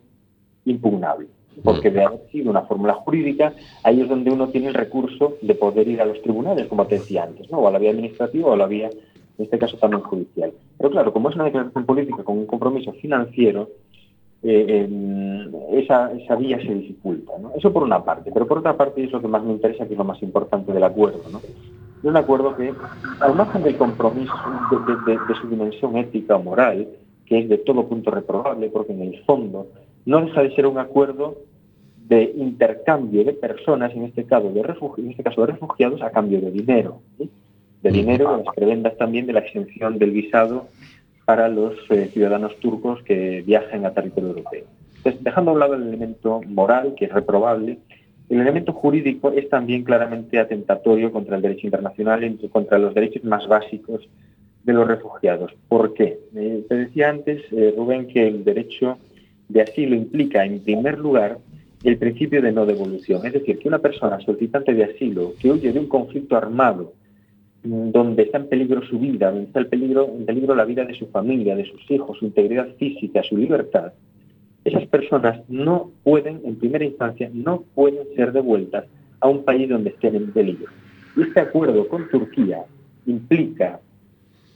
impugnable. 0.65 1.27
Porque 1.63 1.91
de 1.91 2.03
haber 2.03 2.21
sido 2.31 2.51
una 2.51 2.61
fórmula 2.61 2.93
jurídica, 2.93 3.53
ahí 3.83 3.99
es 4.01 4.07
donde 4.07 4.31
uno 4.31 4.47
tiene 4.47 4.67
el 4.67 4.73
recurso 4.73 5.35
de 5.41 5.55
poder 5.55 5.89
ir 5.89 6.01
a 6.01 6.05
los 6.05 6.21
tribunales, 6.21 6.67
como 6.67 6.85
te 6.87 6.95
decía 6.95 7.23
antes, 7.23 7.51
¿no? 7.51 7.57
o 7.57 7.67
a 7.67 7.71
la 7.71 7.79
vía 7.79 7.89
administrativa 7.89 8.49
o 8.49 8.53
a 8.53 8.57
la 8.57 8.67
vía, 8.67 8.89
en 8.89 9.43
este 9.43 9.57
caso 9.57 9.75
también 9.77 10.03
judicial. 10.03 10.53
Pero 10.77 10.89
claro, 10.89 11.11
como 11.11 11.29
es 11.29 11.35
una 11.35 11.45
declaración 11.45 11.85
política 11.85 12.23
con 12.23 12.37
un 12.37 12.45
compromiso 12.45 12.93
financiero, 12.93 13.69
eh, 14.43 14.65
eh, 14.89 15.49
esa, 15.73 16.11
esa 16.13 16.35
vía 16.35 16.57
se 16.59 16.73
dificulta. 16.73 17.33
¿no? 17.41 17.51
Eso 17.57 17.73
por 17.73 17.83
una 17.83 18.03
parte, 18.03 18.31
pero 18.33 18.47
por 18.47 18.59
otra 18.59 18.75
parte 18.77 19.03
es 19.03 19.11
lo 19.11 19.21
que 19.21 19.27
más 19.27 19.43
me 19.43 19.51
interesa, 19.53 19.85
que 19.85 19.93
es 19.93 19.97
lo 19.97 20.03
más 20.05 20.21
importante 20.23 20.71
del 20.73 20.83
acuerdo. 20.83 21.21
¿no? 21.31 21.39
Es 21.39 22.03
un 22.05 22.15
acuerdo 22.15 22.55
que, 22.55 22.73
al 23.19 23.35
margen 23.35 23.63
del 23.63 23.75
compromiso 23.75 24.33
de, 24.71 24.77
de- 24.93 25.13
de- 25.17 25.25
de 25.27 25.35
su 25.41 25.47
dimensión 25.49 25.97
ética 25.97 26.37
o 26.37 26.43
moral, 26.43 26.87
que 27.25 27.39
es 27.39 27.49
de 27.49 27.57
todo 27.57 27.87
punto 27.87 28.09
reprobable, 28.11 28.69
porque 28.69 28.93
en 28.93 29.01
el 29.01 29.19
fondo 29.25 29.67
no 30.05 30.21
deja 30.21 30.41
de 30.41 30.55
ser 30.55 30.65
un 30.67 30.77
acuerdo 30.77 31.35
de 32.07 32.33
intercambio 32.37 33.23
de 33.23 33.33
personas, 33.33 33.93
en 33.93 34.03
este 34.05 34.23
caso 34.23 34.49
de, 34.49 34.63
refugi- 34.63 34.99
en 35.03 35.11
este 35.11 35.21
caso 35.23 35.41
de 35.41 35.47
refugiados, 35.51 36.01
a 36.01 36.09
cambio 36.09 36.39
de 36.41 36.49
dinero. 36.51 37.01
¿sí? 37.17 37.29
De 37.83 37.91
dinero, 37.91 38.37
de 38.37 38.43
las 38.45 38.55
prebendas 38.55 38.97
también 38.97 39.25
de 39.27 39.33
la 39.33 39.39
exención 39.41 39.99
del 39.99 40.11
visado 40.11 40.65
para 41.29 41.47
los 41.47 41.75
eh, 41.91 42.09
ciudadanos 42.11 42.55
turcos 42.59 43.03
que 43.03 43.43
viajen 43.45 43.85
a 43.85 43.93
territorio 43.93 44.29
europeo. 44.29 44.63
Dejando 45.19 45.51
a 45.51 45.53
un 45.53 45.59
lado 45.59 45.75
el 45.75 45.83
elemento 45.83 46.41
moral, 46.47 46.95
que 46.97 47.05
es 47.05 47.13
reprobable, 47.13 47.77
el 48.29 48.39
elemento 48.41 48.73
jurídico 48.73 49.31
es 49.33 49.47
también 49.47 49.83
claramente 49.83 50.39
atentatorio 50.39 51.11
contra 51.11 51.35
el 51.35 51.43
derecho 51.43 51.67
internacional, 51.67 52.23
entre- 52.23 52.49
contra 52.49 52.79
los 52.79 52.95
derechos 52.95 53.23
más 53.25 53.47
básicos 53.47 54.09
de 54.63 54.73
los 54.73 54.87
refugiados. 54.87 55.51
¿Por 55.67 55.93
qué? 55.93 56.17
Eh, 56.35 56.63
te 56.67 56.75
decía 56.75 57.11
antes, 57.11 57.43
eh, 57.51 57.75
Rubén, 57.77 58.07
que 58.07 58.27
el 58.27 58.43
derecho 58.43 58.97
de 59.49 59.61
asilo 59.61 59.95
implica, 59.95 60.43
en 60.43 60.61
primer 60.61 60.97
lugar, 60.97 61.37
el 61.83 61.97
principio 61.99 62.41
de 62.41 62.51
no 62.51 62.65
devolución. 62.65 63.23
Es 63.27 63.33
decir, 63.33 63.59
que 63.59 63.67
una 63.67 63.77
persona 63.77 64.19
solicitante 64.21 64.73
de 64.73 64.83
asilo 64.85 65.33
que 65.39 65.51
huye 65.51 65.71
de 65.71 65.77
un 65.77 65.89
conflicto 65.89 66.35
armado, 66.35 66.93
donde 67.63 68.23
está 68.23 68.37
en 68.37 68.47
peligro 68.47 68.81
su 68.83 68.99
vida, 68.99 69.31
donde 69.31 69.47
está 69.47 69.59
en 69.59 69.69
peligro, 69.69 70.05
en 70.05 70.25
peligro 70.25 70.55
la 70.55 70.65
vida 70.65 70.85
de 70.85 70.95
su 70.95 71.07
familia, 71.07 71.55
de 71.55 71.65
sus 71.65 71.89
hijos, 71.91 72.17
su 72.17 72.25
integridad 72.25 72.69
física, 72.77 73.21
su 73.23 73.37
libertad, 73.37 73.91
esas 74.65 74.85
personas 74.87 75.41
no 75.47 75.91
pueden, 76.03 76.41
en 76.45 76.55
primera 76.57 76.85
instancia, 76.85 77.29
no 77.33 77.63
pueden 77.75 78.05
ser 78.15 78.31
devueltas 78.31 78.85
a 79.19 79.27
un 79.27 79.43
país 79.43 79.69
donde 79.69 79.91
estén 79.91 80.15
en 80.15 80.31
peligro. 80.31 80.71
Y 81.15 81.23
este 81.23 81.39
acuerdo 81.39 81.87
con 81.87 82.09
Turquía 82.09 82.63
implica 83.05 83.79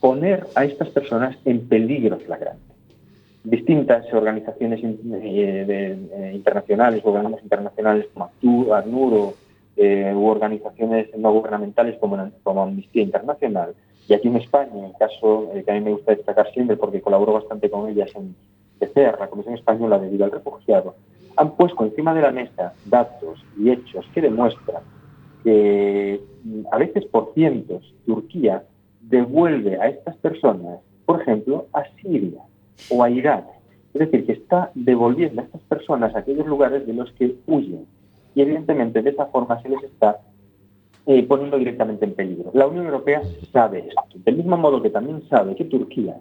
poner 0.00 0.46
a 0.54 0.64
estas 0.64 0.88
personas 0.90 1.36
en 1.44 1.66
peligro 1.66 2.18
flagrante. 2.18 2.62
Distintas 3.42 4.06
organizaciones 4.12 4.80
eh, 4.82 4.96
eh, 6.10 6.32
internacionales, 6.34 7.02
organismos 7.04 7.42
internacionales 7.42 8.06
como 8.12 8.30
ACNUR 8.74 9.14
o, 9.14 9.34
eh, 9.76 10.12
u 10.14 10.26
organizaciones 10.26 11.08
no 11.16 11.32
gubernamentales 11.32 11.98
como, 11.98 12.30
como 12.42 12.62
Amnistía 12.62 13.02
Internacional, 13.02 13.74
y 14.08 14.14
aquí 14.14 14.28
en 14.28 14.36
España, 14.36 14.86
el 14.86 14.92
caso 14.98 15.50
que 15.64 15.70
a 15.70 15.74
mí 15.74 15.80
me 15.80 15.92
gusta 15.92 16.14
destacar 16.14 16.52
siempre 16.52 16.76
porque 16.76 17.00
colaboro 17.00 17.32
bastante 17.32 17.70
con 17.70 17.88
ellas 17.88 18.10
en 18.14 18.34
CECER, 18.78 19.18
la 19.18 19.28
Comisión 19.28 19.54
Española 19.54 19.98
de 19.98 20.08
Ayuda 20.08 20.26
al 20.26 20.32
Refugiado, 20.32 20.94
han 21.36 21.56
puesto 21.56 21.84
encima 21.84 22.14
de 22.14 22.22
la 22.22 22.30
mesa 22.30 22.74
datos 22.84 23.44
y 23.58 23.70
hechos 23.70 24.04
que 24.12 24.20
demuestran 24.20 24.82
que 25.42 26.20
mm, 26.44 26.60
a 26.70 26.78
veces 26.78 27.04
por 27.06 27.32
cientos 27.34 27.94
Turquía 28.06 28.64
devuelve 29.00 29.80
a 29.80 29.88
estas 29.88 30.16
personas, 30.16 30.80
por 31.06 31.20
ejemplo, 31.20 31.66
a 31.72 31.84
Siria 32.00 32.40
o 32.90 33.02
a 33.02 33.10
Irak. 33.10 33.44
Es 33.92 34.00
decir, 34.00 34.26
que 34.26 34.32
está 34.32 34.70
devolviendo 34.74 35.40
a 35.40 35.44
estas 35.44 35.60
personas 35.62 36.14
a 36.14 36.20
aquellos 36.20 36.46
lugares 36.46 36.86
de 36.86 36.92
los 36.92 37.10
que 37.12 37.36
huyen. 37.46 37.86
Y 38.34 38.42
evidentemente 38.42 39.02
de 39.02 39.10
esa 39.10 39.26
forma 39.26 39.60
se 39.62 39.68
les 39.68 39.82
está 39.84 40.20
eh, 41.06 41.22
poniendo 41.24 41.58
directamente 41.58 42.04
en 42.04 42.14
peligro. 42.14 42.50
La 42.54 42.66
Unión 42.66 42.86
Europea 42.86 43.22
sabe 43.52 43.88
esto. 43.88 44.18
Del 44.24 44.36
mismo 44.36 44.56
modo 44.56 44.82
que 44.82 44.90
también 44.90 45.22
sabe 45.28 45.54
que 45.54 45.64
Turquía 45.64 46.16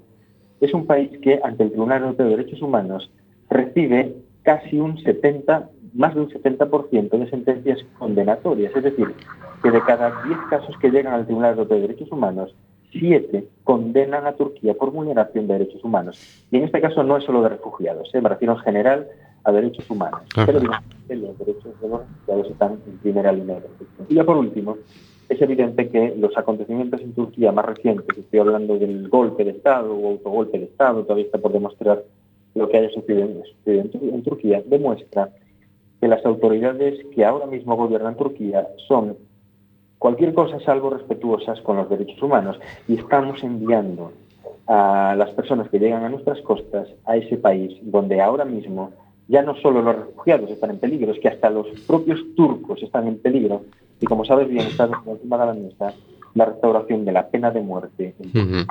es 0.62 0.74
un 0.74 0.86
país 0.86 1.10
que 1.22 1.40
ante 1.44 1.64
el 1.64 1.72
Tribunal 1.72 2.02
Europeo 2.02 2.28
de 2.28 2.38
Derechos 2.38 2.62
Humanos 2.62 3.12
recibe 3.50 4.16
casi 4.44 4.80
un 4.80 4.98
70, 4.98 5.70
más 5.94 6.16
de 6.16 6.22
un 6.22 6.30
70% 6.30 7.10
de 7.10 7.30
sentencias 7.30 7.80
condenatorias. 7.98 8.76
Es 8.76 8.84
decir, 8.84 9.14
que 9.62 9.72
de 9.72 9.82
cada 9.84 10.24
10 10.26 10.38
casos 10.50 10.78
que 10.80 10.90
llegan 10.92 11.14
al 11.14 11.26
Tribunal 11.26 11.52
Europeo 11.52 11.78
de 11.78 11.88
Derechos 11.88 12.12
Humanos, 12.12 12.54
7 12.92 13.48
condenan 13.64 14.28
a 14.28 14.34
Turquía 14.34 14.74
por 14.74 14.92
vulneración 14.92 15.48
de 15.48 15.54
derechos 15.54 15.84
humanos. 15.84 16.46
Y 16.52 16.58
en 16.58 16.64
este 16.64 16.80
caso 16.82 17.04
no 17.04 17.18
es 17.18 17.24
solo 17.24 17.42
de 17.42 17.50
refugiados, 17.50 18.14
¿eh? 18.14 18.22
me 18.22 18.30
en 18.30 18.58
general 18.58 19.08
a 19.44 19.52
derechos 19.52 19.90
humanos. 19.90 20.22
Ajá. 20.36 20.46
Pero 20.46 20.60
evidentemente 20.60 21.16
los 21.16 21.38
derechos 21.40 21.82
de 21.82 21.88
los 21.90 22.00
refugiados 22.02 22.48
están 22.52 22.72
en 22.88 22.98
primera 23.00 23.32
línea. 23.32 23.60
Y 24.10 24.16
ya 24.16 24.24
por 24.24 24.38
último, 24.38 24.78
es 25.30 25.42
evidente 25.42 25.90
que 25.90 26.16
los 26.18 26.38
acontecimientos 26.38 27.02
en 27.02 27.14
Turquía 27.14 27.52
más 27.52 27.66
recientes, 27.66 28.18
estoy 28.18 28.40
hablando 28.40 28.78
del 28.78 29.10
golpe 29.10 29.44
de 29.44 29.52
Estado 29.52 29.94
o 29.96 30.10
autogolpe 30.12 30.60
de 30.60 30.66
Estado, 30.66 31.04
todavía 31.04 31.26
está 31.26 31.38
por 31.38 31.52
demostrar 31.52 32.04
lo 32.56 32.70
que 32.70 32.78
haya 32.78 32.90
sucedido, 32.90 33.30
Tur- 33.66 34.14
en 34.14 34.22
Turquía 34.24 34.62
demuestra 34.66 35.30
que 36.00 36.08
las 36.08 36.24
autoridades 36.26 37.04
que 37.16 37.26
ahora 37.26 37.48
mismo 37.48 37.76
gobiernan 37.76 38.16
Turquía 38.16 38.68
son 38.88 39.18
cualquier 39.98 40.34
cosa 40.34 40.60
salvo 40.60 40.90
respetuosas 40.92 41.62
con 41.62 41.78
los 41.78 41.90
derechos 41.90 42.22
humanos 42.22 42.60
y 42.88 42.96
estamos 43.00 43.42
enviando 43.44 44.12
a 44.68 45.16
las 45.18 45.30
personas 45.32 45.70
que 45.70 45.80
llegan 45.80 46.04
a 46.04 46.10
nuestras 46.10 46.42
costas 46.42 46.90
a 47.06 47.16
ese 47.18 47.38
país 47.38 47.78
donde 47.82 48.22
ahora 48.22 48.46
mismo 48.46 48.92
ya 49.28 49.42
no 49.42 49.56
solo 49.56 49.82
los 49.82 49.96
refugiados 49.96 50.50
están 50.50 50.72
en 50.72 50.80
peligro, 50.80 51.12
es 51.12 51.20
que 51.20 51.30
hasta 51.30 51.50
los 51.50 51.68
propios 51.88 52.20
turcos 52.36 52.82
están 52.84 53.08
en 53.08 53.18
peligro. 53.18 53.64
Y 54.00 54.06
como 54.06 54.26
sabes 54.26 54.50
bien 54.50 54.68
está 54.68 54.90
encima 55.06 55.38
de 55.38 55.46
la 55.46 55.54
mesa 55.54 55.94
la 56.36 56.46
restauración 56.46 57.06
de 57.06 57.12
la 57.12 57.30
pena 57.30 57.52
de 57.52 57.62
muerte. 57.62 58.16
En 58.20 58.42
Ujú. 58.42 58.66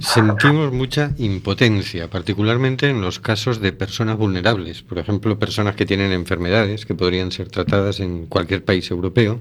Sentimos 0.00 0.72
mucha 0.72 1.12
impotencia, 1.18 2.08
particularmente 2.08 2.88
en 2.88 3.00
los 3.00 3.18
casos 3.18 3.60
de 3.60 3.72
personas 3.72 4.16
vulnerables, 4.16 4.82
por 4.82 4.98
ejemplo, 4.98 5.38
personas 5.38 5.76
que 5.76 5.86
tienen 5.86 6.12
enfermedades 6.12 6.86
que 6.86 6.94
podrían 6.94 7.32
ser 7.32 7.48
tratadas 7.48 8.00
en 8.00 8.26
cualquier 8.26 8.64
país 8.64 8.90
europeo, 8.90 9.40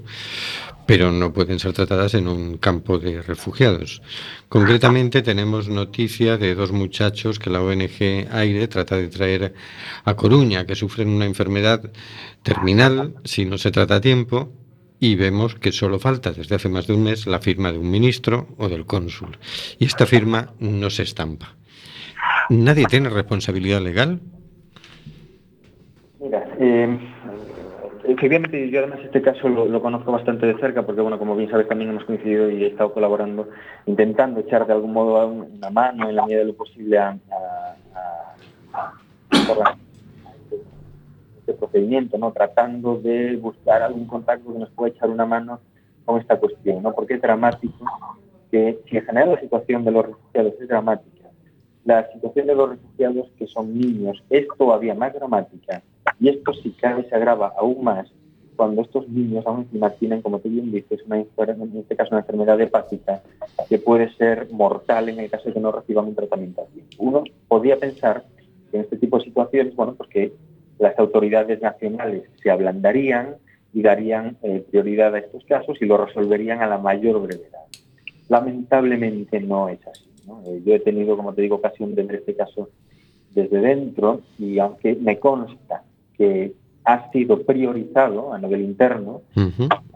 pero 0.87 1.11
no 1.11 1.33
pueden 1.33 1.59
ser 1.59 1.73
tratadas 1.73 2.15
en 2.15 2.27
un 2.27 2.57
campo 2.57 2.97
de 2.97 3.21
refugiados. 3.21 4.01
Concretamente 4.49 5.21
tenemos 5.21 5.67
noticia 5.67 6.37
de 6.37 6.55
dos 6.55 6.71
muchachos 6.71 7.37
que 7.37 7.49
la 7.49 7.61
ONG 7.61 8.27
Aire 8.31 8.67
trata 8.67 8.95
de 8.95 9.09
traer 9.09 9.53
a 10.05 10.15
Coruña, 10.15 10.65
que 10.65 10.75
sufren 10.75 11.09
una 11.09 11.25
enfermedad 11.25 11.91
terminal 12.41 13.15
si 13.25 13.45
no 13.45 13.57
se 13.57 13.71
trata 13.71 13.95
a 13.95 14.01
tiempo 14.01 14.49
y 14.99 15.15
vemos 15.15 15.55
que 15.55 15.71
solo 15.71 15.99
falta 15.99 16.31
desde 16.31 16.55
hace 16.55 16.69
más 16.69 16.87
de 16.87 16.93
un 16.93 17.03
mes 17.03 17.27
la 17.27 17.39
firma 17.39 17.71
de 17.71 17.77
un 17.77 17.91
ministro 17.91 18.47
o 18.57 18.69
del 18.69 18.85
cónsul. 18.85 19.37
Y 19.77 19.85
esta 19.85 20.05
firma 20.05 20.53
no 20.59 20.89
se 20.89 21.03
estampa. 21.03 21.55
¿Nadie 22.49 22.85
tiene 22.85 23.09
responsabilidad 23.09 23.81
legal? 23.81 24.21
Mira, 26.19 26.47
eh, 26.59 26.97
efectivamente 28.07 28.69
yo 28.69 28.79
además 28.79 28.99
este 29.03 29.21
caso 29.21 29.49
lo, 29.49 29.81
conozco 29.81 30.11
bastante 30.11 30.45
de 30.45 30.57
cerca 30.59 30.85
porque, 30.85 31.01
bueno, 31.01 31.19
como 31.19 31.35
bien 31.35 31.49
sabes, 31.49 31.67
también 31.67 31.89
hemos 31.91 32.05
coincidido 32.05 32.49
y 32.49 32.63
he 32.63 32.67
estado 32.67 32.93
colaborando, 32.93 33.49
intentando 33.85 34.39
echar 34.39 34.65
de 34.65 34.73
algún 34.73 34.93
modo 34.93 35.27
una 35.27 35.69
mano 35.69 36.09
en 36.09 36.15
la 36.15 36.25
medida 36.25 36.39
de 36.39 36.45
lo 36.45 36.53
posible 36.55 36.97
a- 36.97 37.17
este 41.39 41.53
procedimiento, 41.53 42.17
¿no? 42.17 42.31
Tratando 42.31 42.97
de 42.97 43.35
buscar 43.37 43.81
algún 43.81 44.05
contacto 44.05 44.51
que 44.51 44.59
nos 44.59 44.69
pueda 44.71 44.93
echar 44.93 45.09
una 45.09 45.25
mano 45.25 45.59
con 46.05 46.19
esta 46.19 46.37
cuestión, 46.37 46.83
¿no? 46.83 46.93
Porque 46.93 47.15
es 47.15 47.21
dramático 47.21 47.85
que 48.51 48.79
si 48.89 48.97
en 48.97 49.05
general 49.05 49.31
la 49.33 49.39
situación 49.41 49.83
de 49.85 49.91
los 49.91 50.05
refugiados 50.07 50.53
es 50.59 50.67
dramática, 50.67 51.29
la 51.85 52.09
situación 52.11 52.47
de 52.47 52.55
los 52.55 52.69
refugiados 52.71 53.27
que 53.37 53.47
son 53.47 53.77
niños 53.77 54.21
es 54.29 54.45
todavía 54.57 54.93
más 54.93 55.13
dramática 55.13 55.81
y 56.19 56.29
esto 56.29 56.53
si 56.53 56.71
cabe 56.71 57.07
se 57.07 57.15
agrava 57.15 57.53
aún 57.57 57.83
más 57.83 58.11
cuando 58.57 58.81
estos 58.81 59.07
niños 59.07 59.45
aún 59.45 59.61
encima 59.61 59.91
tienen, 59.91 60.21
como 60.21 60.39
tú 60.39 60.49
bien 60.49 60.71
dices, 60.71 61.01
una, 61.05 61.17
en 61.19 61.77
este 61.77 61.95
caso 61.95 62.09
una 62.11 62.21
enfermedad 62.21 62.59
hepática 62.59 63.21
que 63.69 63.77
puede 63.77 64.11
ser 64.15 64.51
mortal 64.51 65.07
en 65.09 65.19
el 65.19 65.29
caso 65.29 65.45
de 65.45 65.53
que 65.53 65.59
no 65.59 65.71
reciban 65.71 66.07
un 66.07 66.15
tratamiento. 66.15 66.67
Uno 66.97 67.23
podría 67.47 67.77
pensar 67.77 68.25
que 68.71 68.77
en 68.77 68.83
este 68.83 68.97
tipo 68.97 69.19
de 69.19 69.25
situaciones, 69.25 69.75
bueno, 69.75 69.93
pues 69.93 70.09
que 70.09 70.33
las 70.79 70.97
autoridades 70.99 71.61
nacionales 71.61 72.23
se 72.41 72.49
ablandarían 72.49 73.35
y 73.73 73.83
darían 73.83 74.37
eh, 74.41 74.65
prioridad 74.69 75.13
a 75.13 75.19
estos 75.19 75.45
casos 75.45 75.77
y 75.79 75.85
lo 75.85 76.03
resolverían 76.03 76.61
a 76.61 76.67
la 76.67 76.79
mayor 76.79 77.21
brevedad. 77.21 77.61
Lamentablemente 78.27 79.39
no 79.39 79.69
es 79.69 79.85
así. 79.87 80.09
Eh, 80.47 80.61
yo 80.65 80.73
he 80.73 80.79
tenido, 80.79 81.15
como 81.15 81.33
te 81.33 81.43
digo, 81.43 81.57
ocasión 81.57 81.95
de 81.95 82.03
ver 82.03 82.15
este 82.17 82.35
caso 82.35 82.69
desde 83.33 83.59
dentro 83.59 84.21
y 84.39 84.57
aunque 84.57 84.95
me 84.95 85.19
consta 85.19 85.83
que 86.17 86.53
ha 86.85 87.11
sido 87.11 87.43
priorizado 87.43 88.33
a 88.33 88.39
nivel 88.39 88.61
interno, 88.61 89.21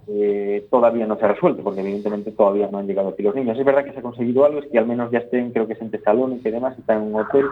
eh, 0.08 0.68
todavía 0.70 1.08
no 1.08 1.18
se 1.18 1.24
ha 1.24 1.30
resuelto, 1.30 1.64
porque 1.64 1.80
evidentemente 1.80 2.32
todavía 2.32 2.68
no 2.70 2.80
han 2.80 2.88
llegado 2.88 3.10
aquí 3.10 3.24
los 3.24 3.34
niños. 3.34 3.58
Es 3.58 3.66
verdad 3.66 3.86
que 3.86 3.94
se 3.94 4.00
ha 4.00 4.02
conseguido 4.02 4.44
algo, 4.44 4.60
es 4.60 4.68
que 4.68 4.78
al 4.78 4.88
menos 4.88 5.10
ya 5.10 5.20
estén, 5.20 5.52
creo 5.52 5.68
que 5.68 5.74
es 5.74 5.82
en 5.82 5.90
Tesalónica 5.90 6.50
y 6.50 6.52
demás, 6.52 6.78
están 6.78 6.98
en 7.04 7.14
un 7.14 7.22
hotel 7.22 7.46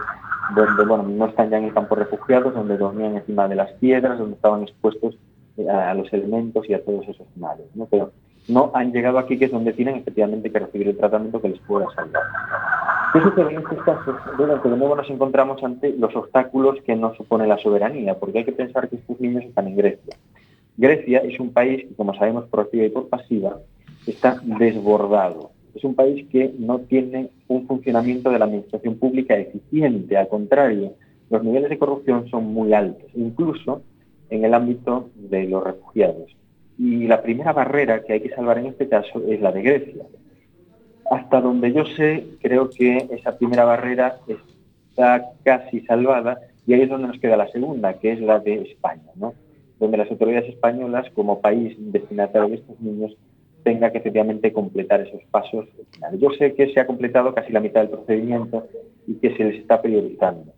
donde, 0.55 0.85
bueno, 0.85 1.03
no 1.03 1.27
están 1.27 1.49
ya 1.49 1.57
en 1.57 1.65
el 1.65 1.73
campo 1.73 1.95
refugiados, 1.95 2.53
donde 2.53 2.77
dormían 2.77 3.15
encima 3.15 3.47
de 3.47 3.55
las 3.55 3.71
piedras, 3.73 4.19
donde 4.19 4.35
estaban 4.35 4.63
expuestos 4.63 5.17
eh, 5.55 5.69
a, 5.69 5.91
a 5.91 5.93
los 5.93 6.11
elementos 6.11 6.69
y 6.69 6.73
a 6.73 6.83
todos 6.83 7.07
esos 7.07 7.27
males, 7.37 7.65
¿no? 7.75 7.85
Pero 7.85 8.11
no 8.49 8.71
han 8.73 8.91
llegado 8.91 9.19
aquí, 9.19 9.37
que 9.37 9.45
es 9.45 9.51
donde 9.51 9.73
tienen 9.73 9.95
efectivamente 9.95 10.51
que 10.51 10.59
recibir 10.59 10.89
el 10.89 10.97
tratamiento 10.97 11.41
que 11.41 11.49
les 11.49 11.59
pueda 11.59 11.85
salvar. 11.95 12.23
¿Qué 13.13 13.21
sucede 13.21 13.53
en 13.53 13.59
estos 13.59 13.83
casos? 13.83 14.15
Bueno, 14.37 14.61
que 14.61 14.69
de 14.69 14.77
nuevo 14.77 14.95
nos 14.95 15.09
encontramos 15.09 15.63
ante 15.63 15.95
los 15.97 16.15
obstáculos 16.15 16.81
que 16.85 16.95
nos 16.95 17.15
supone 17.17 17.47
la 17.47 17.57
soberanía, 17.57 18.15
porque 18.19 18.39
hay 18.39 18.45
que 18.45 18.51
pensar 18.51 18.89
que 18.89 18.97
estos 18.97 19.19
niños 19.19 19.43
están 19.45 19.67
en 19.67 19.77
Grecia. 19.77 20.15
Grecia 20.77 21.19
es 21.19 21.39
un 21.39 21.51
país 21.51 21.85
que, 21.87 21.95
como 21.95 22.13
sabemos 22.13 22.45
por 22.45 22.61
activa 22.61 22.85
y 22.85 22.89
por 22.89 23.09
pasiva, 23.09 23.57
está 24.05 24.39
desbordado. 24.43 25.51
Es 25.75 25.83
un 25.83 25.95
país 25.95 26.27
que 26.31 26.53
no 26.57 26.79
tiene 26.79 27.29
un 27.47 27.67
funcionamiento 27.67 28.29
de 28.31 28.39
la 28.39 28.45
administración 28.45 28.95
pública 28.95 29.35
eficiente. 29.35 30.17
Al 30.17 30.27
contrario, 30.27 30.93
los 31.29 31.43
niveles 31.43 31.69
de 31.69 31.77
corrupción 31.77 32.27
son 32.29 32.45
muy 32.45 32.73
altos, 32.73 33.09
incluso 33.15 33.81
en 34.29 34.45
el 34.45 34.53
ámbito 34.53 35.09
de 35.15 35.47
los 35.47 35.63
refugiados. 35.63 36.38
Y 36.79 37.07
la 37.07 37.21
primera 37.21 37.53
barrera 37.53 38.01
que 38.03 38.13
hay 38.13 38.21
que 38.21 38.33
salvar 38.33 38.57
en 38.57 38.67
este 38.67 38.87
caso 38.87 39.21
es 39.27 39.41
la 39.41 39.51
de 39.51 39.61
Grecia. 39.61 40.03
Hasta 41.11 41.41
donde 41.41 41.73
yo 41.73 41.85
sé, 41.85 42.25
creo 42.41 42.69
que 42.69 43.05
esa 43.11 43.37
primera 43.37 43.65
barrera 43.65 44.17
está 44.89 45.25
casi 45.43 45.81
salvada 45.81 46.39
y 46.65 46.73
ahí 46.73 46.81
es 46.81 46.89
donde 46.89 47.09
nos 47.09 47.19
queda 47.19 47.35
la 47.35 47.51
segunda, 47.51 47.93
que 47.99 48.13
es 48.13 48.21
la 48.21 48.39
de 48.39 48.61
España, 48.61 49.11
¿no? 49.15 49.33
donde 49.79 49.97
las 49.97 50.11
autoridades 50.11 50.49
españolas, 50.49 51.09
como 51.11 51.41
país 51.41 51.75
destinatario 51.77 52.49
de 52.49 52.55
estos 52.55 52.79
niños, 52.81 53.15
tenga 53.63 53.91
que 53.91 53.99
efectivamente 53.99 54.53
completar 54.53 55.01
esos 55.01 55.23
pasos. 55.31 55.67
Yo 56.17 56.29
sé 56.31 56.53
que 56.53 56.73
se 56.73 56.79
ha 56.79 56.87
completado 56.87 57.33
casi 57.33 57.51
la 57.51 57.59
mitad 57.59 57.81
del 57.81 57.89
procedimiento 57.89 58.67
y 59.07 59.15
que 59.15 59.35
se 59.35 59.43
les 59.43 59.61
está 59.61 59.81
priorizando. 59.81 60.53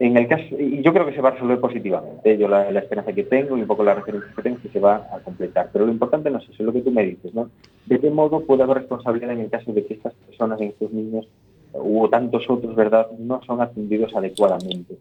En 0.00 0.16
el 0.16 0.28
caso, 0.28 0.44
y 0.56 0.80
yo 0.80 0.92
creo 0.92 1.06
que 1.06 1.14
se 1.14 1.20
va 1.20 1.30
a 1.30 1.32
resolver 1.32 1.58
positivamente. 1.58 2.38
Yo 2.38 2.46
la, 2.46 2.68
esperanza 2.70 3.12
que 3.12 3.24
tengo 3.24 3.56
y 3.56 3.62
un 3.62 3.66
poco 3.66 3.82
la 3.82 3.94
referencia 3.94 4.32
que 4.34 4.42
tengo 4.42 4.58
que 4.62 4.68
se 4.68 4.78
va 4.78 5.08
a 5.12 5.18
completar. 5.18 5.70
Pero 5.72 5.86
lo 5.86 5.92
importante 5.92 6.30
no 6.30 6.38
es 6.38 6.44
eso, 6.44 6.52
es 6.52 6.60
lo 6.60 6.72
que 6.72 6.82
tú 6.82 6.92
me 6.92 7.04
dices, 7.04 7.34
¿no? 7.34 7.50
¿De 7.86 7.98
qué 7.98 8.08
modo 8.10 8.40
puede 8.44 8.62
haber 8.62 8.78
responsabilidad 8.78 9.32
en 9.32 9.40
el 9.40 9.50
caso 9.50 9.72
de 9.72 9.84
que 9.84 9.94
estas 9.94 10.14
personas, 10.14 10.60
en 10.60 10.68
estos 10.68 10.92
niños, 10.92 11.26
u 11.74 12.08
tantos 12.08 12.48
otros, 12.48 12.74
¿verdad?, 12.76 13.08
no 13.18 13.42
son 13.44 13.60
atendidos 13.60 14.14
adecuadamente. 14.14 14.96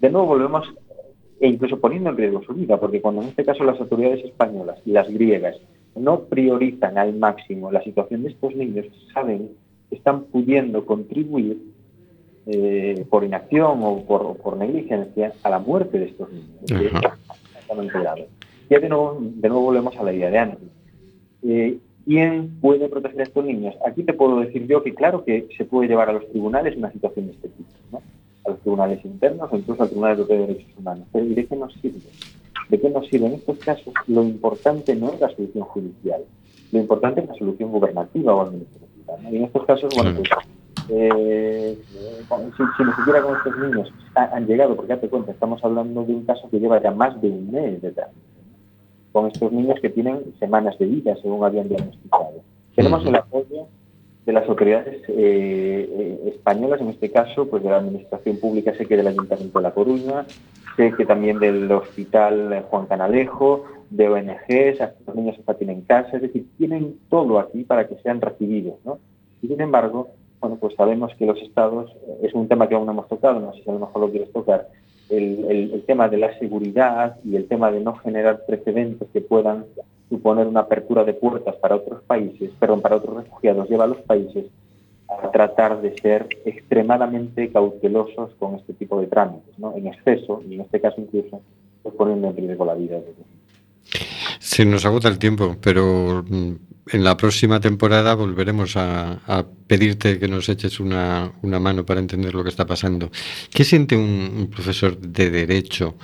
De 0.00 0.10
nuevo 0.10 0.28
volvemos, 0.28 0.72
e 1.40 1.48
incluso 1.48 1.80
poniendo 1.80 2.10
en 2.10 2.16
riesgo 2.16 2.42
su 2.42 2.54
vida, 2.54 2.78
porque 2.78 3.00
cuando 3.00 3.22
en 3.22 3.28
este 3.28 3.44
caso 3.44 3.64
las 3.64 3.80
autoridades 3.80 4.24
españolas 4.24 4.78
y 4.84 4.92
las 4.92 5.08
griegas 5.08 5.56
no 5.94 6.20
priorizan 6.20 6.98
al 6.98 7.14
máximo 7.14 7.72
la 7.72 7.82
situación 7.82 8.22
de 8.22 8.30
estos 8.30 8.54
niños, 8.54 8.86
saben 9.12 9.50
que 9.88 9.96
están 9.96 10.24
pudiendo 10.24 10.84
contribuir 10.84 11.58
eh, 12.46 13.04
por 13.10 13.24
inacción 13.24 13.80
o 13.82 14.04
por, 14.04 14.56
negligencia 14.56 15.32
a 15.42 15.50
la 15.50 15.58
muerte 15.58 15.98
de 15.98 16.06
estos 16.06 16.32
niños. 16.32 16.48
que 16.66 16.86
es 16.86 16.92
exactamente 16.92 17.98
grave. 17.98 18.28
Ya 18.70 18.78
de 18.78 18.88
nuevo, 18.88 19.18
de 19.20 19.48
nuevo 19.48 19.64
volvemos 19.64 19.96
a 19.96 20.02
la 20.02 20.12
idea 20.12 20.30
de 20.30 20.38
antes. 20.38 20.68
Eh, 21.42 21.78
¿Quién 22.04 22.60
puede 22.60 22.88
proteger 22.88 23.20
a 23.20 23.24
estos 23.24 23.44
niños? 23.44 23.74
Aquí 23.84 24.04
te 24.04 24.12
puedo 24.12 24.38
decir 24.38 24.64
yo 24.68 24.82
que 24.84 24.94
claro 24.94 25.24
que 25.24 25.48
se 25.56 25.64
puede 25.64 25.88
llevar 25.88 26.08
a 26.08 26.12
los 26.12 26.28
tribunales 26.30 26.76
una 26.76 26.92
situación 26.92 27.26
de 27.26 27.32
este 27.32 27.48
tipo, 27.48 27.68
¿no? 27.90 28.00
a 28.44 28.50
los 28.50 28.60
tribunales 28.60 29.04
internos 29.04 29.52
o 29.52 29.56
incluso 29.56 29.82
al 29.82 29.88
Tribunal 29.88 30.12
Europeo 30.12 30.38
de 30.38 30.46
Derechos 30.46 30.78
Humanos. 30.78 31.08
Pero 31.12 31.24
¿y 31.24 31.34
de 31.34 31.46
qué 31.46 31.56
nos 31.56 31.74
sirve? 31.74 31.98
¿De 32.68 32.80
qué 32.80 32.90
nos 32.90 33.08
sirve? 33.08 33.26
En 33.26 33.32
estos 33.34 33.58
casos 33.58 33.92
lo 34.06 34.22
importante 34.22 34.94
no 34.94 35.12
es 35.12 35.20
la 35.20 35.28
solución 35.30 35.64
judicial, 35.64 36.22
lo 36.70 36.78
importante 36.78 37.22
es 37.22 37.28
la 37.28 37.34
solución 37.34 37.70
gubernativa 37.70 38.34
o 38.36 38.40
administrativa. 38.42 39.16
¿no? 39.22 39.30
Y 39.30 39.36
en 39.36 39.44
estos 39.44 39.64
casos, 39.64 39.92
bueno, 39.96 40.16
pues, 40.16 40.28
eh, 40.88 41.78
si, 42.56 42.62
si 42.76 42.84
ni 42.84 42.92
siquiera 42.92 43.22
con 43.22 43.36
estos 43.36 43.58
niños 43.58 43.92
ha- 44.14 44.36
han 44.36 44.46
llegado, 44.46 44.76
porque 44.76 44.94
date 44.94 45.08
cuenta, 45.08 45.32
estamos 45.32 45.62
hablando 45.64 46.04
de 46.04 46.14
un 46.14 46.24
caso 46.24 46.48
que 46.50 46.58
lleva 46.60 46.80
ya 46.82 46.90
más 46.90 47.20
de 47.20 47.28
un 47.28 47.50
mes 47.50 47.80
de 47.82 47.90
trámite, 47.92 48.18
¿no? 48.18 48.56
con 49.12 49.26
estos 49.26 49.50
niños 49.52 49.78
que 49.80 49.90
tienen 49.90 50.20
semanas 50.38 50.78
de 50.78 50.86
vida, 50.86 51.16
según 51.22 51.44
habían 51.44 51.68
diagnosticado. 51.68 52.42
Tenemos 52.74 53.04
el 53.06 53.16
apoyo 53.16 53.66
de 54.26 54.32
las 54.32 54.48
autoridades 54.48 55.02
eh, 55.08 55.88
eh, 55.90 56.32
españolas, 56.34 56.80
en 56.80 56.88
este 56.90 57.10
caso, 57.10 57.46
pues 57.48 57.62
de 57.62 57.70
la 57.70 57.76
Administración 57.78 58.38
Pública, 58.38 58.74
sé 58.74 58.84
que 58.86 58.96
del 58.96 59.06
Ayuntamiento 59.06 59.58
de 59.58 59.62
La 59.62 59.70
Coruña, 59.72 60.26
sé 60.76 60.92
que 60.96 61.06
también 61.06 61.38
del 61.38 61.70
Hospital 61.72 62.52
eh, 62.52 62.62
Juan 62.68 62.86
Canalejo, 62.86 63.64
de 63.88 64.08
ONGs, 64.08 64.80
los 65.06 65.16
niños 65.16 65.38
hasta 65.38 65.54
tienen 65.54 65.82
casa, 65.82 66.16
es 66.16 66.22
decir, 66.22 66.44
tienen 66.58 66.98
todo 67.08 67.38
aquí 67.38 67.62
para 67.64 67.86
que 67.88 67.94
sean 68.02 68.20
recibidos, 68.20 68.74
¿no? 68.84 68.98
Y 69.42 69.46
sin 69.48 69.60
embargo, 69.60 70.08
bueno, 70.40 70.56
pues 70.56 70.74
sabemos 70.74 71.14
que 71.16 71.26
los 71.26 71.40
estados, 71.40 71.90
eh, 72.06 72.20
es 72.22 72.34
un 72.34 72.48
tema 72.48 72.68
que 72.68 72.74
aún 72.74 72.86
no 72.86 72.92
hemos 72.92 73.08
tocado, 73.08 73.40
no 73.40 73.52
sé 73.54 73.62
si 73.62 73.70
a 73.70 73.72
lo 73.72 73.80
mejor 73.80 74.02
lo 74.02 74.10
quieres 74.10 74.32
tocar, 74.32 74.68
el, 75.08 75.84
tema 75.86 76.08
de 76.08 76.18
la 76.18 76.36
seguridad 76.38 77.16
y 77.24 77.36
el 77.36 77.46
tema 77.46 77.70
de 77.70 77.80
no 77.80 77.94
generar 77.96 78.44
precedentes 78.44 79.08
que 79.12 79.20
puedan 79.20 79.64
suponer 80.08 80.46
una 80.46 80.60
apertura 80.60 81.04
de 81.04 81.14
puertas 81.14 81.54
para 81.56 81.76
otros 81.76 82.02
países, 82.02 82.50
perdón, 82.58 82.80
para 82.80 82.96
otros 82.96 83.16
refugiados, 83.16 83.68
lleva 83.68 83.84
a 83.84 83.88
los 83.88 84.00
países 84.02 84.46
a 85.08 85.30
tratar 85.30 85.80
de 85.80 85.96
ser 85.98 86.26
extremadamente 86.44 87.50
cautelosos 87.50 88.34
con 88.38 88.56
este 88.56 88.72
tipo 88.74 89.00
de 89.00 89.06
trámites, 89.06 89.56
¿no? 89.58 89.76
En 89.76 89.86
exceso, 89.86 90.42
y 90.48 90.54
en 90.54 90.62
este 90.62 90.80
caso 90.80 91.00
incluso, 91.00 91.40
pues 91.82 91.94
poniendo 91.94 92.28
en 92.28 92.36
riesgo 92.36 92.64
la 92.64 92.74
vida 92.74 92.96
de 92.96 93.14
Se 94.56 94.64
nos 94.64 94.86
agota 94.86 95.08
el 95.08 95.18
tiempo, 95.18 95.56
pero 95.60 96.24
mm, 96.26 96.52
en 96.92 97.04
la 97.04 97.14
próxima 97.14 97.60
temporada 97.60 98.14
volveremos 98.14 98.74
a, 98.78 99.44
pedirte 99.66 100.18
que 100.18 100.28
nos 100.28 100.48
eches 100.48 100.80
una, 100.80 101.30
mano 101.42 101.84
para 101.84 102.00
entender 102.00 102.34
lo 102.34 102.42
que 102.42 102.48
está 102.48 102.64
pasando. 102.64 103.10
¿Qué 103.52 103.64
siente 103.64 103.98
un, 103.98 104.48
profesor 104.50 104.96
de 104.96 105.28
derecho 105.28 105.96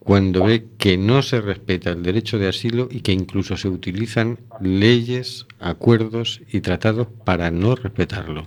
cuando 0.00 0.42
ve 0.42 0.66
que 0.76 0.98
no 0.98 1.22
se 1.22 1.40
respeta 1.40 1.90
el 1.90 2.02
derecho 2.02 2.36
de 2.36 2.48
asilo 2.48 2.88
y 2.90 3.02
que 3.02 3.12
incluso 3.12 3.56
se 3.56 3.68
utilizan 3.68 4.40
leyes, 4.60 5.46
acuerdos 5.60 6.42
y 6.50 6.62
tratados 6.62 7.06
para 7.24 7.52
no 7.52 7.76
respetarlo? 7.76 8.42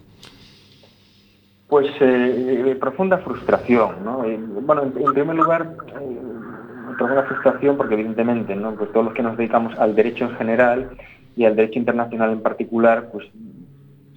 Pues 1.69 1.87
eh, 2.01 2.65
eh, 2.67 2.75
profunda 2.75 3.17
frustración, 3.19 4.03
¿no? 4.03 4.25
Eh, 4.25 4.37
bueno, 4.37 4.83
en, 4.83 5.01
en 5.01 5.13
primer 5.13 5.37
lugar, 5.37 5.77
profunda 7.03 7.27
frustración 7.27 7.75
porque 7.75 7.95
evidentemente, 7.95 8.55
¿no? 8.55 8.75
Pues 8.75 8.91
todos 8.93 9.07
los 9.07 9.13
que 9.13 9.23
nos 9.23 9.35
dedicamos 9.35 9.77
al 9.77 9.93
derecho 9.93 10.23
en 10.23 10.35
general 10.37 10.91
y 11.35 11.43
al 11.43 11.55
derecho 11.55 11.79
internacional 11.79 12.31
en 12.31 12.41
particular, 12.41 13.09
pues 13.11 13.27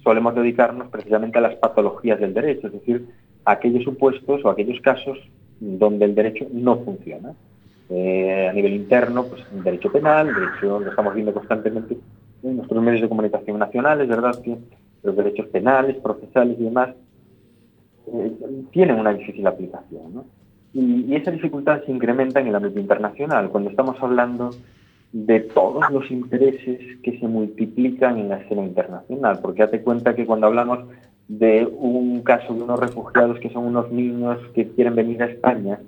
solemos 0.03 0.33
dedicarnos 0.35 0.87
precisamente 0.87 1.37
a 1.37 1.41
las 1.41 1.55
patologías 1.55 2.17
del 2.17 2.33
derecho, 2.33 2.67
es 2.67 2.73
decir, 2.73 3.07
a 3.43 3.51
aquellos 3.51 3.83
supuestos 3.83 4.43
o 4.45 4.49
aquellos 4.49 4.79
casos 4.79 5.17
donde 5.59 6.05
el 6.05 6.15
derecho 6.15 6.45
no 6.53 6.77
funciona. 6.77 7.33
Eh, 7.89 8.47
a 8.49 8.53
nivel 8.53 8.73
interno, 8.73 9.25
pues 9.25 9.43
derecho 9.51 9.91
penal, 9.91 10.27
derecho, 10.33 10.79
lo 10.79 10.89
estamos 10.89 11.13
viendo 11.13 11.33
constantemente 11.33 11.97
en 12.43 12.57
nuestros 12.57 12.81
medios 12.81 13.01
de 13.01 13.09
comunicación 13.09 13.59
nacionales, 13.59 14.07
¿verdad? 14.07 14.41
Que 14.41 14.57
los 15.03 15.15
derechos 15.15 15.47
penales, 15.47 15.97
procesales 15.97 16.57
y 16.57 16.63
demás 16.63 16.89
eh, 18.13 18.31
tienen 18.71 18.97
una 18.97 19.13
difícil 19.13 19.45
aplicación. 19.45 20.23
Y, 20.77 21.05
y 21.07 21.15
esa 21.15 21.31
dificultad 21.31 21.83
se 21.83 21.91
incrementa 21.91 22.39
en 22.39 22.47
el 22.47 22.55
ámbito 22.55 22.79
internacional, 22.79 23.49
cuando 23.49 23.71
estamos 23.71 23.97
hablando 23.99 24.51
de 25.11 25.39
todos 25.39 25.89
los 25.89 26.11
intereses 26.11 26.99
que 27.01 27.17
se 27.19 27.27
multiplican 27.27 28.19
en 28.19 28.29
la 28.29 28.37
escena 28.37 28.63
internacional, 28.63 29.39
porque 29.41 29.63
date 29.63 29.81
cuenta 29.81 30.15
que 30.15 30.25
cuando 30.25 30.47
hablamos 30.47 30.79
de 31.27 31.65
un 31.65 32.21
caso 32.21 32.53
de 32.53 32.61
unos 32.61 32.79
refugiados 32.79 33.39
que 33.39 33.49
son 33.49 33.65
unos 33.65 33.91
niños 33.91 34.37
que 34.53 34.67
quieren 34.69 34.95
venir 34.95 35.23
a 35.23 35.27
España, 35.27 35.79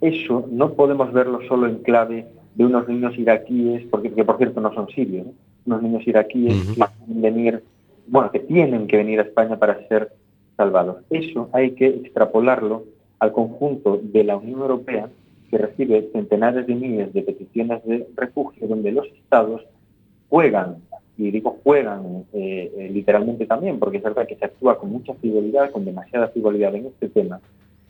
eso 0.00 0.46
no 0.50 0.74
podemos 0.74 1.12
verlo 1.12 1.40
solo 1.48 1.66
en 1.66 1.78
clave 1.78 2.26
de 2.54 2.64
unos 2.66 2.86
niños 2.88 3.16
iraquíes, 3.16 3.86
porque 3.90 4.12
que 4.12 4.24
por 4.24 4.36
cierto 4.36 4.60
no 4.60 4.72
son 4.74 4.88
sirios, 4.88 5.26
¿no? 5.26 5.32
unos 5.66 5.82
niños 5.82 6.06
iraquíes 6.06 6.54
que 6.54 6.74
quieren 6.74 7.22
venir, 7.22 7.62
bueno, 8.06 8.30
que 8.30 8.40
tienen 8.40 8.86
que 8.86 8.98
venir 8.98 9.18
a 9.18 9.22
España 9.22 9.58
para 9.58 9.88
ser 9.88 10.10
salvados. 10.56 10.98
Eso 11.10 11.48
hay 11.52 11.72
que 11.72 11.86
extrapolarlo 11.86 12.84
al 13.24 13.32
conjunto 13.32 14.00
de 14.02 14.24
la 14.24 14.36
Unión 14.36 14.60
Europea, 14.60 15.08
que 15.50 15.58
recibe 15.58 16.10
centenares 16.12 16.66
de 16.66 16.74
miles 16.74 17.12
de 17.12 17.22
peticiones 17.22 17.84
de 17.84 18.06
refugio, 18.16 18.66
donde 18.68 18.92
los 18.92 19.06
estados 19.06 19.62
juegan, 20.28 20.76
y 21.16 21.30
digo 21.30 21.58
juegan 21.62 22.24
eh, 22.32 22.72
eh, 22.76 22.90
literalmente 22.92 23.46
también, 23.46 23.78
porque 23.78 23.98
es 23.98 24.02
verdad 24.02 24.26
que 24.26 24.36
se 24.36 24.44
actúa 24.44 24.78
con 24.78 24.90
mucha 24.90 25.14
frivolidad, 25.14 25.70
con 25.70 25.84
demasiada 25.84 26.28
frivolidad 26.28 26.74
en 26.74 26.86
este 26.86 27.08
tema, 27.08 27.40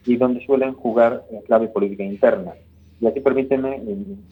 y 0.07 0.16
donde 0.16 0.45
suelen 0.45 0.74
jugar 0.74 1.24
en 1.30 1.41
clave 1.43 1.68
política 1.68 2.05
interna. 2.05 2.53
Y 3.01 3.07
aquí 3.07 3.20
permíteme, 3.20 3.80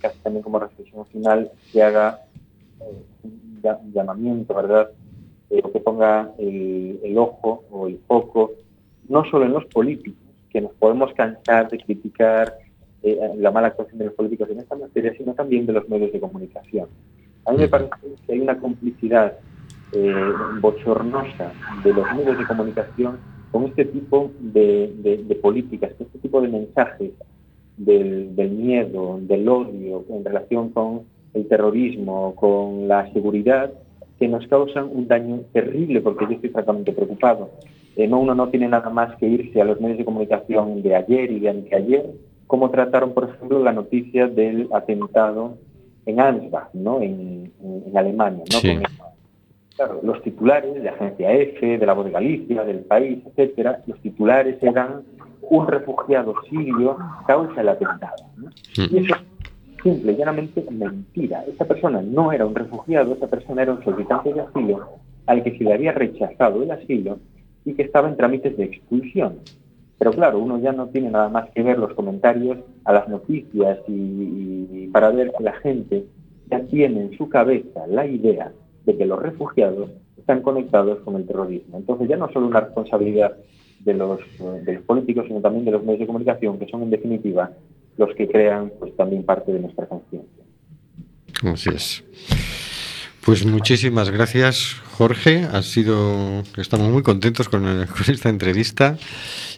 casi 0.00 0.18
también 0.20 0.42
como 0.42 0.58
reflexión 0.58 1.04
final, 1.06 1.50
que 1.72 1.82
haga 1.82 2.20
eh, 2.80 3.28
un 3.82 3.92
llamamiento, 3.92 4.54
¿verdad? 4.54 4.90
Eh, 5.50 5.60
o 5.64 5.72
que 5.72 5.80
ponga 5.80 6.30
el, 6.38 7.00
el 7.02 7.18
ojo 7.18 7.64
o 7.70 7.88
el 7.88 7.98
foco, 8.06 8.52
no 9.08 9.24
solo 9.30 9.44
en 9.46 9.52
los 9.52 9.64
políticos, 9.66 10.21
que 10.52 10.60
nos 10.60 10.72
podemos 10.72 11.12
cansar 11.14 11.68
de 11.70 11.78
criticar 11.78 12.54
eh, 13.02 13.18
la 13.38 13.50
mala 13.50 13.68
actuación 13.68 13.98
de 13.98 14.04
los 14.06 14.14
políticos 14.14 14.48
en 14.50 14.60
esta 14.60 14.76
materia, 14.76 15.12
sino 15.16 15.34
también 15.34 15.66
de 15.66 15.72
los 15.72 15.88
medios 15.88 16.12
de 16.12 16.20
comunicación. 16.20 16.88
A 17.46 17.52
mí 17.52 17.58
me 17.58 17.68
parece 17.68 17.90
que 18.26 18.32
hay 18.32 18.40
una 18.40 18.58
complicidad 18.58 19.32
eh, 19.92 20.14
bochornosa 20.60 21.52
de 21.84 21.92
los 21.92 22.06
medios 22.14 22.38
de 22.38 22.46
comunicación 22.46 23.18
con 23.50 23.64
este 23.64 23.84
tipo 23.86 24.30
de, 24.40 24.92
de- 25.02 25.24
de 25.24 25.34
políticas, 25.34 25.92
con 25.94 26.06
este 26.06 26.18
tipo 26.20 26.40
de 26.40 26.48
mensajes 26.48 27.10
del, 27.76 28.34
del 28.36 28.50
miedo, 28.50 29.18
del 29.22 29.48
odio 29.48 30.04
en 30.08 30.24
relación 30.24 30.70
con 30.70 31.02
el 31.34 31.48
terrorismo, 31.48 32.34
con 32.36 32.86
la 32.88 33.10
seguridad, 33.12 33.72
que 34.18 34.28
nos 34.28 34.46
causan 34.46 34.88
un 34.92 35.08
daño 35.08 35.40
terrible, 35.52 36.00
porque 36.00 36.26
yo 36.26 36.32
estoy 36.32 36.50
francamente 36.50 36.92
preocupado. 36.92 37.50
Eh, 37.96 38.08
no, 38.08 38.20
uno 38.20 38.34
no 38.34 38.48
tiene 38.48 38.68
nada 38.68 38.88
más 38.90 39.14
que 39.16 39.26
irse 39.26 39.60
a 39.60 39.64
los 39.64 39.80
medios 39.80 39.98
de 39.98 40.04
comunicación 40.04 40.82
de 40.82 40.94
ayer 40.96 41.30
y 41.30 41.40
de 41.40 41.50
anteayer, 41.50 42.06
como 42.46 42.70
trataron, 42.70 43.12
por 43.12 43.24
ejemplo, 43.30 43.62
la 43.62 43.72
noticia 43.72 44.26
del 44.28 44.68
atentado 44.72 45.56
en 46.06 46.20
Ansbach, 46.20 46.72
¿no? 46.74 47.00
en, 47.02 47.50
en- 47.62 47.84
en 47.86 47.96
Alemania. 47.96 48.44
¿no? 48.52 48.58
Sí. 48.58 48.74
Con 48.76 49.12
Claro, 49.76 50.00
los 50.02 50.22
titulares 50.22 50.82
de 50.82 50.88
Agencia 50.88 51.32
F, 51.32 51.78
de 51.78 51.86
La 51.86 51.94
Voz 51.94 52.04
de 52.04 52.10
Galicia, 52.10 52.62
del 52.62 52.80
País, 52.80 53.20
etcétera, 53.26 53.80
los 53.86 53.98
titulares 54.00 54.62
eran 54.62 55.00
un 55.40 55.66
refugiado 55.66 56.34
sirio 56.48 56.96
causa 57.26 57.60
el 57.62 57.68
atentado. 57.70 58.16
¿no? 58.36 58.50
Y 58.76 58.98
eso 58.98 59.14
es 59.14 59.82
simple 59.82 60.12
y 60.12 60.16
llanamente 60.16 60.62
mentira. 60.70 61.42
Esa 61.48 61.64
persona 61.64 62.02
no 62.02 62.32
era 62.32 62.44
un 62.44 62.54
refugiado, 62.54 63.14
esa 63.14 63.26
persona 63.28 63.62
era 63.62 63.72
un 63.72 63.82
solicitante 63.82 64.34
de 64.34 64.40
asilo 64.42 64.88
al 65.26 65.42
que 65.42 65.56
se 65.56 65.64
le 65.64 65.72
había 65.72 65.92
rechazado 65.92 66.62
el 66.62 66.70
asilo 66.70 67.18
y 67.64 67.74
que 67.74 67.82
estaba 67.82 68.08
en 68.08 68.16
trámites 68.16 68.56
de 68.56 68.64
expulsión. 68.64 69.38
Pero 69.98 70.10
claro, 70.10 70.38
uno 70.40 70.58
ya 70.58 70.72
no 70.72 70.88
tiene 70.88 71.10
nada 71.10 71.28
más 71.28 71.48
que 71.50 71.62
ver 71.62 71.78
los 71.78 71.94
comentarios 71.94 72.58
a 72.84 72.92
las 72.92 73.08
noticias 73.08 73.78
y, 73.86 74.88
para 74.92 75.10
ver 75.10 75.32
que 75.36 75.44
la 75.44 75.52
gente 75.54 76.06
ya 76.50 76.60
tiene 76.64 77.02
en 77.02 77.16
su 77.16 77.28
cabeza 77.28 77.86
la 77.86 78.06
idea 78.06 78.52
de 78.84 78.96
que 78.96 79.06
los 79.06 79.22
refugiados 79.22 79.90
están 80.18 80.42
conectados 80.42 80.98
con 81.04 81.16
el 81.16 81.26
terrorismo. 81.26 81.78
Entonces 81.78 82.08
ya 82.08 82.16
no 82.16 82.28
solo 82.32 82.48
una 82.48 82.60
responsabilidad 82.60 83.36
de 83.80 83.94
los, 83.94 84.20
eh, 84.40 84.62
de 84.64 84.72
los 84.74 84.82
políticos, 84.82 85.26
sino 85.28 85.40
también 85.40 85.64
de 85.64 85.70
los 85.70 85.82
medios 85.82 86.00
de 86.00 86.06
comunicación, 86.06 86.58
que 86.58 86.66
son 86.66 86.82
en 86.82 86.90
definitiva 86.90 87.52
los 87.96 88.14
que 88.14 88.28
crean 88.28 88.72
pues 88.78 88.96
también 88.96 89.22
parte 89.24 89.52
de 89.52 89.60
nuestra 89.60 89.86
conciencia. 89.86 90.44
Así 91.44 91.70
es. 91.70 92.04
Pues 93.24 93.46
muchísimas 93.46 94.10
gracias, 94.10 94.80
Jorge. 94.96 95.46
Ha 95.52 95.62
sido, 95.62 96.42
estamos 96.56 96.88
muy 96.90 97.04
contentos 97.04 97.48
con, 97.48 97.64
esta 98.08 98.28
entrevista 98.28 98.96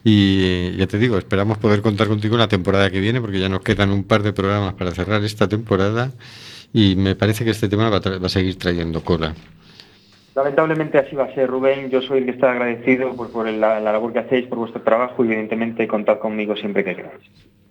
y 0.04 0.76
ya 0.76 0.86
te 0.86 0.98
digo, 0.98 1.16
esperamos 1.16 1.56
poder 1.56 1.80
contar 1.80 2.08
contigo 2.08 2.36
la 2.36 2.48
temporada 2.48 2.90
que 2.90 3.00
viene 3.00 3.22
porque 3.22 3.40
ya 3.40 3.48
nos 3.48 3.60
quedan 3.60 3.90
un 3.90 4.04
par 4.04 4.22
de 4.22 4.34
programas 4.34 4.74
para 4.74 4.90
cerrar 4.90 5.24
esta 5.24 5.48
temporada 5.48 6.10
y 6.74 6.94
me 6.96 7.16
parece 7.16 7.44
que 7.44 7.52
este 7.52 7.68
tema 7.68 7.88
va 7.88 8.00
va 8.00 8.26
a 8.26 8.28
seguir 8.28 8.58
trayendo 8.58 9.02
cola. 9.02 9.34
Lamentablemente 10.34 10.98
así 10.98 11.14
va 11.16 11.24
a 11.24 11.34
ser, 11.34 11.48
Rubén. 11.48 11.90
Yo 11.90 12.02
soy 12.02 12.18
el 12.18 12.24
que 12.24 12.32
está 12.32 12.50
agradecido 12.50 13.14
pues, 13.16 13.30
por 13.30 13.48
la, 13.48 13.80
la 13.80 13.92
labor 13.92 14.12
que 14.12 14.18
hacéis, 14.18 14.46
por 14.46 14.58
vuestro 14.58 14.82
trabajo 14.82 15.24
y 15.24 15.28
evidentemente 15.28 15.86
contad 15.86 16.18
conmigo 16.18 16.54
siempre 16.56 16.84
que 16.84 16.96
queráis. 16.96 17.22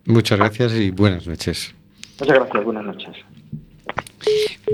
Muchas 0.05 0.39
gracias 0.39 0.73
y 0.73 0.89
buenas 0.89 1.27
noches. 1.27 1.75
Muchas 2.19 2.35
gracias, 2.39 2.63
buenas 2.63 2.85
noches. 2.85 3.15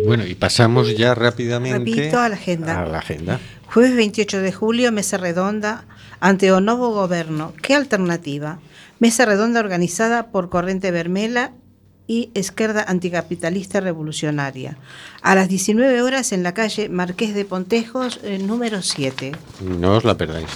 Bueno, 0.05 0.25
y 0.25 0.35
pasamos 0.35 0.95
ya 0.95 1.15
rápidamente 1.15 2.11
a 2.15 2.29
la 2.29 2.35
agenda. 2.35 2.81
a 2.81 2.85
la 2.85 2.99
agenda. 2.99 3.39
Jueves 3.65 3.95
28 3.95 4.41
de 4.41 4.51
julio, 4.51 4.91
mesa 4.91 5.17
redonda 5.17 5.85
ante 6.19 6.51
o 6.51 6.61
novo 6.61 6.91
goberno. 6.91 7.53
¿Qué 7.61 7.75
alternativa? 7.75 8.59
Mesa 8.99 9.25
redonda 9.25 9.59
organizada 9.59 10.31
por 10.31 10.49
Corrente 10.49 10.91
Vermela 10.91 11.51
y 12.07 12.31
Esquerda 12.33 12.83
Anticapitalista 12.87 13.79
Revolucionaria. 13.79 14.77
A 15.21 15.35
las 15.35 15.47
19 15.47 16.01
horas 16.01 16.31
en 16.31 16.41
la 16.41 16.53
calle 16.55 16.89
Marqués 16.89 17.35
de 17.35 17.45
Pontejos, 17.45 18.19
eh, 18.23 18.39
número 18.39 18.81
7. 18.81 19.33
No 19.61 19.97
os 19.97 20.03
la 20.03 20.17
perdáis. 20.17 20.49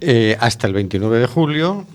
Eh, 0.00 0.36
hasta 0.40 0.66
el 0.66 0.72
29 0.72 1.18
de 1.18 1.26
julio, 1.26 1.86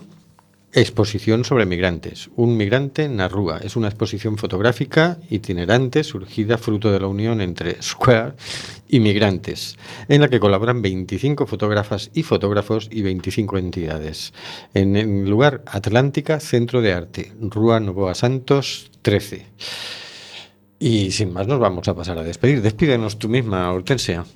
exposición 0.76 1.44
sobre 1.44 1.64
migrantes. 1.64 2.28
Un 2.36 2.58
migrante 2.58 3.04
en 3.04 3.16
la 3.16 3.28
Rúa. 3.28 3.58
Es 3.62 3.76
una 3.76 3.88
exposición 3.88 4.36
fotográfica 4.36 5.18
itinerante 5.30 6.04
surgida 6.04 6.58
fruto 6.58 6.92
de 6.92 7.00
la 7.00 7.06
unión 7.06 7.40
entre 7.40 7.82
Square 7.82 8.34
y 8.86 9.00
migrantes, 9.00 9.78
en 10.06 10.20
la 10.20 10.28
que 10.28 10.38
colaboran 10.38 10.82
25 10.82 11.46
fotógrafas 11.46 12.10
y 12.12 12.22
fotógrafos 12.22 12.88
y 12.92 13.00
25 13.00 13.56
entidades. 13.56 14.34
En 14.74 14.96
el 14.96 15.24
lugar 15.28 15.62
Atlántica, 15.66 16.40
Centro 16.40 16.82
de 16.82 16.92
Arte, 16.92 17.32
Rúa 17.40 17.80
Novoa 17.80 18.14
Santos 18.14 18.90
13. 19.00 19.46
Y 20.78 21.10
sin 21.10 21.32
más 21.32 21.46
nos 21.46 21.58
vamos 21.58 21.88
a 21.88 21.94
pasar 21.94 22.18
a 22.18 22.22
despedir. 22.22 22.60
Despídenos 22.60 23.18
tú 23.18 23.30
misma, 23.30 23.72
Hortensia. 23.72 24.26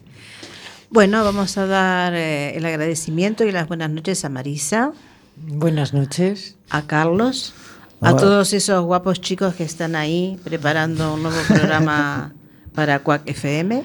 Bueno, 0.88 1.22
vamos 1.22 1.58
a 1.58 1.66
dar 1.66 2.14
eh, 2.14 2.56
el 2.56 2.64
agradecimiento 2.64 3.44
y 3.44 3.52
las 3.52 3.68
buenas 3.68 3.90
noches 3.90 4.24
a 4.24 4.30
Marisa. 4.30 4.94
Buenas 5.42 5.94
noches. 5.94 6.56
A 6.68 6.86
Carlos. 6.86 7.54
A 8.02 8.16
todos 8.16 8.52
esos 8.52 8.84
guapos 8.84 9.20
chicos 9.20 9.54
que 9.54 9.64
están 9.64 9.94
ahí 9.94 10.38
preparando 10.42 11.14
un 11.14 11.22
nuevo 11.22 11.38
programa 11.48 12.32
para 12.74 13.00
Cuac 13.00 13.22
FM. 13.28 13.84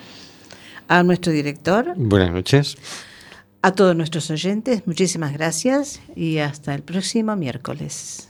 A 0.88 1.03
nuestro 1.03 1.32
director. 1.32 1.93
Buenas 1.97 2.32
noches. 2.32 2.78
A 3.62 3.72
todos 3.72 3.95
nuestros 3.95 4.30
oyentes, 4.30 4.84
muchísimas 4.86 5.34
gracias 5.34 5.99
y 6.16 6.38
hasta 6.38 6.76
el 6.76 6.84
próximo 6.84 7.36
miércoles. 7.36 8.30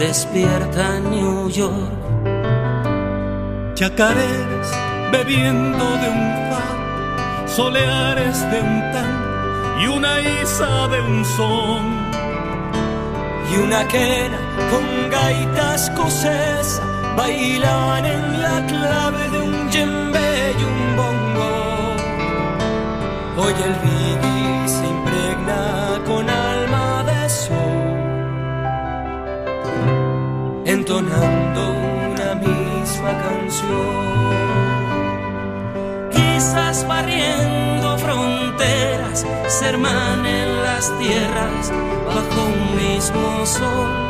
despierta 0.00 0.98
New 0.98 1.50
York. 1.50 1.92
Chacareras 3.74 4.70
bebiendo 5.12 5.84
de 6.02 6.08
un 6.08 6.24
far, 6.48 7.46
soleares 7.46 8.40
de 8.50 8.60
un 8.62 8.80
tan 8.92 9.12
y 9.82 9.86
una 9.88 10.20
isa 10.42 10.88
de 10.88 11.00
un 11.02 11.22
son. 11.36 11.84
Y 13.52 13.58
una 13.58 13.86
quena 13.88 14.38
con 14.70 15.10
gaitas 15.10 15.90
escocesa 15.90 16.82
bailaban 17.14 18.06
en 18.06 18.40
la 18.40 18.66
clave 18.66 19.28
de 19.28 19.38
un 19.48 19.68
djembe 19.68 20.30
y 20.60 20.62
un 20.72 20.96
bongo. 20.96 21.52
Hoy 23.36 23.54
el 23.68 23.74
entonando 31.22 31.72
una 32.12 32.34
misma 32.34 33.12
canción. 33.18 34.30
Quizás 36.10 36.86
barriendo 36.86 37.98
fronteras, 37.98 39.26
se 39.48 39.66
hermanen 39.68 40.62
las 40.62 40.92
tierras 40.98 41.72
bajo 42.06 42.46
un 42.46 42.76
mismo 42.76 43.46
sol. 43.46 44.09